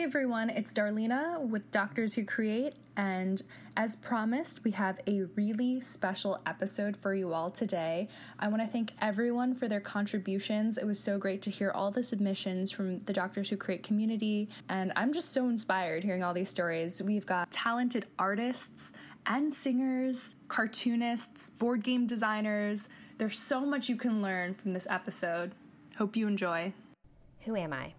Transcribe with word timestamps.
Hey 0.00 0.04
everyone, 0.04 0.48
it's 0.48 0.72
Darlena 0.72 1.38
with 1.46 1.70
Doctors 1.70 2.14
Who 2.14 2.24
Create, 2.24 2.72
and 2.96 3.42
as 3.76 3.96
promised, 3.96 4.64
we 4.64 4.70
have 4.70 4.98
a 5.06 5.24
really 5.36 5.82
special 5.82 6.40
episode 6.46 6.96
for 6.96 7.14
you 7.14 7.34
all 7.34 7.50
today. 7.50 8.08
I 8.38 8.48
want 8.48 8.62
to 8.62 8.66
thank 8.66 8.92
everyone 9.02 9.54
for 9.54 9.68
their 9.68 9.78
contributions. 9.78 10.78
It 10.78 10.86
was 10.86 10.98
so 10.98 11.18
great 11.18 11.42
to 11.42 11.50
hear 11.50 11.70
all 11.72 11.90
the 11.90 12.02
submissions 12.02 12.70
from 12.70 13.00
the 13.00 13.12
Doctors 13.12 13.50
Who 13.50 13.58
Create 13.58 13.82
community, 13.82 14.48
and 14.70 14.90
I'm 14.96 15.12
just 15.12 15.34
so 15.34 15.50
inspired 15.50 16.02
hearing 16.02 16.24
all 16.24 16.32
these 16.32 16.48
stories. 16.48 17.02
We've 17.02 17.26
got 17.26 17.50
talented 17.50 18.06
artists 18.18 18.94
and 19.26 19.52
singers, 19.52 20.34
cartoonists, 20.48 21.50
board 21.50 21.84
game 21.84 22.06
designers. 22.06 22.88
There's 23.18 23.38
so 23.38 23.66
much 23.66 23.90
you 23.90 23.96
can 23.96 24.22
learn 24.22 24.54
from 24.54 24.72
this 24.72 24.86
episode. 24.88 25.52
Hope 25.98 26.16
you 26.16 26.26
enjoy. 26.26 26.72
Who 27.40 27.54
am 27.54 27.74
I? 27.74 27.92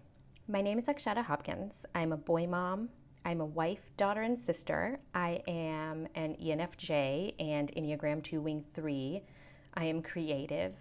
My 0.48 0.60
name 0.60 0.76
is 0.76 0.86
Akshata 0.86 1.24
Hopkins. 1.24 1.86
I'm 1.94 2.10
a 2.10 2.16
boy 2.16 2.48
mom. 2.48 2.88
I'm 3.24 3.40
a 3.40 3.46
wife, 3.46 3.92
daughter, 3.96 4.22
and 4.22 4.36
sister. 4.36 4.98
I 5.14 5.40
am 5.46 6.08
an 6.16 6.34
ENFJ 6.34 7.34
and 7.38 7.70
Enneagram 7.76 8.24
2 8.24 8.40
Wing 8.40 8.64
3. 8.74 9.22
I 9.74 9.84
am 9.84 10.02
creative. 10.02 10.74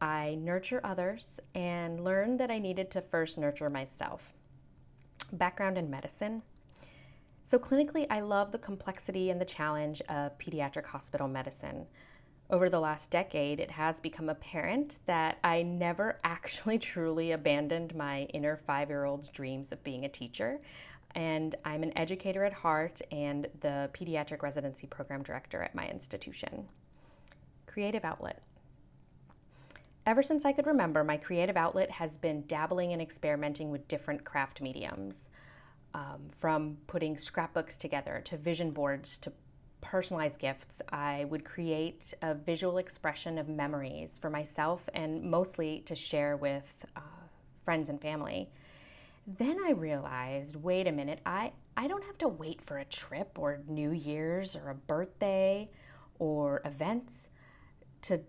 I 0.00 0.36
nurture 0.40 0.80
others 0.84 1.40
and 1.56 2.04
learned 2.04 2.38
that 2.38 2.52
I 2.52 2.60
needed 2.60 2.92
to 2.92 3.00
first 3.00 3.36
nurture 3.36 3.68
myself. 3.68 4.32
Background 5.32 5.76
in 5.76 5.90
medicine. 5.90 6.42
So, 7.50 7.58
clinically, 7.58 8.06
I 8.08 8.20
love 8.20 8.52
the 8.52 8.58
complexity 8.58 9.28
and 9.28 9.40
the 9.40 9.44
challenge 9.44 10.02
of 10.02 10.38
pediatric 10.38 10.86
hospital 10.86 11.26
medicine. 11.26 11.86
Over 12.50 12.68
the 12.68 12.80
last 12.80 13.10
decade, 13.10 13.58
it 13.58 13.70
has 13.70 14.00
become 14.00 14.28
apparent 14.28 14.98
that 15.06 15.38
I 15.42 15.62
never 15.62 16.18
actually 16.24 16.78
truly 16.78 17.32
abandoned 17.32 17.94
my 17.94 18.22
inner 18.24 18.56
five 18.56 18.90
year 18.90 19.04
old's 19.04 19.30
dreams 19.30 19.72
of 19.72 19.82
being 19.82 20.04
a 20.04 20.08
teacher. 20.08 20.60
And 21.14 21.54
I'm 21.64 21.82
an 21.82 21.96
educator 21.96 22.44
at 22.44 22.52
heart 22.52 23.00
and 23.10 23.46
the 23.60 23.88
pediatric 23.94 24.42
residency 24.42 24.86
program 24.86 25.22
director 25.22 25.62
at 25.62 25.74
my 25.74 25.86
institution. 25.88 26.68
Creative 27.66 28.04
outlet. 28.04 28.42
Ever 30.06 30.22
since 30.22 30.44
I 30.44 30.52
could 30.52 30.66
remember, 30.66 31.02
my 31.02 31.16
creative 31.16 31.56
outlet 31.56 31.92
has 31.92 32.14
been 32.16 32.44
dabbling 32.46 32.92
and 32.92 33.00
experimenting 33.00 33.70
with 33.70 33.88
different 33.88 34.24
craft 34.24 34.60
mediums. 34.60 35.28
Um, 35.94 36.26
from 36.36 36.78
putting 36.88 37.16
scrapbooks 37.18 37.76
together 37.76 38.20
to 38.24 38.36
vision 38.36 38.72
boards 38.72 39.16
to 39.18 39.32
personalized 39.84 40.38
gifts, 40.38 40.80
I 40.90 41.26
would 41.26 41.44
create 41.44 42.14
a 42.22 42.34
visual 42.34 42.78
expression 42.78 43.38
of 43.38 43.48
memories 43.48 44.18
for 44.18 44.30
myself 44.30 44.88
and 44.94 45.22
mostly 45.22 45.82
to 45.86 45.94
share 45.94 46.36
with 46.36 46.86
uh, 46.96 47.00
friends 47.64 47.90
and 47.90 48.00
family. 48.00 48.48
Then 49.26 49.58
I 49.64 49.70
realized 49.70 50.56
wait 50.56 50.86
a 50.86 50.92
minute, 50.92 51.20
I, 51.24 51.52
I 51.76 51.86
don't 51.86 52.02
have 52.04 52.18
to 52.18 52.28
wait 52.28 52.62
for 52.62 52.78
a 52.78 52.84
trip 52.84 53.38
or 53.38 53.60
New 53.68 53.92
Year's 53.92 54.56
or 54.56 54.70
a 54.70 54.74
birthday 54.74 55.70
or 56.18 56.62
events 56.64 57.28
to 58.02 58.20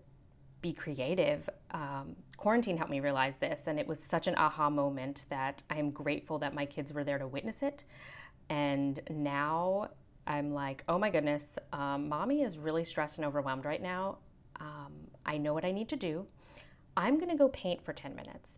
be 0.60 0.72
creative. 0.72 1.48
Um, 1.70 2.16
quarantine 2.36 2.76
helped 2.76 2.90
me 2.90 3.00
realize 3.00 3.38
this, 3.38 3.62
and 3.66 3.78
it 3.78 3.86
was 3.86 4.02
such 4.02 4.26
an 4.26 4.34
aha 4.36 4.68
moment 4.68 5.24
that 5.30 5.62
I 5.70 5.78
am 5.78 5.90
grateful 5.90 6.38
that 6.40 6.54
my 6.54 6.66
kids 6.66 6.92
were 6.92 7.04
there 7.04 7.18
to 7.18 7.26
witness 7.26 7.62
it. 7.62 7.84
And 8.48 9.00
now 9.10 9.90
I'm 10.26 10.52
like, 10.52 10.82
oh 10.88 10.98
my 10.98 11.10
goodness, 11.10 11.58
um, 11.72 12.08
mommy 12.08 12.42
is 12.42 12.58
really 12.58 12.84
stressed 12.84 13.18
and 13.18 13.24
overwhelmed 13.24 13.64
right 13.64 13.82
now. 13.82 14.18
Um, 14.60 14.92
I 15.24 15.38
know 15.38 15.54
what 15.54 15.64
I 15.64 15.72
need 15.72 15.88
to 15.90 15.96
do. 15.96 16.26
I'm 16.96 17.16
going 17.18 17.30
to 17.30 17.36
go 17.36 17.48
paint 17.48 17.84
for 17.84 17.92
10 17.92 18.16
minutes. 18.16 18.56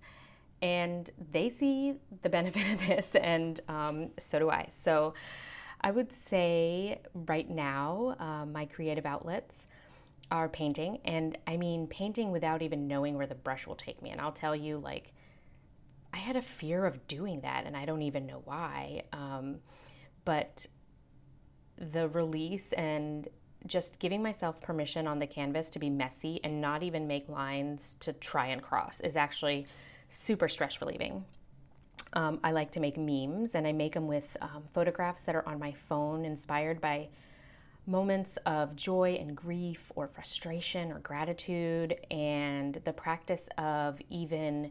And 0.62 1.10
they 1.32 1.50
see 1.50 1.94
the 2.22 2.28
benefit 2.38 2.72
of 2.72 2.86
this, 2.86 3.14
and 3.14 3.60
um, 3.68 4.10
so 4.18 4.38
do 4.38 4.50
I. 4.50 4.68
So 4.82 5.14
I 5.80 5.90
would 5.90 6.10
say 6.28 7.00
right 7.14 7.48
now, 7.48 8.16
uh, 8.18 8.46
my 8.46 8.66
creative 8.66 9.06
outlets 9.06 9.66
are 10.30 10.48
painting. 10.48 10.98
And 11.04 11.38
I 11.46 11.56
mean, 11.56 11.86
painting 11.86 12.32
without 12.32 12.62
even 12.62 12.88
knowing 12.88 13.16
where 13.16 13.26
the 13.26 13.34
brush 13.34 13.66
will 13.66 13.76
take 13.76 14.02
me. 14.02 14.10
And 14.10 14.20
I'll 14.20 14.32
tell 14.32 14.54
you, 14.54 14.78
like, 14.78 15.12
I 16.12 16.18
had 16.18 16.36
a 16.36 16.42
fear 16.42 16.84
of 16.84 17.06
doing 17.06 17.42
that, 17.42 17.64
and 17.66 17.76
I 17.76 17.84
don't 17.84 18.02
even 18.02 18.26
know 18.26 18.42
why. 18.44 19.02
Um, 19.12 19.58
but 20.24 20.66
the 21.92 22.08
release 22.08 22.72
and 22.72 23.28
just 23.66 23.98
giving 23.98 24.22
myself 24.22 24.60
permission 24.60 25.06
on 25.06 25.18
the 25.18 25.26
canvas 25.26 25.70
to 25.70 25.78
be 25.78 25.90
messy 25.90 26.40
and 26.44 26.60
not 26.60 26.82
even 26.82 27.06
make 27.06 27.28
lines 27.28 27.96
to 28.00 28.12
try 28.14 28.46
and 28.46 28.62
cross 28.62 29.00
is 29.00 29.16
actually 29.16 29.66
super 30.10 30.48
stress 30.48 30.80
relieving. 30.80 31.24
Um, 32.14 32.40
I 32.42 32.52
like 32.52 32.70
to 32.72 32.80
make 32.80 32.96
memes 32.96 33.50
and 33.54 33.66
I 33.66 33.72
make 33.72 33.94
them 33.94 34.06
with 34.06 34.36
um, 34.40 34.62
photographs 34.72 35.22
that 35.22 35.34
are 35.34 35.46
on 35.46 35.58
my 35.58 35.72
phone 35.72 36.24
inspired 36.24 36.80
by 36.80 37.08
moments 37.86 38.38
of 38.46 38.76
joy 38.76 39.18
and 39.20 39.36
grief 39.36 39.90
or 39.94 40.08
frustration 40.08 40.92
or 40.92 41.00
gratitude. 41.00 41.96
And 42.10 42.80
the 42.84 42.92
practice 42.92 43.48
of 43.58 43.98
even 44.08 44.70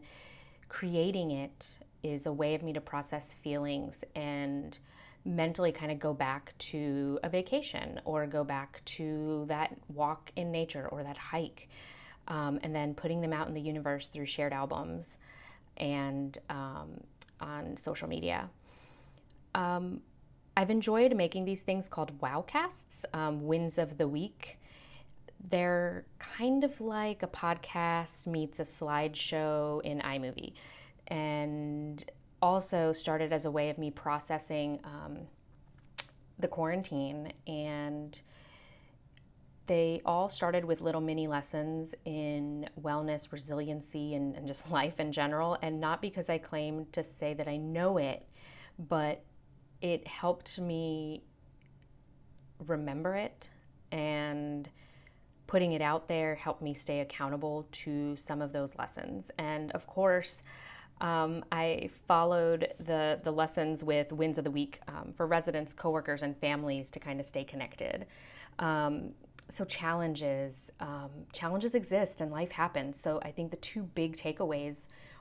creating 0.68 1.32
it 1.32 1.68
is 2.02 2.26
a 2.26 2.32
way 2.32 2.54
of 2.54 2.62
me 2.62 2.72
to 2.72 2.80
process 2.80 3.34
feelings 3.42 3.96
and 4.14 4.78
mentally 5.24 5.72
kind 5.72 5.92
of 5.92 5.98
go 5.98 6.14
back 6.14 6.54
to 6.58 7.18
a 7.22 7.28
vacation 7.28 8.00
or 8.04 8.26
go 8.26 8.44
back 8.44 8.82
to 8.84 9.44
that 9.48 9.76
walk 9.88 10.32
in 10.36 10.50
nature 10.50 10.88
or 10.88 11.02
that 11.02 11.16
hike. 11.16 11.68
Um, 12.28 12.58
and 12.62 12.74
then 12.74 12.94
putting 12.94 13.22
them 13.22 13.32
out 13.32 13.48
in 13.48 13.54
the 13.54 13.60
universe 13.60 14.08
through 14.08 14.26
shared 14.26 14.52
albums 14.52 15.16
and 15.78 16.36
um, 16.50 17.00
on 17.40 17.76
social 17.82 18.08
media. 18.08 18.50
Um, 19.54 20.00
I've 20.56 20.70
enjoyed 20.70 21.16
making 21.16 21.44
these 21.44 21.60
things 21.60 21.86
called 21.88 22.18
Wowcasts, 22.20 23.04
um, 23.14 23.46
Wins 23.46 23.78
of 23.78 23.96
the 23.96 24.08
Week. 24.08 24.58
They're 25.50 26.04
kind 26.18 26.64
of 26.64 26.80
like 26.80 27.22
a 27.22 27.28
podcast 27.28 28.26
meets 28.26 28.58
a 28.58 28.64
slideshow 28.64 29.80
in 29.84 30.00
iMovie. 30.00 30.54
And 31.06 32.04
also 32.40 32.92
started 32.92 33.32
as 33.32 33.44
a 33.44 33.50
way 33.50 33.70
of 33.70 33.78
me 33.78 33.90
processing 33.90 34.80
um, 34.84 35.18
the 36.38 36.48
quarantine 36.48 37.32
and 37.46 38.20
they 39.68 40.00
all 40.04 40.30
started 40.30 40.64
with 40.64 40.80
little 40.80 41.00
mini 41.00 41.28
lessons 41.28 41.94
in 42.06 42.68
wellness, 42.80 43.30
resiliency, 43.30 44.14
and, 44.14 44.34
and, 44.34 44.48
just 44.48 44.68
life 44.70 44.98
in 44.98 45.12
general. 45.12 45.58
And 45.62 45.78
not 45.78 46.00
because 46.00 46.28
I 46.28 46.38
claim 46.38 46.86
to 46.92 47.04
say 47.04 47.34
that 47.34 47.46
I 47.46 47.58
know 47.58 47.98
it, 47.98 48.26
but 48.78 49.22
it 49.80 50.08
helped 50.08 50.58
me 50.58 51.22
remember 52.66 53.14
it 53.14 53.50
and 53.92 54.68
putting 55.46 55.72
it 55.72 55.80
out 55.80 56.08
there 56.08 56.34
helped 56.34 56.60
me 56.60 56.74
stay 56.74 57.00
accountable 57.00 57.68
to 57.72 58.16
some 58.16 58.42
of 58.42 58.52
those 58.52 58.74
lessons. 58.78 59.30
And 59.38 59.70
of 59.72 59.86
course, 59.86 60.42
um, 61.00 61.44
I 61.52 61.90
followed 62.06 62.74
the, 62.78 63.20
the 63.22 63.30
lessons 63.30 63.84
with 63.84 64.12
Wins 64.12 64.38
of 64.38 64.44
the 64.44 64.50
Week 64.50 64.80
um, 64.88 65.12
for 65.16 65.26
residents, 65.26 65.72
coworkers, 65.72 66.22
and 66.22 66.36
families 66.36 66.90
to 66.90 66.98
kind 66.98 67.20
of 67.20 67.26
stay 67.26 67.44
connected. 67.44 68.06
Um, 68.58 69.10
so 69.48 69.64
challenges, 69.64 70.54
um, 70.80 71.10
challenges 71.32 71.74
exist 71.74 72.20
and 72.20 72.30
life 72.30 72.50
happens. 72.50 73.00
So 73.00 73.20
I 73.22 73.30
think 73.30 73.50
the 73.50 73.56
two 73.56 73.82
big 73.82 74.16
takeaways 74.16 74.80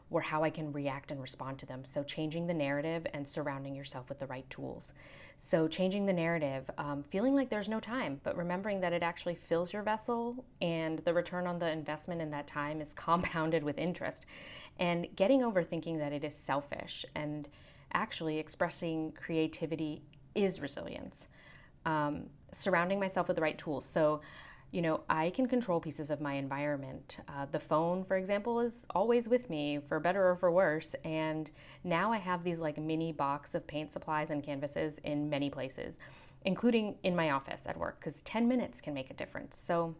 were 0.09 0.21
how 0.21 0.43
I 0.43 0.49
can 0.49 0.71
react 0.71 1.11
and 1.11 1.21
respond 1.21 1.59
to 1.59 1.65
them. 1.65 1.83
So 1.85 2.03
changing 2.03 2.47
the 2.47 2.53
narrative 2.53 3.05
and 3.13 3.27
surrounding 3.27 3.75
yourself 3.75 4.09
with 4.09 4.19
the 4.19 4.27
right 4.27 4.49
tools. 4.49 4.94
So, 5.39 5.68
changing 5.68 6.07
the 6.07 6.13
narrative, 6.13 6.69
um, 6.78 7.04
feeling 7.04 7.36
like 7.36 7.50
there's 7.50 7.69
no 7.69 7.80
time, 7.80 8.19
but 8.24 8.36
remembering 8.36 8.81
that 8.81 8.92
it 8.92 9.04
actually 9.04 9.36
fills 9.36 9.72
your 9.72 9.84
vessel 9.84 10.44
and 10.62 11.00
the 11.00 11.13
return 11.13 11.45
on 11.45 11.60
the 11.60 11.69
investment 11.69 12.22
in 12.22 12.31
that 12.31 12.48
time 12.48 12.81
is 12.81 12.92
compounded 12.95 13.63
with 13.63 13.78
interest 13.78 14.25
and 14.80 15.07
getting 15.16 15.44
over 15.44 15.63
thinking 15.63 16.00
that 16.00 16.12
it 16.12 16.24
is 16.24 16.36
selfish 16.36 17.06
and 17.16 17.48
actually 17.94 18.39
expressing 18.39 19.12
creativity 19.12 20.01
is 20.36 20.60
resilience. 20.60 21.28
Um, 21.86 22.25
surrounding 22.51 23.00
myself 23.00 23.28
with 23.28 23.36
the 23.36 23.42
right 23.42 23.57
tools. 23.57 23.88
So, 23.89 24.22
you 24.71 24.81
know, 24.81 25.01
I 25.09 25.29
can 25.29 25.47
control 25.47 25.79
pieces 25.79 26.09
of 26.09 26.19
my 26.19 26.33
environment. 26.33 27.17
Uh, 27.27 27.45
the 27.49 27.59
phone, 27.59 28.03
for 28.03 28.17
example, 28.17 28.59
is 28.59 28.85
always 28.89 29.27
with 29.27 29.49
me 29.49 29.79
for 29.87 29.99
better 29.99 30.29
or 30.29 30.35
for 30.35 30.51
worse. 30.51 30.93
And 31.05 31.49
now 31.83 32.11
I 32.11 32.17
have 32.17 32.43
these 32.43 32.59
like 32.59 32.77
mini 32.77 33.13
box 33.13 33.55
of 33.55 33.65
paint 33.65 33.93
supplies 33.93 34.29
and 34.29 34.43
canvases 34.43 34.99
in 35.03 35.29
many 35.29 35.49
places, 35.49 35.97
including 36.43 36.95
in 37.03 37.15
my 37.15 37.31
office 37.31 37.61
at 37.65 37.77
work, 37.77 37.99
because 37.99 38.19
10 38.21 38.47
minutes 38.47 38.81
can 38.81 38.93
make 38.93 39.09
a 39.09 39.13
difference. 39.13 39.57
So, 39.57 39.95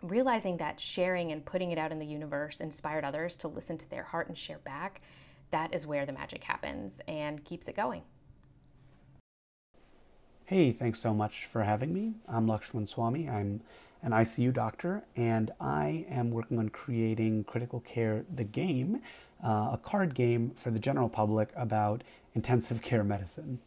realizing 0.00 0.56
that 0.56 0.80
sharing 0.80 1.30
and 1.30 1.44
putting 1.44 1.70
it 1.70 1.78
out 1.78 1.92
in 1.92 1.98
the 1.98 2.06
universe 2.06 2.60
inspired 2.60 3.04
others 3.04 3.36
to 3.36 3.46
listen 3.46 3.78
to 3.78 3.88
their 3.88 4.02
heart 4.02 4.26
and 4.26 4.36
share 4.36 4.58
back, 4.58 5.00
that 5.52 5.72
is 5.74 5.86
where 5.86 6.06
the 6.06 6.12
magic 6.12 6.42
happens 6.42 6.98
and 7.06 7.44
keeps 7.44 7.68
it 7.68 7.76
going. 7.76 8.02
Hey, 10.52 10.70
thanks 10.70 10.98
so 10.98 11.14
much 11.14 11.46
for 11.46 11.62
having 11.62 11.94
me. 11.94 12.12
I'm 12.28 12.46
Lakshman 12.46 12.86
Swamy. 12.86 13.26
I'm 13.26 13.62
an 14.02 14.12
ICU 14.12 14.52
doctor, 14.52 15.02
and 15.16 15.50
I 15.58 16.04
am 16.10 16.30
working 16.30 16.58
on 16.58 16.68
creating 16.68 17.44
Critical 17.44 17.80
Care 17.80 18.26
the 18.30 18.44
Game, 18.44 19.00
uh, 19.42 19.70
a 19.72 19.80
card 19.82 20.14
game 20.14 20.50
for 20.50 20.70
the 20.70 20.78
general 20.78 21.08
public 21.08 21.48
about 21.56 22.04
intensive 22.34 22.82
care 22.82 23.02
medicine. 23.02 23.60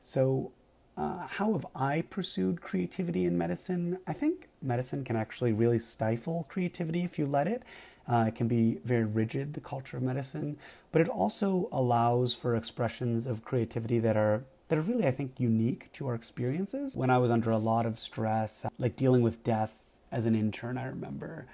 So, 0.00 0.50
uh, 0.96 1.28
how 1.28 1.52
have 1.52 1.66
I 1.76 2.02
pursued 2.10 2.60
creativity 2.60 3.24
in 3.24 3.38
medicine? 3.38 3.98
I 4.04 4.14
think 4.14 4.48
medicine 4.60 5.04
can 5.04 5.14
actually 5.14 5.52
really 5.52 5.78
stifle 5.78 6.44
creativity 6.48 7.04
if 7.04 7.20
you 7.20 7.26
let 7.28 7.46
it. 7.46 7.62
Uh, 8.08 8.24
it 8.26 8.34
can 8.34 8.48
be 8.48 8.80
very 8.84 9.04
rigid, 9.04 9.54
the 9.54 9.60
culture 9.60 9.98
of 9.98 10.02
medicine, 10.02 10.58
but 10.90 11.00
it 11.02 11.08
also 11.08 11.68
allows 11.70 12.34
for 12.34 12.56
expressions 12.56 13.26
of 13.26 13.44
creativity 13.44 14.00
that 14.00 14.16
are 14.16 14.42
that 14.74 14.80
are 14.80 14.92
really, 14.92 15.06
I 15.06 15.12
think, 15.12 15.38
unique 15.38 15.92
to 15.92 16.08
our 16.08 16.16
experiences. 16.16 16.96
When 16.96 17.08
I 17.08 17.18
was 17.18 17.30
under 17.30 17.52
a 17.52 17.58
lot 17.58 17.86
of 17.86 17.96
stress, 17.96 18.66
like 18.76 18.96
dealing 18.96 19.22
with 19.22 19.44
death 19.44 19.72
as 20.10 20.26
an 20.26 20.34
intern, 20.34 20.76
I 20.76 20.86
remember, 20.86 21.46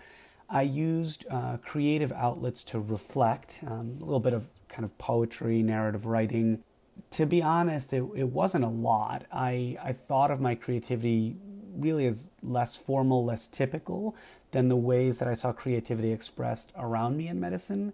I 0.48 0.62
used 0.62 1.26
uh, 1.30 1.58
creative 1.58 2.12
outlets 2.12 2.64
to 2.64 2.80
reflect, 2.80 3.58
um, 3.66 3.98
a 4.00 4.04
little 4.04 4.20
bit 4.20 4.32
of 4.32 4.46
kind 4.70 4.84
of 4.84 4.96
poetry, 4.96 5.62
narrative 5.62 6.06
writing. 6.06 6.62
To 7.10 7.26
be 7.26 7.42
honest, 7.42 7.92
it, 7.92 8.04
it 8.16 8.28
wasn't 8.28 8.64
a 8.64 8.68
lot. 8.68 9.26
I, 9.30 9.76
I 9.84 9.92
thought 9.92 10.30
of 10.30 10.40
my 10.40 10.54
creativity 10.54 11.36
really 11.76 12.06
as 12.06 12.30
less 12.42 12.74
formal, 12.74 13.22
less 13.22 13.46
typical 13.46 14.16
than 14.52 14.68
the 14.68 14.76
ways 14.76 15.18
that 15.18 15.28
I 15.28 15.34
saw 15.34 15.52
creativity 15.52 16.10
expressed 16.10 16.72
around 16.74 17.18
me 17.18 17.28
in 17.28 17.38
medicine. 17.38 17.92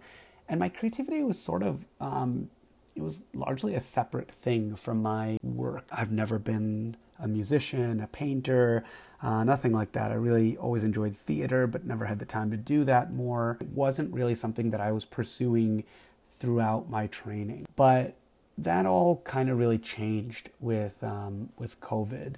And 0.48 0.60
my 0.60 0.68
creativity 0.68 1.24
was 1.24 1.36
sort 1.36 1.64
of, 1.64 1.84
um, 2.00 2.48
it 2.96 3.02
was 3.02 3.24
largely 3.34 3.74
a 3.74 3.80
separate 3.80 4.30
thing 4.30 4.74
from 4.74 5.02
my 5.02 5.36
work. 5.42 5.84
I've 5.92 6.10
never 6.10 6.38
been 6.38 6.96
a 7.18 7.28
musician, 7.28 8.00
a 8.00 8.06
painter, 8.06 8.84
uh, 9.22 9.44
nothing 9.44 9.72
like 9.72 9.92
that. 9.92 10.10
I 10.10 10.14
really 10.14 10.56
always 10.56 10.82
enjoyed 10.82 11.14
theater, 11.14 11.66
but 11.66 11.84
never 11.84 12.06
had 12.06 12.18
the 12.18 12.24
time 12.24 12.50
to 12.50 12.56
do 12.56 12.84
that 12.84 13.12
more. 13.12 13.58
It 13.60 13.68
wasn't 13.68 14.12
really 14.14 14.34
something 14.34 14.70
that 14.70 14.80
I 14.80 14.92
was 14.92 15.04
pursuing 15.04 15.84
throughout 16.28 16.88
my 16.90 17.06
training. 17.06 17.66
But 17.76 18.16
that 18.58 18.86
all 18.86 19.20
kind 19.24 19.50
of 19.50 19.58
really 19.58 19.78
changed 19.78 20.50
with 20.60 21.02
um, 21.04 21.50
with 21.58 21.78
COVID. 21.80 22.36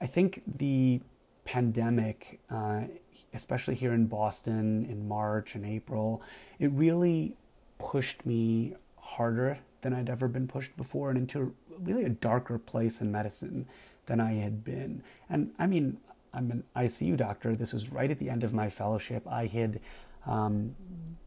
I 0.00 0.06
think 0.06 0.42
the 0.46 1.00
pandemic, 1.44 2.40
uh, 2.50 2.82
especially 3.34 3.74
here 3.74 3.92
in 3.92 4.06
Boston 4.06 4.86
in 4.86 5.06
March 5.06 5.54
and 5.54 5.64
April, 5.64 6.22
it 6.58 6.70
really 6.72 7.36
pushed 7.78 8.24
me 8.24 8.74
harder 8.96 9.58
than 9.82 9.92
I'd 9.92 10.10
ever 10.10 10.28
been 10.28 10.48
pushed 10.48 10.76
before 10.76 11.10
and 11.10 11.18
into 11.18 11.54
really 11.78 12.04
a 12.04 12.08
darker 12.08 12.58
place 12.58 13.00
in 13.00 13.12
medicine 13.12 13.66
than 14.06 14.20
I 14.20 14.34
had 14.34 14.64
been. 14.64 15.02
And 15.28 15.52
I 15.58 15.66
mean, 15.66 15.98
I'm 16.32 16.50
an 16.50 16.64
ICU 16.74 17.16
doctor. 17.16 17.54
This 17.54 17.72
was 17.72 17.90
right 17.90 18.10
at 18.10 18.18
the 18.18 18.30
end 18.30 18.44
of 18.44 18.52
my 18.52 18.70
fellowship. 18.70 19.26
I 19.26 19.46
had 19.46 19.80
um, 20.26 20.76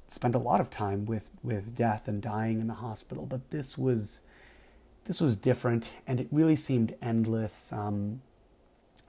spent 0.07 0.36
a 0.36 0.40
lot 0.40 0.62
of 0.62 0.69
time 0.69 1.06
with, 1.06 1.31
with 1.44 1.75
death 1.75 2.07
and 2.07 2.22
dying 2.22 2.60
in 2.60 2.68
the 2.68 2.75
hospital, 2.75 3.25
but 3.25 3.50
this 3.50 3.78
was 3.78 4.22
this 5.06 5.19
was 5.19 5.36
different, 5.36 5.94
and 6.06 6.19
it 6.19 6.28
really 6.30 6.56
seemed 6.56 6.94
endless. 7.01 7.74
Um, 7.74 8.22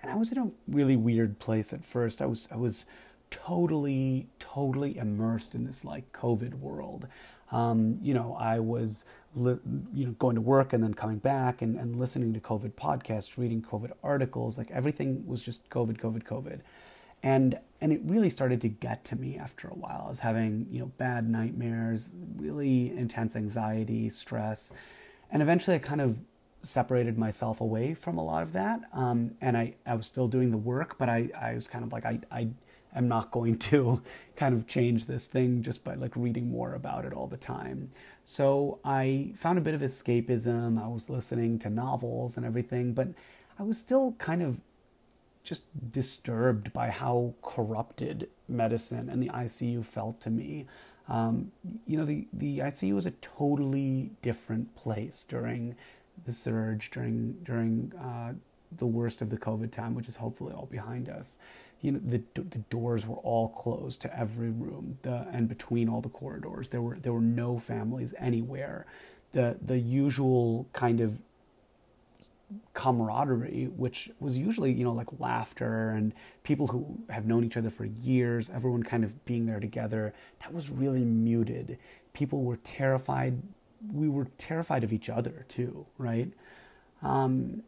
and 0.02 0.10
I 0.10 0.16
was 0.16 0.32
in 0.32 0.38
a 0.38 0.50
really 0.66 0.96
weird 0.96 1.38
place 1.38 1.74
at 1.74 1.84
first. 1.84 2.22
I 2.22 2.26
was 2.26 2.48
I 2.50 2.56
was 2.56 2.86
totally 3.28 4.28
totally 4.38 4.96
immersed 4.96 5.54
in 5.54 5.64
this 5.64 5.84
like 5.84 6.10
COVID 6.12 6.54
world. 6.54 7.06
Um, 7.52 7.96
you 8.00 8.14
know, 8.14 8.34
I 8.38 8.60
was 8.60 9.04
li- 9.34 9.58
you 9.94 10.06
know 10.06 10.12
going 10.12 10.34
to 10.34 10.40
work 10.40 10.72
and 10.72 10.82
then 10.82 10.94
coming 10.94 11.18
back 11.18 11.62
and, 11.62 11.76
and 11.76 11.96
listening 11.96 12.32
to 12.34 12.40
COVID 12.40 12.72
podcasts, 12.72 13.38
reading 13.38 13.62
COVID 13.62 13.92
articles. 14.02 14.58
Like 14.58 14.70
everything 14.70 15.26
was 15.26 15.42
just 15.42 15.68
COVID, 15.70 15.98
COVID, 15.98 16.24
COVID, 16.24 16.60
and 17.22 17.58
and 17.80 17.92
it 17.92 18.00
really 18.04 18.30
started 18.30 18.60
to 18.62 18.68
get 18.68 19.04
to 19.06 19.16
me 19.16 19.36
after 19.38 19.68
a 19.68 19.74
while. 19.74 20.04
I 20.06 20.08
was 20.08 20.20
having 20.20 20.66
you 20.70 20.80
know 20.80 20.92
bad 20.98 21.28
nightmares, 21.28 22.10
really 22.36 22.96
intense 22.96 23.36
anxiety, 23.36 24.08
stress, 24.08 24.72
and 25.30 25.42
eventually 25.42 25.76
I 25.76 25.80
kind 25.80 26.00
of 26.00 26.18
separated 26.62 27.16
myself 27.18 27.60
away 27.60 27.94
from 27.94 28.18
a 28.18 28.24
lot 28.24 28.42
of 28.42 28.52
that. 28.52 28.80
Um, 28.92 29.32
and 29.40 29.56
I, 29.56 29.74
I 29.86 29.94
was 29.94 30.06
still 30.06 30.28
doing 30.28 30.50
the 30.50 30.58
work, 30.58 30.98
but 30.98 31.08
I, 31.08 31.30
I 31.38 31.54
was 31.54 31.66
kind 31.66 31.84
of 31.84 31.92
like, 31.92 32.04
I, 32.04 32.20
I 32.30 32.48
am 32.94 33.08
not 33.08 33.30
going 33.30 33.58
to 33.58 34.02
kind 34.36 34.54
of 34.54 34.66
change 34.66 35.06
this 35.06 35.26
thing 35.26 35.62
just 35.62 35.84
by 35.84 35.94
like 35.94 36.16
reading 36.16 36.50
more 36.50 36.74
about 36.74 37.04
it 37.04 37.12
all 37.12 37.26
the 37.26 37.36
time. 37.36 37.90
So 38.24 38.78
I 38.84 39.32
found 39.36 39.58
a 39.58 39.62
bit 39.62 39.74
of 39.74 39.80
escapism. 39.80 40.82
I 40.82 40.88
was 40.88 41.10
listening 41.10 41.58
to 41.60 41.70
novels 41.70 42.36
and 42.36 42.46
everything, 42.46 42.92
but 42.92 43.08
I 43.58 43.62
was 43.62 43.78
still 43.78 44.12
kind 44.18 44.42
of 44.42 44.60
just 45.42 45.92
disturbed 45.92 46.72
by 46.72 46.90
how 46.90 47.34
corrupted 47.42 48.28
medicine 48.48 49.08
and 49.08 49.22
the 49.22 49.28
ICU 49.28 49.84
felt 49.84 50.20
to 50.20 50.30
me. 50.30 50.66
Um, 51.08 51.50
you 51.86 51.98
know, 51.98 52.04
the, 52.04 52.26
the 52.32 52.58
ICU 52.58 52.94
was 52.94 53.06
a 53.06 53.10
totally 53.10 54.10
different 54.22 54.76
place 54.76 55.24
during 55.28 55.76
the 56.24 56.32
surge 56.32 56.90
during 56.90 57.32
during 57.44 57.92
uh, 57.98 58.34
the 58.76 58.86
worst 58.86 59.20
of 59.20 59.30
the 59.30 59.38
COVID 59.38 59.72
time, 59.72 59.94
which 59.94 60.08
is 60.08 60.16
hopefully 60.16 60.52
all 60.52 60.66
behind 60.66 61.08
us. 61.08 61.38
You 61.80 61.92
know, 61.92 62.00
the 62.04 62.22
the 62.34 62.58
doors 62.70 63.06
were 63.06 63.16
all 63.16 63.48
closed 63.48 64.02
to 64.02 64.18
every 64.18 64.50
room, 64.50 64.98
the 65.02 65.26
and 65.32 65.48
between 65.48 65.88
all 65.88 66.00
the 66.00 66.08
corridors, 66.10 66.68
there 66.70 66.82
were 66.82 66.98
there 66.98 67.12
were 67.12 67.20
no 67.20 67.58
families 67.58 68.14
anywhere. 68.18 68.86
The 69.32 69.56
the 69.62 69.78
usual 69.78 70.68
kind 70.72 71.00
of 71.00 71.20
camaraderie, 72.74 73.70
which 73.76 74.10
was 74.18 74.36
usually, 74.36 74.72
you 74.72 74.82
know, 74.82 74.92
like 74.92 75.08
laughter 75.20 75.90
and 75.90 76.12
people 76.42 76.66
who 76.68 76.98
have 77.08 77.24
known 77.24 77.44
each 77.44 77.56
other 77.56 77.70
for 77.70 77.84
years, 77.84 78.50
everyone 78.50 78.82
kind 78.82 79.04
of 79.04 79.24
being 79.24 79.46
there 79.46 79.60
together, 79.60 80.12
that 80.40 80.52
was 80.52 80.68
really 80.68 81.04
muted. 81.04 81.78
People 82.12 82.42
were 82.42 82.56
terrified 82.56 83.40
we 83.92 84.08
were 84.08 84.26
terrified 84.38 84.84
of 84.84 84.92
each 84.92 85.08
other 85.08 85.44
too, 85.48 85.86
right? 85.98 86.32
Um, 87.02 87.62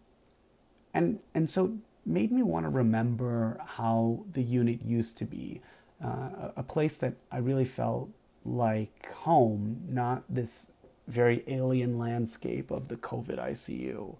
and 0.92 1.20
and 1.34 1.48
so 1.48 1.78
made 2.04 2.32
me 2.32 2.43
want 2.43 2.64
to 2.64 2.70
remember 2.70 3.60
how 3.64 4.25
the 4.32 4.43
unit 4.43 4.82
used 4.82 5.16
to 5.19 5.25
be, 5.25 5.60
uh, 6.04 6.50
a 6.56 6.62
place 6.62 6.99
that 6.99 7.14
I 7.31 7.38
really 7.38 7.64
felt 7.64 8.10
like 8.44 9.12
home, 9.12 9.82
not 9.88 10.25
this 10.28 10.72
very 11.06 11.44
alien 11.46 11.99
landscape 11.99 12.70
of 12.70 12.88
the 12.88 12.96
COVID 12.96 13.38
ICU. 13.38 14.16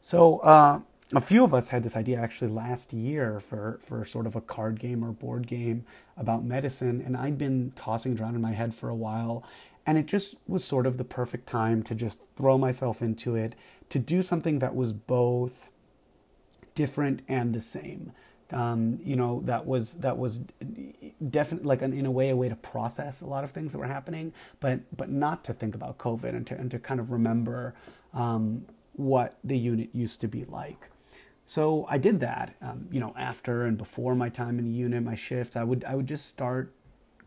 So 0.00 0.38
uh, 0.38 0.80
a 1.14 1.20
few 1.20 1.44
of 1.44 1.54
us 1.54 1.68
had 1.68 1.82
this 1.82 1.96
idea 1.96 2.20
actually 2.20 2.50
last 2.50 2.92
year 2.92 3.40
for, 3.40 3.78
for 3.80 4.04
sort 4.04 4.26
of 4.26 4.36
a 4.36 4.40
card 4.40 4.78
game 4.78 5.04
or 5.04 5.12
board 5.12 5.46
game 5.46 5.84
about 6.16 6.44
medicine, 6.44 7.00
and 7.00 7.16
I'd 7.16 7.38
been 7.38 7.72
tossing 7.74 8.12
it 8.12 8.20
around 8.20 8.34
in 8.34 8.42
my 8.42 8.52
head 8.52 8.74
for 8.74 8.88
a 8.88 8.94
while, 8.94 9.44
and 9.86 9.96
it 9.96 10.06
just 10.06 10.36
was 10.46 10.64
sort 10.64 10.86
of 10.86 10.98
the 10.98 11.04
perfect 11.04 11.46
time 11.46 11.82
to 11.84 11.94
just 11.94 12.18
throw 12.36 12.58
myself 12.58 13.00
into 13.00 13.36
it, 13.36 13.54
to 13.88 13.98
do 13.98 14.22
something 14.22 14.58
that 14.58 14.74
was 14.74 14.92
both 14.92 15.70
different 16.78 17.22
and 17.26 17.52
the 17.52 17.60
same. 17.60 18.12
Um, 18.52 19.00
you 19.02 19.16
know, 19.16 19.42
that 19.44 19.66
was 19.66 19.94
that 19.94 20.16
was 20.16 20.40
definitely 21.28 21.66
like 21.66 21.82
an, 21.82 21.92
in 21.92 22.06
a 22.06 22.10
way 22.10 22.30
a 22.30 22.36
way 22.36 22.48
to 22.48 22.56
process 22.56 23.20
a 23.20 23.26
lot 23.26 23.42
of 23.44 23.50
things 23.50 23.72
that 23.72 23.78
were 23.78 23.92
happening, 23.98 24.32
but 24.60 24.80
but 24.96 25.10
not 25.10 25.44
to 25.46 25.52
think 25.52 25.74
about 25.74 25.98
COVID 25.98 26.30
and 26.30 26.46
to 26.46 26.54
and 26.54 26.70
to 26.70 26.78
kind 26.78 27.00
of 27.00 27.10
remember 27.10 27.74
um, 28.14 28.64
what 28.94 29.38
the 29.42 29.58
unit 29.58 29.90
used 29.92 30.20
to 30.20 30.28
be 30.28 30.44
like. 30.44 30.88
So 31.44 31.84
I 31.90 31.98
did 31.98 32.20
that. 32.20 32.54
Um, 32.62 32.88
you 32.92 33.00
know, 33.00 33.12
after 33.18 33.66
and 33.66 33.76
before 33.76 34.14
my 34.14 34.28
time 34.28 34.58
in 34.58 34.64
the 34.64 34.76
unit, 34.86 35.02
my 35.02 35.16
shifts, 35.16 35.56
I 35.56 35.64
would 35.64 35.82
I 35.84 35.96
would 35.96 36.06
just 36.06 36.26
start 36.26 36.72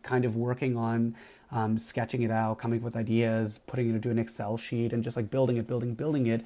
kind 0.02 0.24
of 0.24 0.34
working 0.34 0.76
on 0.76 1.14
um, 1.52 1.76
sketching 1.76 2.22
it 2.22 2.30
out, 2.30 2.58
coming 2.58 2.80
up 2.80 2.84
with 2.84 2.96
ideas, 2.96 3.60
putting 3.66 3.90
it 3.90 3.94
into 3.94 4.10
an 4.10 4.18
Excel 4.18 4.56
sheet, 4.56 4.92
and 4.92 5.04
just 5.04 5.16
like 5.16 5.30
building 5.30 5.58
it, 5.58 5.66
building, 5.66 5.94
building 5.94 6.26
it. 6.26 6.42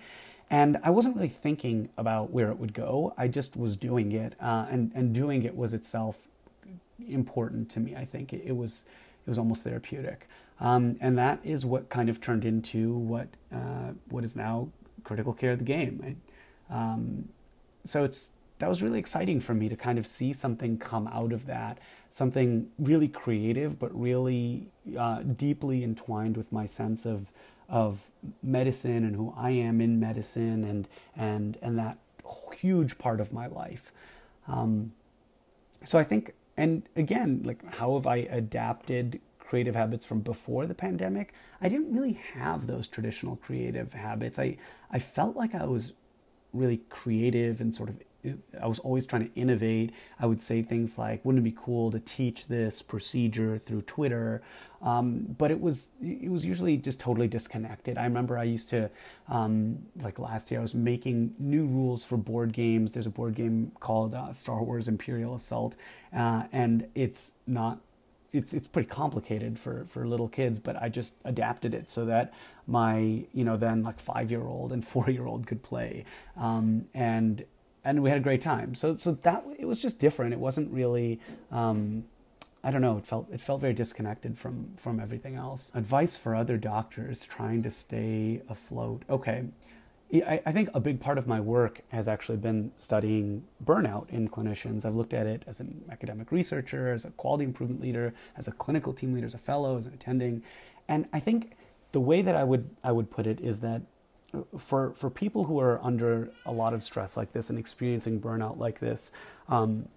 And 0.48 0.78
I 0.82 0.90
wasn't 0.90 1.16
really 1.16 1.28
thinking 1.28 1.88
about 1.96 2.30
where 2.30 2.50
it 2.50 2.58
would 2.58 2.72
go. 2.72 3.14
I 3.18 3.26
just 3.28 3.56
was 3.56 3.76
doing 3.76 4.12
it, 4.12 4.34
uh, 4.40 4.66
and 4.70 4.92
and 4.94 5.12
doing 5.12 5.42
it 5.42 5.56
was 5.56 5.74
itself 5.74 6.28
important 7.08 7.70
to 7.70 7.80
me. 7.80 7.96
I 7.96 8.04
think 8.04 8.32
it, 8.32 8.42
it 8.44 8.56
was 8.56 8.86
it 9.26 9.28
was 9.28 9.38
almost 9.38 9.64
therapeutic, 9.64 10.28
um, 10.60 10.96
and 11.00 11.18
that 11.18 11.40
is 11.44 11.66
what 11.66 11.88
kind 11.88 12.08
of 12.08 12.20
turned 12.20 12.44
into 12.44 12.92
what 12.94 13.28
uh, 13.52 13.92
what 14.08 14.24
is 14.24 14.36
now 14.36 14.68
critical 15.02 15.32
care 15.32 15.52
of 15.52 15.58
the 15.58 15.64
game. 15.64 16.20
Um, 16.70 17.28
so 17.84 18.04
it's 18.04 18.32
that 18.58 18.68
was 18.68 18.82
really 18.82 18.98
exciting 18.98 19.40
for 19.40 19.54
me 19.54 19.68
to 19.68 19.76
kind 19.76 19.98
of 19.98 20.06
see 20.06 20.32
something 20.32 20.78
come 20.78 21.08
out 21.08 21.32
of 21.32 21.46
that, 21.46 21.78
something 22.08 22.68
really 22.78 23.08
creative, 23.08 23.78
but 23.78 23.98
really 23.98 24.68
uh, 24.98 25.22
deeply 25.22 25.84
entwined 25.84 26.36
with 26.36 26.52
my 26.52 26.66
sense 26.66 27.04
of 27.04 27.32
of 27.68 28.10
medicine 28.42 29.04
and 29.04 29.16
who 29.16 29.34
I 29.36 29.50
am 29.50 29.80
in 29.80 29.98
medicine 29.98 30.64
and 30.64 30.88
and 31.16 31.58
and 31.62 31.78
that 31.78 31.98
huge 32.56 32.98
part 32.98 33.20
of 33.20 33.32
my 33.32 33.46
life. 33.46 33.92
Um, 34.48 34.92
so 35.84 35.98
I 35.98 36.04
think, 36.04 36.32
and 36.56 36.82
again, 36.96 37.42
like 37.44 37.64
how 37.74 37.94
have 37.94 38.06
I 38.06 38.16
adapted 38.16 39.20
creative 39.38 39.74
habits 39.74 40.04
from 40.04 40.20
before 40.20 40.66
the 40.66 40.74
pandemic? 40.74 41.32
I 41.60 41.68
didn't 41.68 41.92
really 41.92 42.14
have 42.34 42.66
those 42.66 42.88
traditional 42.88 43.36
creative 43.36 43.92
habits. 43.92 44.38
I 44.38 44.56
I 44.90 44.98
felt 44.98 45.36
like 45.36 45.54
I 45.54 45.66
was 45.66 45.92
really 46.52 46.78
creative 46.88 47.60
and 47.60 47.74
sort 47.74 47.88
of 47.88 48.00
I 48.60 48.66
was 48.66 48.78
always 48.80 49.06
trying 49.06 49.28
to 49.28 49.34
innovate. 49.34 49.92
I 50.18 50.26
would 50.26 50.42
say 50.42 50.62
things 50.62 50.98
like, 50.98 51.24
"Wouldn't 51.24 51.46
it 51.46 51.50
be 51.50 51.56
cool 51.58 51.90
to 51.90 52.00
teach 52.00 52.48
this 52.48 52.82
procedure 52.82 53.58
through 53.58 53.82
Twitter?" 53.82 54.42
Um, 54.82 55.34
but 55.38 55.50
it 55.50 55.60
was 55.60 55.90
it 56.02 56.30
was 56.30 56.44
usually 56.44 56.76
just 56.76 57.00
totally 57.00 57.28
disconnected. 57.28 57.98
I 57.98 58.04
remember 58.04 58.38
I 58.38 58.44
used 58.44 58.68
to 58.70 58.90
um, 59.28 59.86
like 60.00 60.18
last 60.18 60.50
year 60.50 60.60
I 60.60 60.62
was 60.62 60.74
making 60.74 61.34
new 61.38 61.66
rules 61.66 62.04
for 62.04 62.16
board 62.16 62.52
games. 62.52 62.92
There's 62.92 63.06
a 63.06 63.10
board 63.10 63.34
game 63.34 63.72
called 63.80 64.14
uh, 64.14 64.32
Star 64.32 64.62
Wars 64.62 64.88
Imperial 64.88 65.34
Assault, 65.34 65.76
uh, 66.14 66.44
and 66.52 66.88
it's 66.94 67.32
not 67.46 67.80
it's 68.32 68.52
it's 68.52 68.68
pretty 68.68 68.88
complicated 68.88 69.58
for 69.58 69.84
for 69.86 70.06
little 70.06 70.28
kids, 70.28 70.58
but 70.58 70.80
I 70.80 70.88
just 70.88 71.14
adapted 71.24 71.74
it 71.74 71.88
so 71.88 72.04
that 72.04 72.32
my 72.66 73.24
you 73.32 73.44
know 73.44 73.56
then 73.56 73.82
like 73.82 73.98
five 73.98 74.30
year 74.30 74.42
old 74.42 74.72
and 74.72 74.86
four 74.86 75.10
year 75.10 75.26
old 75.26 75.46
could 75.46 75.62
play, 75.62 76.04
um, 76.36 76.86
and 76.94 77.44
and 77.86 78.02
we 78.02 78.10
had 78.10 78.18
a 78.18 78.22
great 78.22 78.42
time. 78.42 78.74
So 78.74 78.96
so 78.96 79.12
that 79.22 79.44
it 79.58 79.64
was 79.64 79.78
just 79.78 79.98
different. 79.98 80.34
It 80.34 80.40
wasn't 80.40 80.70
really. 80.72 81.20
Um, 81.50 82.04
I 82.64 82.72
don't 82.72 82.82
know. 82.82 82.96
It 82.98 83.06
felt 83.06 83.28
it 83.32 83.40
felt 83.40 83.60
very 83.60 83.72
disconnected 83.72 84.36
from 84.36 84.72
from 84.76 84.98
everything 84.98 85.36
else. 85.36 85.70
Advice 85.74 86.16
for 86.16 86.34
other 86.34 86.56
doctors 86.56 87.24
trying 87.24 87.62
to 87.62 87.70
stay 87.70 88.42
afloat. 88.48 89.04
Okay, 89.08 89.44
I, 90.12 90.42
I 90.44 90.52
think 90.52 90.68
a 90.74 90.80
big 90.80 90.98
part 91.00 91.16
of 91.16 91.28
my 91.28 91.38
work 91.38 91.82
has 91.90 92.08
actually 92.08 92.38
been 92.38 92.72
studying 92.76 93.44
burnout 93.64 94.10
in 94.10 94.28
clinicians. 94.28 94.84
I've 94.84 94.96
looked 94.96 95.14
at 95.14 95.28
it 95.28 95.44
as 95.46 95.60
an 95.60 95.84
academic 95.90 96.32
researcher, 96.32 96.92
as 96.92 97.04
a 97.04 97.10
quality 97.10 97.44
improvement 97.44 97.80
leader, 97.80 98.14
as 98.36 98.48
a 98.48 98.52
clinical 98.52 98.92
team 98.92 99.12
leader, 99.12 99.26
as 99.26 99.34
a 99.34 99.38
fellow, 99.38 99.78
as 99.78 99.86
an 99.86 99.94
attending, 99.94 100.42
and 100.88 101.06
I 101.12 101.20
think 101.20 101.56
the 101.92 102.00
way 102.00 102.20
that 102.20 102.34
I 102.34 102.42
would 102.42 102.68
I 102.82 102.90
would 102.90 103.10
put 103.10 103.28
it 103.28 103.40
is 103.40 103.60
that 103.60 103.82
for 104.58 104.92
for 104.94 105.10
people 105.10 105.44
who 105.44 105.60
are 105.60 105.80
under 105.82 106.30
a 106.44 106.52
lot 106.52 106.74
of 106.74 106.82
stress 106.82 107.16
like 107.16 107.32
this 107.32 107.50
and 107.50 107.58
experiencing 107.58 108.20
burnout 108.20 108.58
like 108.58 108.80
this, 108.80 109.12
um, 109.48 109.88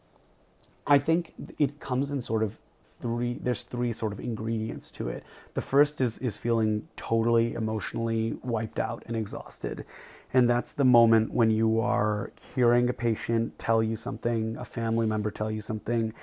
I 0.87 0.97
think 0.97 1.33
it 1.57 1.79
comes 1.79 2.11
in 2.11 2.21
sort 2.21 2.43
of 2.43 2.59
three 2.83 3.33
there's 3.33 3.63
three 3.63 3.93
sort 3.93 4.11
of 4.11 4.19
ingredients 4.19 4.91
to 4.91 5.09
it. 5.09 5.23
The 5.53 5.61
first 5.61 6.01
is 6.01 6.17
is 6.19 6.37
feeling 6.37 6.87
totally 6.95 7.53
emotionally 7.53 8.37
wiped 8.43 8.79
out 8.79 9.03
and 9.05 9.15
exhausted. 9.15 9.85
And 10.31 10.47
that's 10.47 10.73
the 10.73 10.85
moment 10.85 11.33
when 11.33 11.49
you 11.49 11.79
are 11.79 12.31
hearing 12.53 12.87
a 12.87 12.93
patient 12.93 13.57
tell 13.57 13.81
you 13.81 13.95
something, 13.95 14.57
a 14.57 14.65
family 14.65 15.07
member 15.07 15.31
tell 15.31 15.49
you 15.49 15.61
something, 15.61 16.13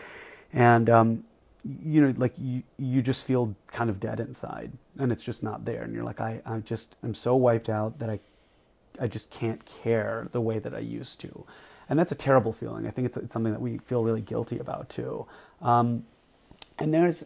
and 0.52 0.88
um, 0.88 1.24
you 1.82 2.00
know, 2.00 2.14
like 2.16 2.34
you, 2.38 2.62
you 2.78 3.02
just 3.02 3.26
feel 3.26 3.54
kind 3.68 3.90
of 3.90 3.98
dead 3.98 4.20
inside, 4.20 4.72
and 4.98 5.10
it's 5.10 5.22
just 5.22 5.42
not 5.42 5.64
there. 5.64 5.82
And 5.82 5.92
you're 5.94 6.04
like, 6.04 6.20
I, 6.20 6.40
I 6.46 6.58
just, 6.58 6.96
I'm 7.02 7.14
so 7.14 7.34
wiped 7.36 7.68
out 7.68 7.98
that 7.98 8.10
I, 8.10 8.20
I 9.00 9.06
just 9.08 9.30
can't 9.30 9.64
care 9.82 10.28
the 10.32 10.40
way 10.40 10.58
that 10.58 10.74
I 10.74 10.80
used 10.80 11.20
to, 11.20 11.44
and 11.88 11.98
that's 11.98 12.12
a 12.12 12.16
terrible 12.16 12.52
feeling. 12.52 12.86
I 12.86 12.90
think 12.90 13.06
it's, 13.06 13.16
it's 13.16 13.32
something 13.32 13.52
that 13.52 13.60
we 13.60 13.78
feel 13.78 14.04
really 14.04 14.20
guilty 14.20 14.58
about 14.58 14.88
too. 14.88 15.26
Um, 15.60 16.04
and 16.78 16.92
there's, 16.92 17.24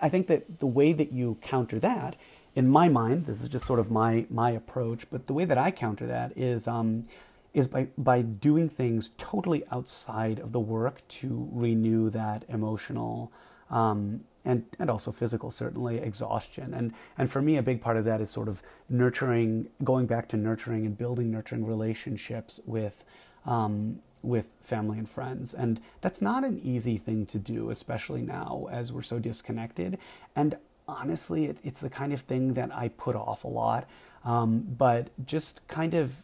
I 0.00 0.08
think 0.08 0.26
that 0.26 0.58
the 0.60 0.66
way 0.66 0.92
that 0.92 1.12
you 1.12 1.38
counter 1.40 1.78
that, 1.78 2.16
in 2.54 2.68
my 2.68 2.88
mind, 2.88 3.26
this 3.26 3.40
is 3.42 3.48
just 3.48 3.64
sort 3.64 3.80
of 3.80 3.90
my 3.90 4.26
my 4.28 4.50
approach, 4.50 5.08
but 5.10 5.26
the 5.26 5.32
way 5.32 5.46
that 5.46 5.56
I 5.56 5.70
counter 5.70 6.06
that 6.06 6.36
is 6.36 6.68
um, 6.68 7.06
is 7.54 7.66
by 7.66 7.88
by 7.96 8.20
doing 8.20 8.68
things 8.68 9.10
totally 9.16 9.64
outside 9.70 10.38
of 10.38 10.52
the 10.52 10.60
work 10.60 11.06
to 11.20 11.48
renew 11.50 12.10
that 12.10 12.44
emotional 12.48 13.32
um, 13.72 14.20
and 14.44 14.64
and 14.78 14.88
also 14.90 15.10
physical 15.10 15.50
certainly 15.50 15.98
exhaustion 15.98 16.74
and 16.74 16.92
and 17.16 17.30
for 17.30 17.40
me 17.40 17.56
a 17.56 17.62
big 17.62 17.80
part 17.80 17.96
of 17.96 18.04
that 18.04 18.20
is 18.20 18.28
sort 18.28 18.48
of 18.48 18.62
nurturing 18.88 19.68
going 19.82 20.06
back 20.06 20.28
to 20.28 20.36
nurturing 20.36 20.86
and 20.86 20.98
building 20.98 21.30
nurturing 21.30 21.64
relationships 21.64 22.60
with 22.66 23.04
um, 23.44 24.00
with 24.22 24.56
family 24.60 24.98
and 24.98 25.08
friends. 25.08 25.52
And 25.52 25.80
that's 26.00 26.22
not 26.22 26.44
an 26.44 26.60
easy 26.62 26.96
thing 26.96 27.26
to 27.26 27.38
do, 27.38 27.70
especially 27.70 28.22
now 28.22 28.68
as 28.70 28.92
we're 28.92 29.02
so 29.02 29.18
disconnected. 29.18 29.98
And 30.34 30.56
honestly, 30.86 31.46
it, 31.46 31.58
it's 31.62 31.80
the 31.80 31.90
kind 31.90 32.12
of 32.12 32.20
thing 32.20 32.54
that 32.54 32.74
I 32.74 32.88
put 32.88 33.16
off 33.16 33.44
a 33.44 33.48
lot. 33.48 33.88
Um, 34.24 34.60
but 34.78 35.08
just 35.26 35.66
kind 35.66 35.94
of 35.94 36.14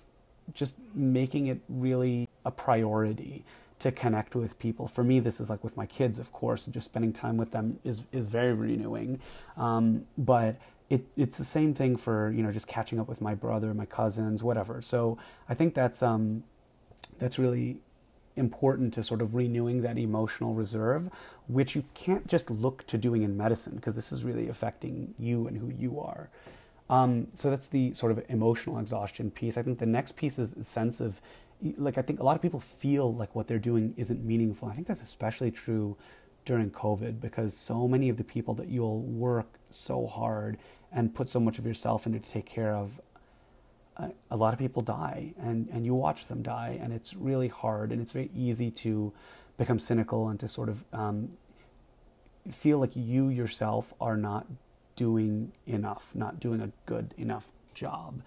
just 0.54 0.76
making 0.94 1.48
it 1.48 1.60
really 1.68 2.28
a 2.44 2.50
priority 2.50 3.44
to 3.80 3.92
connect 3.92 4.34
with 4.34 4.58
people. 4.58 4.86
For 4.86 5.04
me, 5.04 5.20
this 5.20 5.40
is 5.40 5.48
like 5.48 5.62
with 5.62 5.76
my 5.76 5.86
kids, 5.86 6.18
of 6.18 6.32
course, 6.32 6.66
just 6.66 6.86
spending 6.86 7.12
time 7.12 7.36
with 7.36 7.52
them 7.52 7.78
is 7.84 8.04
is 8.12 8.26
very 8.26 8.52
renewing. 8.52 9.20
Um, 9.56 10.06
but 10.16 10.56
it, 10.90 11.04
it's 11.16 11.38
the 11.38 11.44
same 11.44 11.74
thing 11.74 11.96
for 11.96 12.30
you 12.30 12.42
know 12.42 12.50
just 12.50 12.66
catching 12.66 12.98
up 12.98 13.08
with 13.08 13.20
my 13.20 13.34
brother, 13.34 13.72
my 13.74 13.86
cousins, 13.86 14.42
whatever. 14.42 14.82
So 14.82 15.18
I 15.48 15.54
think 15.54 15.74
that's 15.74 16.02
um, 16.02 16.44
that's 17.18 17.38
really 17.38 17.80
important 18.36 18.94
to 18.94 19.02
sort 19.02 19.20
of 19.20 19.34
renewing 19.34 19.82
that 19.82 19.98
emotional 19.98 20.54
reserve, 20.54 21.10
which 21.48 21.74
you 21.74 21.84
can't 21.94 22.26
just 22.26 22.50
look 22.50 22.86
to 22.86 22.96
doing 22.96 23.22
in 23.22 23.36
medicine 23.36 23.74
because 23.76 23.96
this 23.96 24.12
is 24.12 24.24
really 24.24 24.48
affecting 24.48 25.14
you 25.18 25.46
and 25.46 25.58
who 25.58 25.68
you 25.68 26.00
are. 26.00 26.30
Um, 26.90 27.28
so 27.34 27.50
that's 27.50 27.68
the 27.68 27.92
sort 27.92 28.12
of 28.12 28.24
emotional 28.28 28.78
exhaustion 28.78 29.30
piece. 29.30 29.58
I 29.58 29.62
think 29.62 29.78
the 29.78 29.86
next 29.86 30.16
piece 30.16 30.38
is 30.38 30.52
the 30.52 30.64
sense 30.64 31.00
of, 31.00 31.20
like, 31.76 31.98
I 31.98 32.02
think 32.02 32.20
a 32.20 32.22
lot 32.22 32.36
of 32.36 32.42
people 32.42 32.60
feel 32.60 33.12
like 33.12 33.34
what 33.34 33.46
they're 33.46 33.58
doing 33.58 33.94
isn't 33.96 34.24
meaningful. 34.24 34.68
I 34.68 34.74
think 34.74 34.86
that's 34.86 35.02
especially 35.02 35.50
true 35.50 35.96
during 36.44 36.70
COVID 36.70 37.20
because 37.20 37.56
so 37.56 37.86
many 37.86 38.08
of 38.08 38.16
the 38.16 38.24
people 38.24 38.54
that 38.54 38.68
you'll 38.68 39.02
work 39.02 39.58
so 39.70 40.06
hard 40.06 40.58
and 40.92 41.14
put 41.14 41.28
so 41.28 41.40
much 41.40 41.58
of 41.58 41.66
yourself 41.66 42.06
into 42.06 42.20
to 42.20 42.30
take 42.30 42.46
care 42.46 42.74
of 42.74 43.00
a 44.30 44.36
lot 44.36 44.52
of 44.52 44.58
people 44.58 44.82
die 44.82 45.34
and, 45.40 45.68
and 45.72 45.84
you 45.84 45.94
watch 45.94 46.28
them 46.28 46.42
die 46.42 46.78
and 46.80 46.92
it's 46.92 47.14
really 47.14 47.48
hard 47.48 47.90
and 47.90 48.00
it's 48.00 48.12
very 48.12 48.30
easy 48.34 48.70
to 48.70 49.12
become 49.56 49.78
cynical 49.78 50.28
and 50.28 50.38
to 50.38 50.48
sort 50.48 50.68
of 50.68 50.84
um, 50.92 51.36
feel 52.50 52.78
like 52.78 52.94
you 52.94 53.28
yourself 53.28 53.92
are 54.00 54.16
not 54.16 54.46
doing 54.94 55.52
enough, 55.66 56.14
not 56.14 56.38
doing 56.40 56.60
a 56.60 56.70
good 56.86 57.12
enough 57.18 57.50
job. 57.74 58.22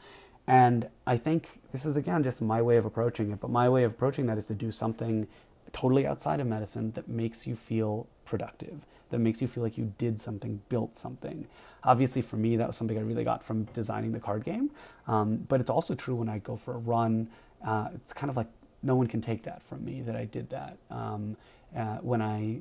And 0.52 0.90
I 1.08 1.16
think 1.16 1.62
this 1.72 1.86
is 1.86 1.96
again 1.96 2.24
just 2.24 2.42
my 2.42 2.62
way 2.62 2.76
of 2.76 2.84
approaching 2.84 3.32
it, 3.32 3.40
but 3.40 3.50
my 3.50 3.70
way 3.70 3.86
of 3.86 3.94
approaching 3.94 4.26
that 4.26 4.38
is 4.38 4.48
to 4.48 4.54
do 4.54 4.70
something 4.70 5.30
totally 5.72 6.06
outside 6.06 6.42
of 6.42 6.48
medicine 6.48 6.92
that 6.92 7.08
makes 7.08 7.48
you 7.48 7.56
feel 7.56 8.06
productive, 8.26 8.86
that 9.12 9.20
makes 9.20 9.42
you 9.42 9.48
feel 9.48 9.64
like 9.64 9.78
you 9.78 9.94
did 9.98 10.20
something, 10.20 10.62
built 10.68 10.98
something. 10.98 11.48
Obviously, 11.86 12.22
for 12.22 12.36
me, 12.36 12.58
that 12.58 12.68
was 12.68 12.76
something 12.76 12.98
I 12.98 13.02
really 13.02 13.24
got 13.24 13.46
from 13.46 13.64
designing 13.72 14.12
the 14.12 14.20
card 14.20 14.44
game. 14.44 14.72
Um, 15.08 15.38
but 15.38 15.62
it's 15.62 15.70
also 15.70 15.96
true 15.96 16.16
when 16.16 16.28
I 16.28 16.40
go 16.40 16.58
for 16.58 16.74
a 16.74 16.80
run. 16.80 17.30
Uh, 17.66 17.88
it's 17.96 18.12
kind 18.12 18.30
of 18.30 18.36
like 18.36 18.48
no 18.84 18.98
one 18.98 19.08
can 19.08 19.22
take 19.22 19.44
that 19.44 19.64
from 19.64 19.86
me 19.86 20.02
that 20.02 20.18
I 20.18 20.26
did 20.26 20.50
that. 20.50 20.76
Um, 20.90 21.38
uh, 21.76 21.98
when 21.98 22.22
I 22.22 22.60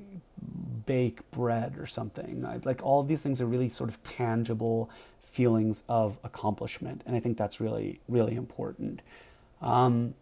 bake 0.87 1.29
bread 1.31 1.77
or 1.79 1.87
something, 1.87 2.45
I, 2.45 2.61
like 2.65 2.83
all 2.83 3.01
of 3.01 3.09
these 3.09 3.23
things 3.23 3.41
are 3.41 3.47
really 3.47 3.69
sort 3.69 3.91
of 3.91 4.03
tangible 4.05 4.91
feelings 5.21 5.85
of 5.89 6.19
accomplishment, 6.25 7.03
and 7.07 7.17
I 7.17 7.21
think 7.21 7.37
that's 7.37 7.61
really 7.61 8.01
really 8.09 8.35
important. 8.35 9.03
Um, 9.61 10.15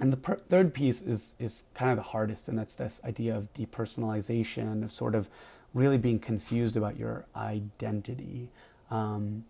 and 0.00 0.12
the 0.12 0.16
per- 0.16 0.36
third 0.48 0.74
piece 0.74 1.02
is 1.02 1.34
is 1.38 1.64
kind 1.74 1.90
of 1.90 1.96
the 1.96 2.10
hardest, 2.10 2.48
and 2.48 2.58
that's 2.58 2.74
this 2.74 3.00
idea 3.04 3.36
of 3.36 3.52
depersonalization, 3.54 4.84
of 4.84 4.92
sort 4.92 5.14
of 5.14 5.30
really 5.74 5.98
being 5.98 6.18
confused 6.18 6.76
about 6.76 6.98
your 6.98 7.24
identity. 7.34 8.50
Um, 8.90 9.44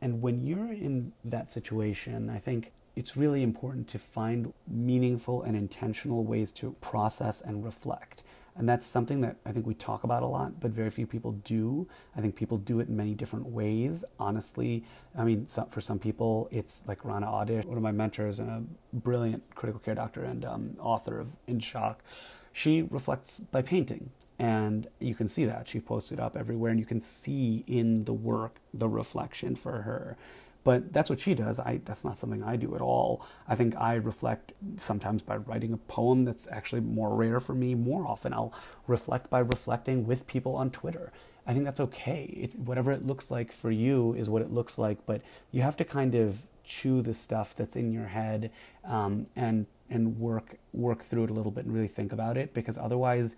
and 0.00 0.20
when 0.20 0.44
you're 0.44 0.72
in 0.72 1.12
that 1.24 1.48
situation, 1.48 2.28
I 2.28 2.38
think 2.38 2.72
it's 2.94 3.16
really 3.16 3.42
important 3.42 3.88
to 3.88 3.98
find 3.98 4.52
meaningful 4.68 5.42
and 5.42 5.56
intentional 5.56 6.24
ways 6.24 6.52
to 6.52 6.72
process 6.80 7.40
and 7.40 7.64
reflect. 7.64 8.22
And 8.54 8.68
that's 8.68 8.84
something 8.84 9.22
that 9.22 9.36
I 9.46 9.52
think 9.52 9.66
we 9.66 9.72
talk 9.72 10.04
about 10.04 10.22
a 10.22 10.26
lot, 10.26 10.60
but 10.60 10.70
very 10.70 10.90
few 10.90 11.06
people 11.06 11.32
do. 11.32 11.88
I 12.14 12.20
think 12.20 12.36
people 12.36 12.58
do 12.58 12.80
it 12.80 12.88
in 12.88 12.96
many 12.96 13.14
different 13.14 13.46
ways. 13.46 14.04
Honestly, 14.18 14.84
I 15.16 15.24
mean, 15.24 15.46
some, 15.46 15.68
for 15.68 15.80
some 15.80 15.98
people, 15.98 16.48
it's 16.50 16.84
like 16.86 17.02
Rana 17.02 17.26
Awdish, 17.26 17.64
one 17.64 17.78
of 17.78 17.82
my 17.82 17.92
mentors 17.92 18.38
and 18.38 18.50
a 18.50 18.62
brilliant 18.94 19.42
critical 19.54 19.80
care 19.80 19.94
doctor 19.94 20.22
and 20.22 20.44
um, 20.44 20.76
author 20.78 21.18
of 21.18 21.28
In 21.46 21.60
Shock. 21.60 22.04
She 22.52 22.82
reflects 22.82 23.40
by 23.40 23.62
painting 23.62 24.10
and 24.38 24.86
you 24.98 25.14
can 25.14 25.28
see 25.28 25.46
that 25.46 25.66
she 25.66 25.80
posts 25.80 26.12
it 26.12 26.20
up 26.20 26.36
everywhere 26.36 26.70
and 26.70 26.80
you 26.80 26.86
can 26.86 27.00
see 27.00 27.64
in 27.66 28.04
the 28.04 28.12
work 28.12 28.56
the 28.74 28.88
reflection 28.88 29.54
for 29.54 29.82
her 29.82 30.16
but 30.64 30.92
that's 30.92 31.10
what 31.10 31.20
she 31.20 31.34
does. 31.34 31.58
I, 31.58 31.80
that's 31.84 32.04
not 32.04 32.18
something 32.18 32.42
i 32.42 32.56
do 32.56 32.74
at 32.74 32.80
all. 32.80 33.24
I 33.48 33.54
think 33.54 33.76
i 33.76 33.94
reflect 33.94 34.52
sometimes 34.76 35.22
by 35.22 35.36
writing 35.36 35.72
a 35.72 35.76
poem 35.76 36.24
that's 36.24 36.48
actually 36.50 36.80
more 36.82 37.14
rare 37.14 37.40
for 37.40 37.54
me 37.54 37.74
more 37.74 38.06
often 38.06 38.32
i'll 38.32 38.54
reflect 38.86 39.30
by 39.30 39.40
reflecting 39.40 40.06
with 40.06 40.26
people 40.26 40.54
on 40.56 40.70
twitter. 40.70 41.12
I 41.44 41.52
think 41.52 41.64
that's 41.64 41.80
okay. 41.80 42.22
It, 42.44 42.56
whatever 42.56 42.92
it 42.92 43.04
looks 43.04 43.28
like 43.28 43.50
for 43.50 43.72
you 43.72 44.14
is 44.14 44.30
what 44.30 44.42
it 44.42 44.52
looks 44.52 44.78
like 44.78 45.04
but 45.06 45.22
you 45.50 45.62
have 45.62 45.76
to 45.76 45.84
kind 45.84 46.14
of 46.14 46.46
chew 46.64 47.02
the 47.02 47.14
stuff 47.14 47.56
that's 47.56 47.76
in 47.76 47.92
your 47.92 48.06
head 48.06 48.50
um, 48.84 49.26
and 49.34 49.66
and 49.90 50.18
work 50.18 50.56
work 50.72 51.02
through 51.02 51.24
it 51.24 51.30
a 51.30 51.32
little 51.32 51.52
bit 51.52 51.64
and 51.64 51.74
really 51.74 51.88
think 51.88 52.12
about 52.12 52.36
it 52.36 52.54
because 52.54 52.78
otherwise 52.78 53.36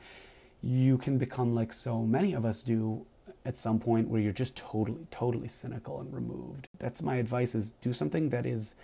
you 0.62 0.96
can 0.96 1.18
become 1.18 1.54
like 1.54 1.72
so 1.72 2.02
many 2.02 2.32
of 2.32 2.44
us 2.44 2.62
do 2.62 3.04
at 3.44 3.58
some 3.58 3.78
point 3.78 4.08
where 4.08 4.20
you're 4.20 4.32
just 4.32 4.56
totally 4.56 5.06
totally 5.10 5.48
cynical 5.48 6.00
and 6.00 6.12
removed 6.12 6.68
that's 6.78 7.02
my 7.02 7.16
advice 7.16 7.54
is 7.54 7.72
do 7.72 7.92
something 7.92 8.30
that 8.30 8.46
is 8.46 8.74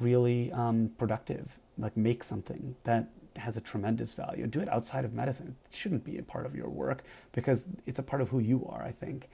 really 0.00 0.50
um, 0.52 0.90
productive 0.98 1.58
like 1.76 1.96
make 1.96 2.24
something 2.24 2.74
that 2.84 3.08
has 3.38 3.56
a 3.56 3.60
tremendous 3.60 4.14
value. 4.14 4.46
Do 4.46 4.60
it 4.60 4.68
outside 4.68 5.04
of 5.04 5.14
medicine. 5.14 5.56
It 5.70 5.76
shouldn't 5.76 6.04
be 6.04 6.18
a 6.18 6.22
part 6.22 6.46
of 6.46 6.54
your 6.54 6.68
work 6.68 7.02
because 7.32 7.68
it's 7.86 7.98
a 7.98 8.02
part 8.02 8.20
of 8.20 8.28
who 8.28 8.40
you 8.40 8.66
are. 8.68 8.82
I 8.82 8.92
think, 8.92 9.28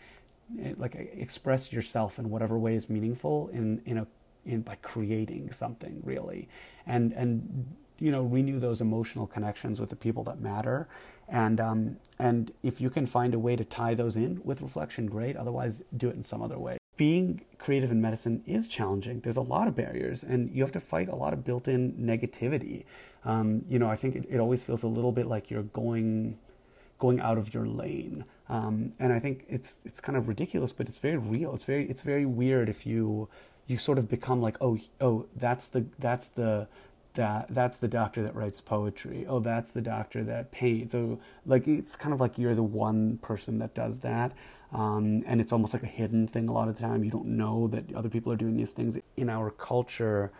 it, 0.58 0.78
like 0.78 0.94
express 0.94 1.72
yourself 1.72 2.18
in 2.18 2.30
whatever 2.30 2.58
way 2.58 2.74
is 2.74 2.88
meaningful 2.88 3.48
in 3.48 3.82
in 3.86 3.98
a 3.98 4.06
in 4.44 4.60
by 4.60 4.76
creating 4.76 5.52
something 5.52 6.02
really, 6.04 6.48
and 6.86 7.12
and 7.12 7.74
you 7.98 8.10
know 8.10 8.22
renew 8.22 8.60
those 8.60 8.80
emotional 8.80 9.26
connections 9.26 9.80
with 9.80 9.90
the 9.90 9.96
people 9.96 10.22
that 10.24 10.40
matter 10.40 10.88
and 11.28 11.60
um, 11.60 11.96
and 12.18 12.52
if 12.62 12.80
you 12.80 12.90
can 12.90 13.06
find 13.06 13.34
a 13.34 13.38
way 13.38 13.56
to 13.56 13.64
tie 13.64 13.94
those 13.94 14.16
in 14.16 14.40
with 14.44 14.62
reflection 14.62 15.06
great. 15.06 15.36
Otherwise 15.36 15.82
do 15.96 16.08
it 16.08 16.16
in 16.16 16.22
some 16.22 16.42
other 16.42 16.58
way. 16.58 16.78
Being 16.96 17.42
creative 17.58 17.90
in 17.90 18.00
medicine 18.00 18.42
is 18.46 18.68
challenging. 18.68 19.20
There's 19.20 19.36
a 19.36 19.42
lot 19.42 19.66
of 19.66 19.74
barriers 19.74 20.22
and 20.22 20.54
you 20.54 20.62
have 20.62 20.72
to 20.72 20.80
fight 20.80 21.08
a 21.08 21.16
lot 21.16 21.32
of 21.32 21.44
built-in 21.44 21.94
negativity. 21.94 22.84
Um, 23.24 23.64
you 23.68 23.78
know 23.78 23.88
i 23.88 23.96
think 23.96 24.16
it, 24.16 24.26
it 24.28 24.38
always 24.38 24.64
feels 24.64 24.82
a 24.82 24.88
little 24.88 25.12
bit 25.12 25.26
like 25.26 25.50
you're 25.50 25.62
going 25.62 26.38
going 26.98 27.20
out 27.20 27.38
of 27.38 27.52
your 27.54 27.66
lane. 27.66 28.24
Um, 28.48 28.92
and 28.98 29.12
i 29.12 29.18
think 29.18 29.44
it's 29.48 29.84
it's 29.86 30.00
kind 30.00 30.16
of 30.16 30.28
ridiculous 30.28 30.72
but 30.72 30.88
it's 30.88 30.98
very 30.98 31.16
real. 31.16 31.54
It's 31.54 31.64
very 31.64 31.88
it's 31.88 32.02
very 32.02 32.26
weird 32.26 32.68
if 32.68 32.86
you 32.86 33.28
you 33.66 33.78
sort 33.78 33.98
of 33.98 34.08
become 34.08 34.40
like 34.42 34.56
oh 34.60 34.78
oh 35.00 35.26
that's 35.34 35.68
the 35.68 35.86
that's 35.98 36.28
the 36.28 36.68
that 37.14 37.46
that's 37.50 37.78
the 37.78 37.88
doctor 37.88 38.22
that 38.22 38.34
writes 38.34 38.60
poetry. 38.60 39.24
Oh, 39.28 39.40
that's 39.40 39.72
the 39.72 39.80
doctor 39.80 40.24
that 40.24 40.50
paints. 40.50 40.94
Oh, 40.94 41.18
like 41.46 41.66
it's 41.66 41.96
kind 41.96 42.12
of 42.12 42.20
like 42.20 42.38
you're 42.38 42.54
the 42.54 42.62
one 42.62 43.18
person 43.18 43.58
that 43.58 43.74
does 43.74 44.00
that. 44.00 44.32
Um, 44.72 45.22
and 45.26 45.40
it's 45.40 45.52
almost 45.52 45.72
like 45.72 45.84
a 45.84 45.86
hidden 45.86 46.26
thing 46.26 46.48
a 46.48 46.52
lot 46.52 46.68
of 46.68 46.76
the 46.76 46.82
time. 46.82 47.04
You 47.04 47.10
don't 47.10 47.36
know 47.36 47.68
that 47.68 47.94
other 47.94 48.08
people 48.08 48.32
are 48.32 48.36
doing 48.36 48.56
these 48.56 48.72
things. 48.72 48.98
In 49.16 49.30
our 49.30 49.50
culture, 49.50 50.32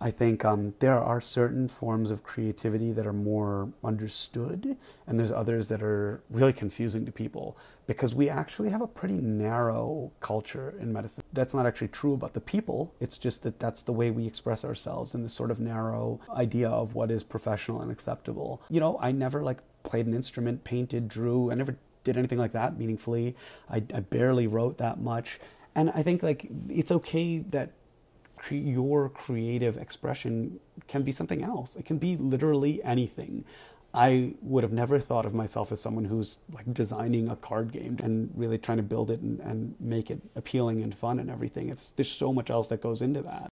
I 0.00 0.10
think 0.10 0.44
um, 0.44 0.74
there 0.80 0.98
are 0.98 1.20
certain 1.20 1.68
forms 1.68 2.10
of 2.10 2.22
creativity 2.22 2.92
that 2.92 3.06
are 3.06 3.14
more 3.14 3.70
understood, 3.82 4.76
and 5.06 5.18
there's 5.18 5.32
others 5.32 5.68
that 5.68 5.82
are 5.82 6.20
really 6.30 6.52
confusing 6.52 7.06
to 7.06 7.12
people 7.12 7.56
because 7.86 8.14
we 8.14 8.28
actually 8.28 8.68
have 8.70 8.82
a 8.82 8.86
pretty 8.86 9.14
narrow 9.14 10.12
culture 10.20 10.74
in 10.78 10.92
medicine. 10.92 11.22
That's 11.32 11.54
not 11.54 11.66
actually 11.66 11.88
true 11.88 12.12
about 12.12 12.34
the 12.34 12.40
people, 12.40 12.94
it's 13.00 13.16
just 13.16 13.42
that 13.44 13.58
that's 13.58 13.82
the 13.82 13.92
way 13.92 14.10
we 14.10 14.26
express 14.26 14.64
ourselves 14.64 15.14
in 15.14 15.22
this 15.22 15.32
sort 15.32 15.50
of 15.50 15.60
narrow 15.60 16.20
idea 16.30 16.68
of 16.68 16.94
what 16.94 17.10
is 17.10 17.22
professional 17.24 17.80
and 17.80 17.90
acceptable. 17.90 18.60
You 18.68 18.80
know, 18.80 18.98
I 19.00 19.12
never 19.12 19.42
like 19.42 19.58
played 19.82 20.06
an 20.06 20.14
instrument, 20.14 20.64
painted, 20.64 21.08
drew, 21.08 21.50
I 21.50 21.54
never 21.54 21.76
did 22.04 22.16
anything 22.16 22.38
like 22.38 22.52
that 22.52 22.78
meaningfully. 22.78 23.34
I, 23.70 23.76
I 23.76 24.00
barely 24.00 24.46
wrote 24.46 24.78
that 24.78 25.00
much. 25.00 25.40
And 25.74 25.90
I 25.90 26.02
think 26.02 26.22
like 26.22 26.46
it's 26.68 26.90
okay 26.90 27.38
that 27.50 27.72
cre- 28.46 28.54
your 28.54 29.08
creative 29.08 29.76
expression 29.76 30.60
can 30.88 31.02
be 31.02 31.12
something 31.12 31.42
else. 31.42 31.76
It 31.76 31.84
can 31.84 31.98
be 31.98 32.16
literally 32.16 32.82
anything. 32.84 33.44
I 33.94 34.34
would 34.42 34.62
have 34.62 34.72
never 34.72 34.98
thought 34.98 35.24
of 35.24 35.34
myself 35.34 35.72
as 35.72 35.80
someone 35.80 36.04
who's 36.04 36.36
like 36.52 36.72
designing 36.72 37.28
a 37.28 37.36
card 37.36 37.72
game 37.72 37.96
and 38.02 38.30
really 38.34 38.58
trying 38.58 38.76
to 38.76 38.82
build 38.82 39.10
it 39.10 39.20
and, 39.20 39.40
and 39.40 39.74
make 39.80 40.10
it 40.10 40.20
appealing 40.34 40.82
and 40.82 40.94
fun 40.94 41.18
and 41.18 41.30
everything. 41.30 41.70
It's 41.70 41.90
there's 41.90 42.10
so 42.10 42.32
much 42.32 42.50
else 42.50 42.68
that 42.68 42.82
goes 42.82 43.00
into 43.00 43.22
that. 43.22 43.48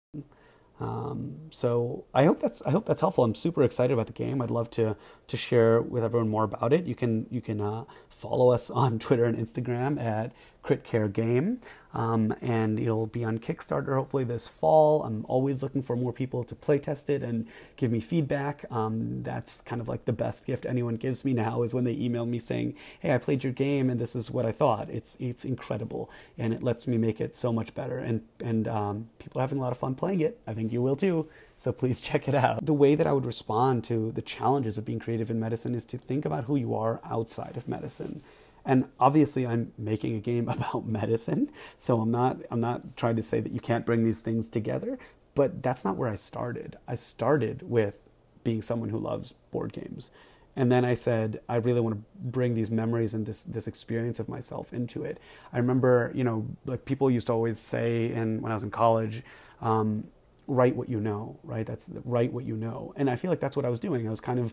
Um, 0.81 1.37
so 1.51 2.07
I 2.13 2.25
hope 2.25 2.41
that's 2.41 2.61
I 2.63 2.71
hope 2.71 2.87
that's 2.87 3.01
helpful. 3.01 3.23
I'm 3.23 3.37
super 3.37 3.63
excited 3.63 3.93
about 3.93 4.09
the 4.09 4.13
game. 4.13 4.43
I'd 4.43 4.51
love 4.51 4.69
to 4.71 4.97
to 5.29 5.37
share 5.37 5.81
with 5.81 6.03
everyone 6.03 6.29
more 6.29 6.45
about 6.45 6.73
it. 6.73 6.87
You 6.87 6.97
can 6.97 7.27
you 7.31 7.41
can 7.41 7.61
uh, 7.61 7.85
follow 8.09 8.51
us 8.51 8.69
on 8.69 8.99
Twitter 9.07 9.25
and 9.25 9.39
Instagram 9.39 10.01
at 10.03 10.33
Crit 10.63 10.83
Care 10.83 11.09
Game. 11.09 11.59
Um, 11.95 12.35
and 12.41 12.79
it'll 12.79 13.07
be 13.07 13.25
on 13.25 13.39
Kickstarter 13.39 13.95
hopefully 13.95 14.25
this 14.25 14.49
fall. 14.49 15.03
I'm 15.03 15.25
always 15.29 15.63
looking 15.63 15.83
for 15.83 15.97
more 15.97 16.13
people 16.13 16.43
to 16.45 16.55
play 16.55 16.79
test 16.79 17.11
it 17.11 17.23
and 17.23 17.47
give 17.77 17.91
me 17.91 18.01
feedback. 18.01 18.65
Um, 18.71 19.23
that's 19.23 19.61
kind 19.63 19.81
of 19.81 19.89
like 19.89 20.05
the 20.07 20.13
best 20.13 20.47
gift 20.47 20.65
anyone 20.65 20.97
gives 20.97 21.25
me 21.25 21.35
now 21.35 21.63
is 21.63 21.75
when 21.75 21.85
they 21.85 21.93
email 21.93 22.25
me 22.25 22.39
saying, 22.39 22.75
"Hey, 23.01 23.15
I 23.15 23.19
played 23.19 23.45
your 23.45 23.53
game 23.53 23.91
and 23.91 24.01
this 24.01 24.17
is 24.17 24.31
what 24.31 24.47
I 24.47 24.53
thought." 24.53 24.89
It's 24.91 25.17
it's 25.21 25.45
incredible 25.45 26.11
and 26.39 26.55
it 26.55 26.63
lets 26.63 26.87
me 26.87 26.97
make 26.97 27.21
it 27.21 27.35
so 27.35 27.53
much 27.53 27.75
better. 27.75 27.99
And 27.99 28.23
and 28.43 28.67
um, 28.69 29.11
people 29.19 29.41
are 29.41 29.43
having 29.43 29.59
a 29.59 29.63
lot 29.63 29.73
of 29.73 29.79
fun 29.79 29.95
playing 29.95 30.21
it. 30.21 30.41
I 30.47 30.55
think 30.55 30.73
you 30.73 30.81
will 30.81 30.97
too. 30.97 31.29
So 31.59 31.73
please 31.73 32.01
check 32.09 32.27
it 32.27 32.35
out. 32.35 32.65
The 32.65 32.73
way 32.73 32.95
that 32.95 33.07
I 33.07 33.13
would 33.13 33.27
respond 33.27 33.85
to 33.85 34.13
the 34.13 34.23
challenges 34.23 34.79
of 34.79 34.85
being 34.85 34.99
creative 34.99 35.31
in 35.31 35.39
medicine 35.39 35.75
is 35.75 35.85
to 35.87 35.99
think 35.99 36.25
about 36.25 36.45
who 36.45 36.57
you 36.57 36.75
are 36.75 37.01
outside 37.05 37.57
of 37.57 37.69
medicine 37.69 38.23
and 38.65 38.87
obviously 39.01 39.47
I'm 39.47 39.73
making 39.79 40.15
a 40.15 40.21
game 40.21 40.49
about 40.57 40.87
medicine, 40.87 41.51
so 41.77 42.01
I'm 42.01 42.11
not 42.11 42.39
I'm 42.51 42.61
not 42.61 42.97
trying 42.97 43.17
to 43.17 43.23
say 43.23 43.41
that 43.41 43.53
you 43.53 43.61
can't 43.61 43.87
bring 43.87 44.05
these 44.05 44.21
things 44.21 44.49
together, 44.49 44.99
but 45.35 45.63
that's 45.63 45.85
not 45.85 45.97
where 45.97 46.09
I 46.09 46.15
started. 46.15 46.77
I 46.87 46.95
started 46.95 47.63
with 47.63 48.01
being 48.45 48.63
someone 48.63 48.89
who 48.89 48.99
loves 48.99 49.33
board 49.51 49.73
games. 49.73 50.11
And 50.55 50.71
then 50.71 50.85
I 50.85 50.95
said, 50.95 51.41
I 51.49 51.57
really 51.57 51.81
want 51.81 51.97
to 51.97 52.03
bring 52.21 52.53
these 52.55 52.71
memories 52.71 53.15
and 53.15 53.25
this 53.25 53.43
this 53.43 53.67
experience 53.67 54.21
of 54.21 54.29
myself 54.29 54.73
into 54.73 55.03
it. 55.03 55.19
I 55.53 55.59
remember, 55.59 56.13
you 56.15 56.25
know, 56.25 56.47
like 56.67 56.85
people 56.85 57.11
used 57.11 57.29
to 57.29 57.33
always 57.33 57.59
say, 57.59 58.13
and 58.13 58.43
when 58.43 58.53
I 58.53 58.55
was 58.55 58.63
in 58.63 58.71
college, 58.71 59.23
um, 59.63 60.05
write 60.47 60.77
what 60.77 60.91
you 60.91 61.01
know, 61.01 61.39
right? 61.43 61.67
That's 61.67 61.91
write 62.05 62.33
what 62.33 62.45
you 62.45 62.57
know. 62.57 62.93
And 62.97 63.09
I 63.09 63.17
feel 63.17 63.31
like 63.31 63.41
that's 63.41 63.57
what 63.57 63.65
I 63.65 63.71
was 63.71 63.81
doing. 63.81 64.07
I 64.07 64.11
was 64.11 64.21
kind 64.21 64.39
of 64.39 64.53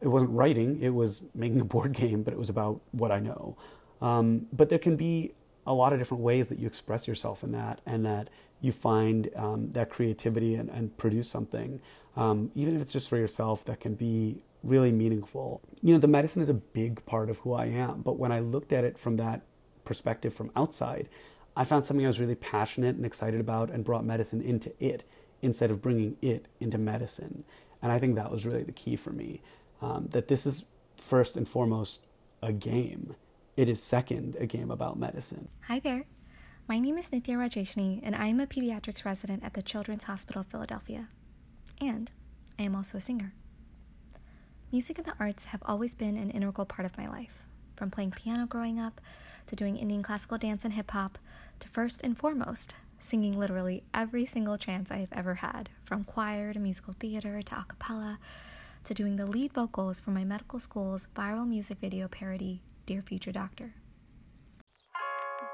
it 0.00 0.08
wasn't 0.08 0.30
writing, 0.30 0.80
it 0.82 0.94
was 0.94 1.22
making 1.34 1.60
a 1.60 1.64
board 1.64 1.92
game, 1.92 2.22
but 2.22 2.32
it 2.32 2.38
was 2.38 2.50
about 2.50 2.80
what 2.92 3.10
I 3.10 3.18
know. 3.18 3.56
Um, 4.00 4.46
but 4.52 4.68
there 4.68 4.78
can 4.78 4.96
be 4.96 5.32
a 5.66 5.74
lot 5.74 5.92
of 5.92 5.98
different 5.98 6.22
ways 6.22 6.48
that 6.48 6.58
you 6.58 6.66
express 6.66 7.08
yourself 7.08 7.42
in 7.42 7.52
that 7.52 7.80
and 7.86 8.04
that 8.04 8.28
you 8.60 8.72
find 8.72 9.30
um, 9.36 9.72
that 9.72 9.90
creativity 9.90 10.54
and, 10.54 10.70
and 10.70 10.96
produce 10.96 11.28
something, 11.28 11.80
um, 12.16 12.50
even 12.54 12.74
if 12.76 12.82
it's 12.82 12.92
just 12.92 13.08
for 13.08 13.18
yourself, 13.18 13.64
that 13.64 13.80
can 13.80 13.94
be 13.94 14.42
really 14.62 14.92
meaningful. 14.92 15.60
You 15.82 15.94
know, 15.94 16.00
the 16.00 16.08
medicine 16.08 16.42
is 16.42 16.48
a 16.48 16.54
big 16.54 17.04
part 17.06 17.28
of 17.28 17.38
who 17.38 17.52
I 17.52 17.66
am, 17.66 18.02
but 18.02 18.18
when 18.18 18.32
I 18.32 18.40
looked 18.40 18.72
at 18.72 18.84
it 18.84 18.98
from 18.98 19.16
that 19.16 19.42
perspective 19.84 20.32
from 20.32 20.50
outside, 20.56 21.08
I 21.56 21.64
found 21.64 21.84
something 21.84 22.04
I 22.04 22.08
was 22.08 22.20
really 22.20 22.34
passionate 22.34 22.96
and 22.96 23.06
excited 23.06 23.40
about 23.40 23.70
and 23.70 23.84
brought 23.84 24.04
medicine 24.04 24.42
into 24.42 24.72
it 24.78 25.04
instead 25.42 25.70
of 25.70 25.82
bringing 25.82 26.16
it 26.20 26.46
into 26.60 26.78
medicine. 26.78 27.44
And 27.82 27.92
I 27.92 27.98
think 27.98 28.16
that 28.16 28.30
was 28.30 28.46
really 28.46 28.62
the 28.62 28.72
key 28.72 28.96
for 28.96 29.10
me 29.10 29.42
um, 29.80 30.08
that 30.10 30.28
this 30.28 30.46
is 30.46 30.66
first 31.00 31.36
and 31.36 31.48
foremost 31.48 32.06
a 32.42 32.52
game. 32.52 33.14
It 33.56 33.68
is 33.68 33.82
second 33.82 34.36
a 34.38 34.46
game 34.46 34.70
about 34.70 34.98
medicine. 34.98 35.48
Hi 35.62 35.78
there. 35.78 36.04
My 36.68 36.78
name 36.78 36.98
is 36.98 37.10
Nithya 37.10 37.36
Rajeshni, 37.36 38.00
and 38.02 38.16
I 38.16 38.26
am 38.26 38.40
a 38.40 38.46
pediatrics 38.46 39.04
resident 39.04 39.44
at 39.44 39.54
the 39.54 39.62
Children's 39.62 40.04
Hospital 40.04 40.40
of 40.40 40.48
Philadelphia. 40.48 41.08
And 41.80 42.10
I 42.58 42.62
am 42.62 42.74
also 42.74 42.98
a 42.98 43.00
singer. 43.00 43.34
Music 44.72 44.98
and 44.98 45.06
the 45.06 45.14
arts 45.20 45.46
have 45.46 45.62
always 45.64 45.94
been 45.94 46.16
an 46.16 46.30
integral 46.30 46.66
part 46.66 46.84
of 46.84 46.98
my 46.98 47.08
life, 47.08 47.46
from 47.76 47.90
playing 47.90 48.10
piano 48.10 48.46
growing 48.46 48.80
up, 48.80 49.00
to 49.46 49.54
doing 49.54 49.76
Indian 49.76 50.02
classical 50.02 50.38
dance 50.38 50.64
and 50.64 50.74
hip 50.74 50.90
hop, 50.90 51.18
to 51.60 51.68
first 51.68 52.02
and 52.02 52.18
foremost, 52.18 52.74
singing 52.98 53.38
literally 53.38 53.84
every 53.94 54.26
single 54.26 54.58
chance 54.58 54.90
I 54.90 54.98
have 54.98 55.12
ever 55.12 55.36
had, 55.36 55.70
from 55.84 56.02
choir 56.02 56.52
to 56.52 56.58
musical 56.58 56.94
theater 56.98 57.40
to 57.42 57.60
a 57.60 57.64
cappella 57.68 58.18
to 58.86 58.94
doing 58.94 59.16
the 59.16 59.26
lead 59.26 59.52
vocals 59.52 59.98
for 59.98 60.12
my 60.12 60.22
medical 60.22 60.60
school's 60.60 61.08
viral 61.16 61.44
music 61.46 61.78
video 61.80 62.06
parody, 62.06 62.62
Dear 62.86 63.02
Future 63.02 63.32
Doctor. 63.32 63.74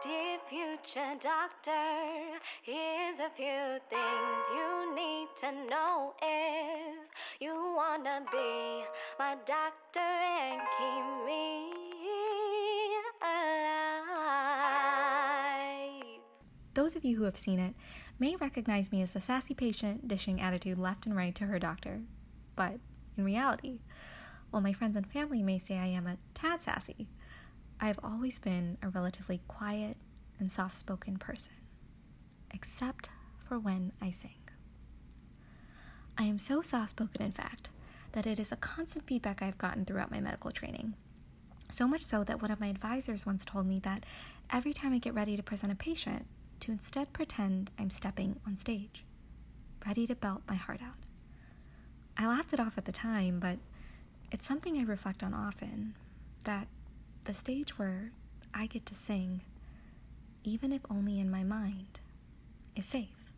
Dear 0.03 0.39
future 0.51 1.15
doctor, 1.23 2.39
here's 2.63 3.19
a 3.21 3.31
few 3.35 3.79
things 3.89 4.45
you 4.55 4.95
need 4.95 5.29
to 5.41 5.51
know 5.71 6.13
if 6.21 7.09
you 7.41 7.55
wanna 7.75 8.21
be 8.31 8.85
my 9.19 9.37
doctor 9.47 10.01
and 10.01 10.61
keep 10.77 11.05
me 11.25 11.71
alive. 13.23 14.13
Those 16.75 16.97
of 16.97 17.05
you 17.05 17.17
who 17.17 17.23
have 17.23 17.37
seen 17.39 17.59
it 17.61 17.75
may 18.19 18.37
recognize 18.37 18.93
me 18.93 19.01
as 19.01 19.13
the 19.13 19.21
sassy 19.23 19.55
patient 19.55 20.07
dishing 20.07 20.39
attitude 20.41 20.79
left 20.79 21.07
and 21.07 21.17
right 21.17 21.35
to 21.37 21.47
her 21.47 21.59
doctor. 21.59 22.03
But 22.57 22.81
in 23.17 23.25
reality. 23.25 23.81
While 24.51 24.63
my 24.63 24.73
friends 24.73 24.97
and 24.97 25.07
family 25.07 25.43
may 25.43 25.59
say 25.59 25.79
I 25.79 25.87
am 25.87 26.07
a 26.07 26.19
tad 26.35 26.63
sassy, 26.63 27.09
I 27.81 27.87
have 27.87 27.99
always 28.03 28.39
been 28.39 28.79
a 28.83 28.89
relatively 28.89 29.41
quiet 29.49 29.97
and 30.39 30.53
soft 30.53 30.77
spoken 30.77 31.17
person, 31.17 31.53
except 32.53 33.09
for 33.49 33.59
when 33.59 33.93
I 34.01 34.11
sing. 34.11 34.37
I 36.19 36.25
am 36.25 36.39
so 36.39 36.63
soft 36.63 36.91
spoken, 36.91 37.23
in 37.23 37.33
fact, 37.33 37.71
that 38.13 38.27
it 38.27 38.39
is 38.39 38.53
a 38.53 38.57
constant 38.57 39.07
feedback 39.07 39.41
I've 39.43 39.59
gotten 39.59 39.85
throughout 39.85 40.11
my 40.11 40.21
medical 40.21 40.51
training. 40.51 40.95
So 41.71 41.89
much 41.89 42.03
so 42.03 42.23
that 42.25 42.43
one 42.43 42.51
of 42.51 42.61
my 42.61 42.67
advisors 42.67 43.25
once 43.25 43.45
told 43.45 43.67
me 43.67 43.79
that 43.81 44.05
every 44.51 44.75
time 44.75 44.93
I 44.93 44.99
get 44.99 45.15
ready 45.15 45.37
to 45.37 45.43
present 45.43 45.73
a 45.73 45.77
patient, 45.77 46.27
to 46.61 46.71
instead 46.71 47.13
pretend 47.13 47.71
I'm 47.79 47.91
stepping 47.91 48.39
on 48.47 48.57
stage, 48.57 49.05
ready 49.87 50.07
to 50.07 50.15
belt 50.15 50.43
my 50.47 50.55
heart 50.55 50.81
out. 50.83 50.97
I 52.17 52.27
laughed 52.27 52.53
it 52.53 52.61
off 52.61 52.79
at 52.79 52.85
the 52.85 52.93
time, 52.93 53.41
but 53.41 53.59
it's 54.31 54.47
something 54.47 54.79
I 54.79 54.83
reflect 54.85 55.23
on 55.23 55.35
often 55.35 55.95
that 56.45 56.69
the 57.25 57.35
stage 57.35 57.79
where 57.79 58.13
I 58.55 58.67
get 58.67 58.87
to 58.87 58.95
sing, 58.95 59.43
even 60.45 60.73
if 60.73 60.83
only 60.91 61.19
in 61.21 61.31
my 61.31 61.43
mind, 61.43 62.01
is 62.77 62.87
safe, 62.87 63.33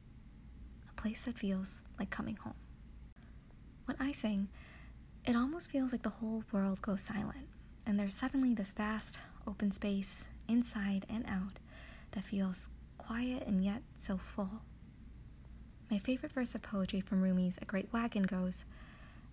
a 0.89 1.01
place 1.01 1.23
that 1.23 1.39
feels 1.39 1.83
like 1.99 2.11
coming 2.11 2.37
home. 2.37 2.55
When 3.85 3.97
I 4.01 4.13
sing, 4.13 4.49
it 5.27 5.37
almost 5.37 5.71
feels 5.71 5.93
like 5.93 6.03
the 6.03 6.09
whole 6.11 6.45
world 6.53 6.83
goes 6.83 7.01
silent, 7.01 7.49
and 7.87 7.99
there's 7.99 8.15
suddenly 8.15 8.55
this 8.55 8.73
vast 8.73 9.19
open 9.47 9.71
space 9.71 10.25
inside 10.49 11.07
and 11.09 11.25
out 11.27 11.59
that 12.13 12.25
feels 12.25 12.69
quiet 12.99 13.45
and 13.47 13.65
yet 13.65 13.83
so 13.97 14.17
full. 14.19 14.63
My 15.91 15.99
favorite 15.99 16.33
verse 16.33 16.55
of 16.55 16.63
poetry 16.63 17.01
from 17.01 17.23
Rumi's 17.23 17.59
A 17.61 17.65
Great 17.65 17.93
Wagon 17.93 18.25
goes 18.25 18.65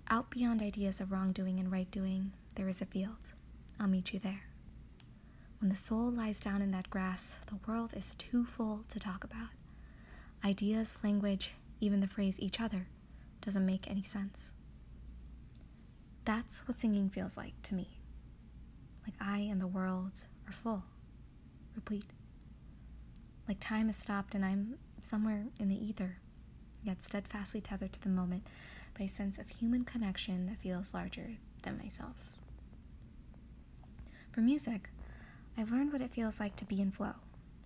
Out 0.10 0.30
beyond 0.30 0.62
ideas 0.62 1.00
of 1.00 1.12
wrongdoing 1.12 1.60
and 1.60 1.72
right 1.72 1.90
doing, 1.90 2.34
there 2.56 2.68
is 2.68 2.82
a 2.82 2.86
field. 2.86 3.34
I'll 3.80 3.88
meet 3.88 4.14
you 4.14 4.20
there. 4.20 4.44
When 5.60 5.70
the 5.70 5.76
soul 5.76 6.12
lies 6.12 6.40
down 6.40 6.62
in 6.62 6.72
that 6.72 6.90
grass, 6.90 7.38
the 7.48 7.60
world 7.68 7.94
is 7.96 8.16
too 8.16 8.46
full 8.46 8.84
to 8.90 9.00
talk 9.00 9.24
about. 9.24 9.50
Ideas, 10.44 10.98
language, 11.04 11.54
even 11.80 12.00
the 12.00 12.08
phrase 12.08 12.40
each 12.40 12.60
other 12.60 12.88
doesn't 13.42 13.66
make 13.66 13.90
any 13.90 14.04
sense. 14.04 14.52
That's 16.26 16.68
what 16.68 16.80
singing 16.80 17.10
feels 17.10 17.38
like 17.38 17.60
to 17.64 17.76
me. 17.76 17.98
Like 19.06 19.16
I 19.20 19.40
and 19.40 19.60
the 19.60 19.68
world 19.68 20.26
are 20.48 20.52
full, 20.54 20.84
replete. 21.76 22.06
Like 23.48 23.60
time 23.60 23.88
has 23.88 23.98
stopped 23.98 24.36
and 24.36 24.46
I'm 24.46 24.78
somewhere 25.02 25.46
in 25.60 25.70
the 25.70 25.84
ether, 25.84 26.18
yet 26.84 27.04
steadfastly 27.04 27.62
tethered 27.62 27.94
to 27.94 28.02
the 28.02 28.10
moment 28.10 28.44
by 28.98 29.06
a 29.06 29.10
sense 29.10 29.38
of 29.38 29.50
human 29.50 29.84
connection 29.84 30.48
that 30.48 30.60
feels 30.60 30.94
larger 30.94 31.38
than 31.64 31.78
myself. 31.78 32.16
For 34.32 34.42
music, 34.42 34.90
I've 35.58 35.72
learned 35.72 35.92
what 35.92 36.02
it 36.02 36.12
feels 36.12 36.40
like 36.40 36.56
to 36.58 36.66
be 36.66 36.82
in 36.82 36.92
flow 36.92 37.14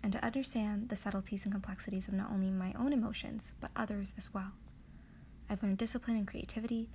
and 0.04 0.12
to 0.12 0.24
understand 0.24 0.90
the 0.90 0.96
subtleties 0.96 1.44
and 1.46 1.52
complexities 1.52 2.08
of 2.08 2.14
not 2.14 2.32
only 2.32 2.50
my 2.50 2.74
own 2.78 2.94
emotions, 2.94 3.54
but 3.60 3.72
others 3.76 4.14
as 4.18 4.34
well. 4.34 4.52
I've 5.50 5.62
learned 5.64 5.78
discipline 5.78 6.18
and 6.18 6.28
creativity, 6.28 6.90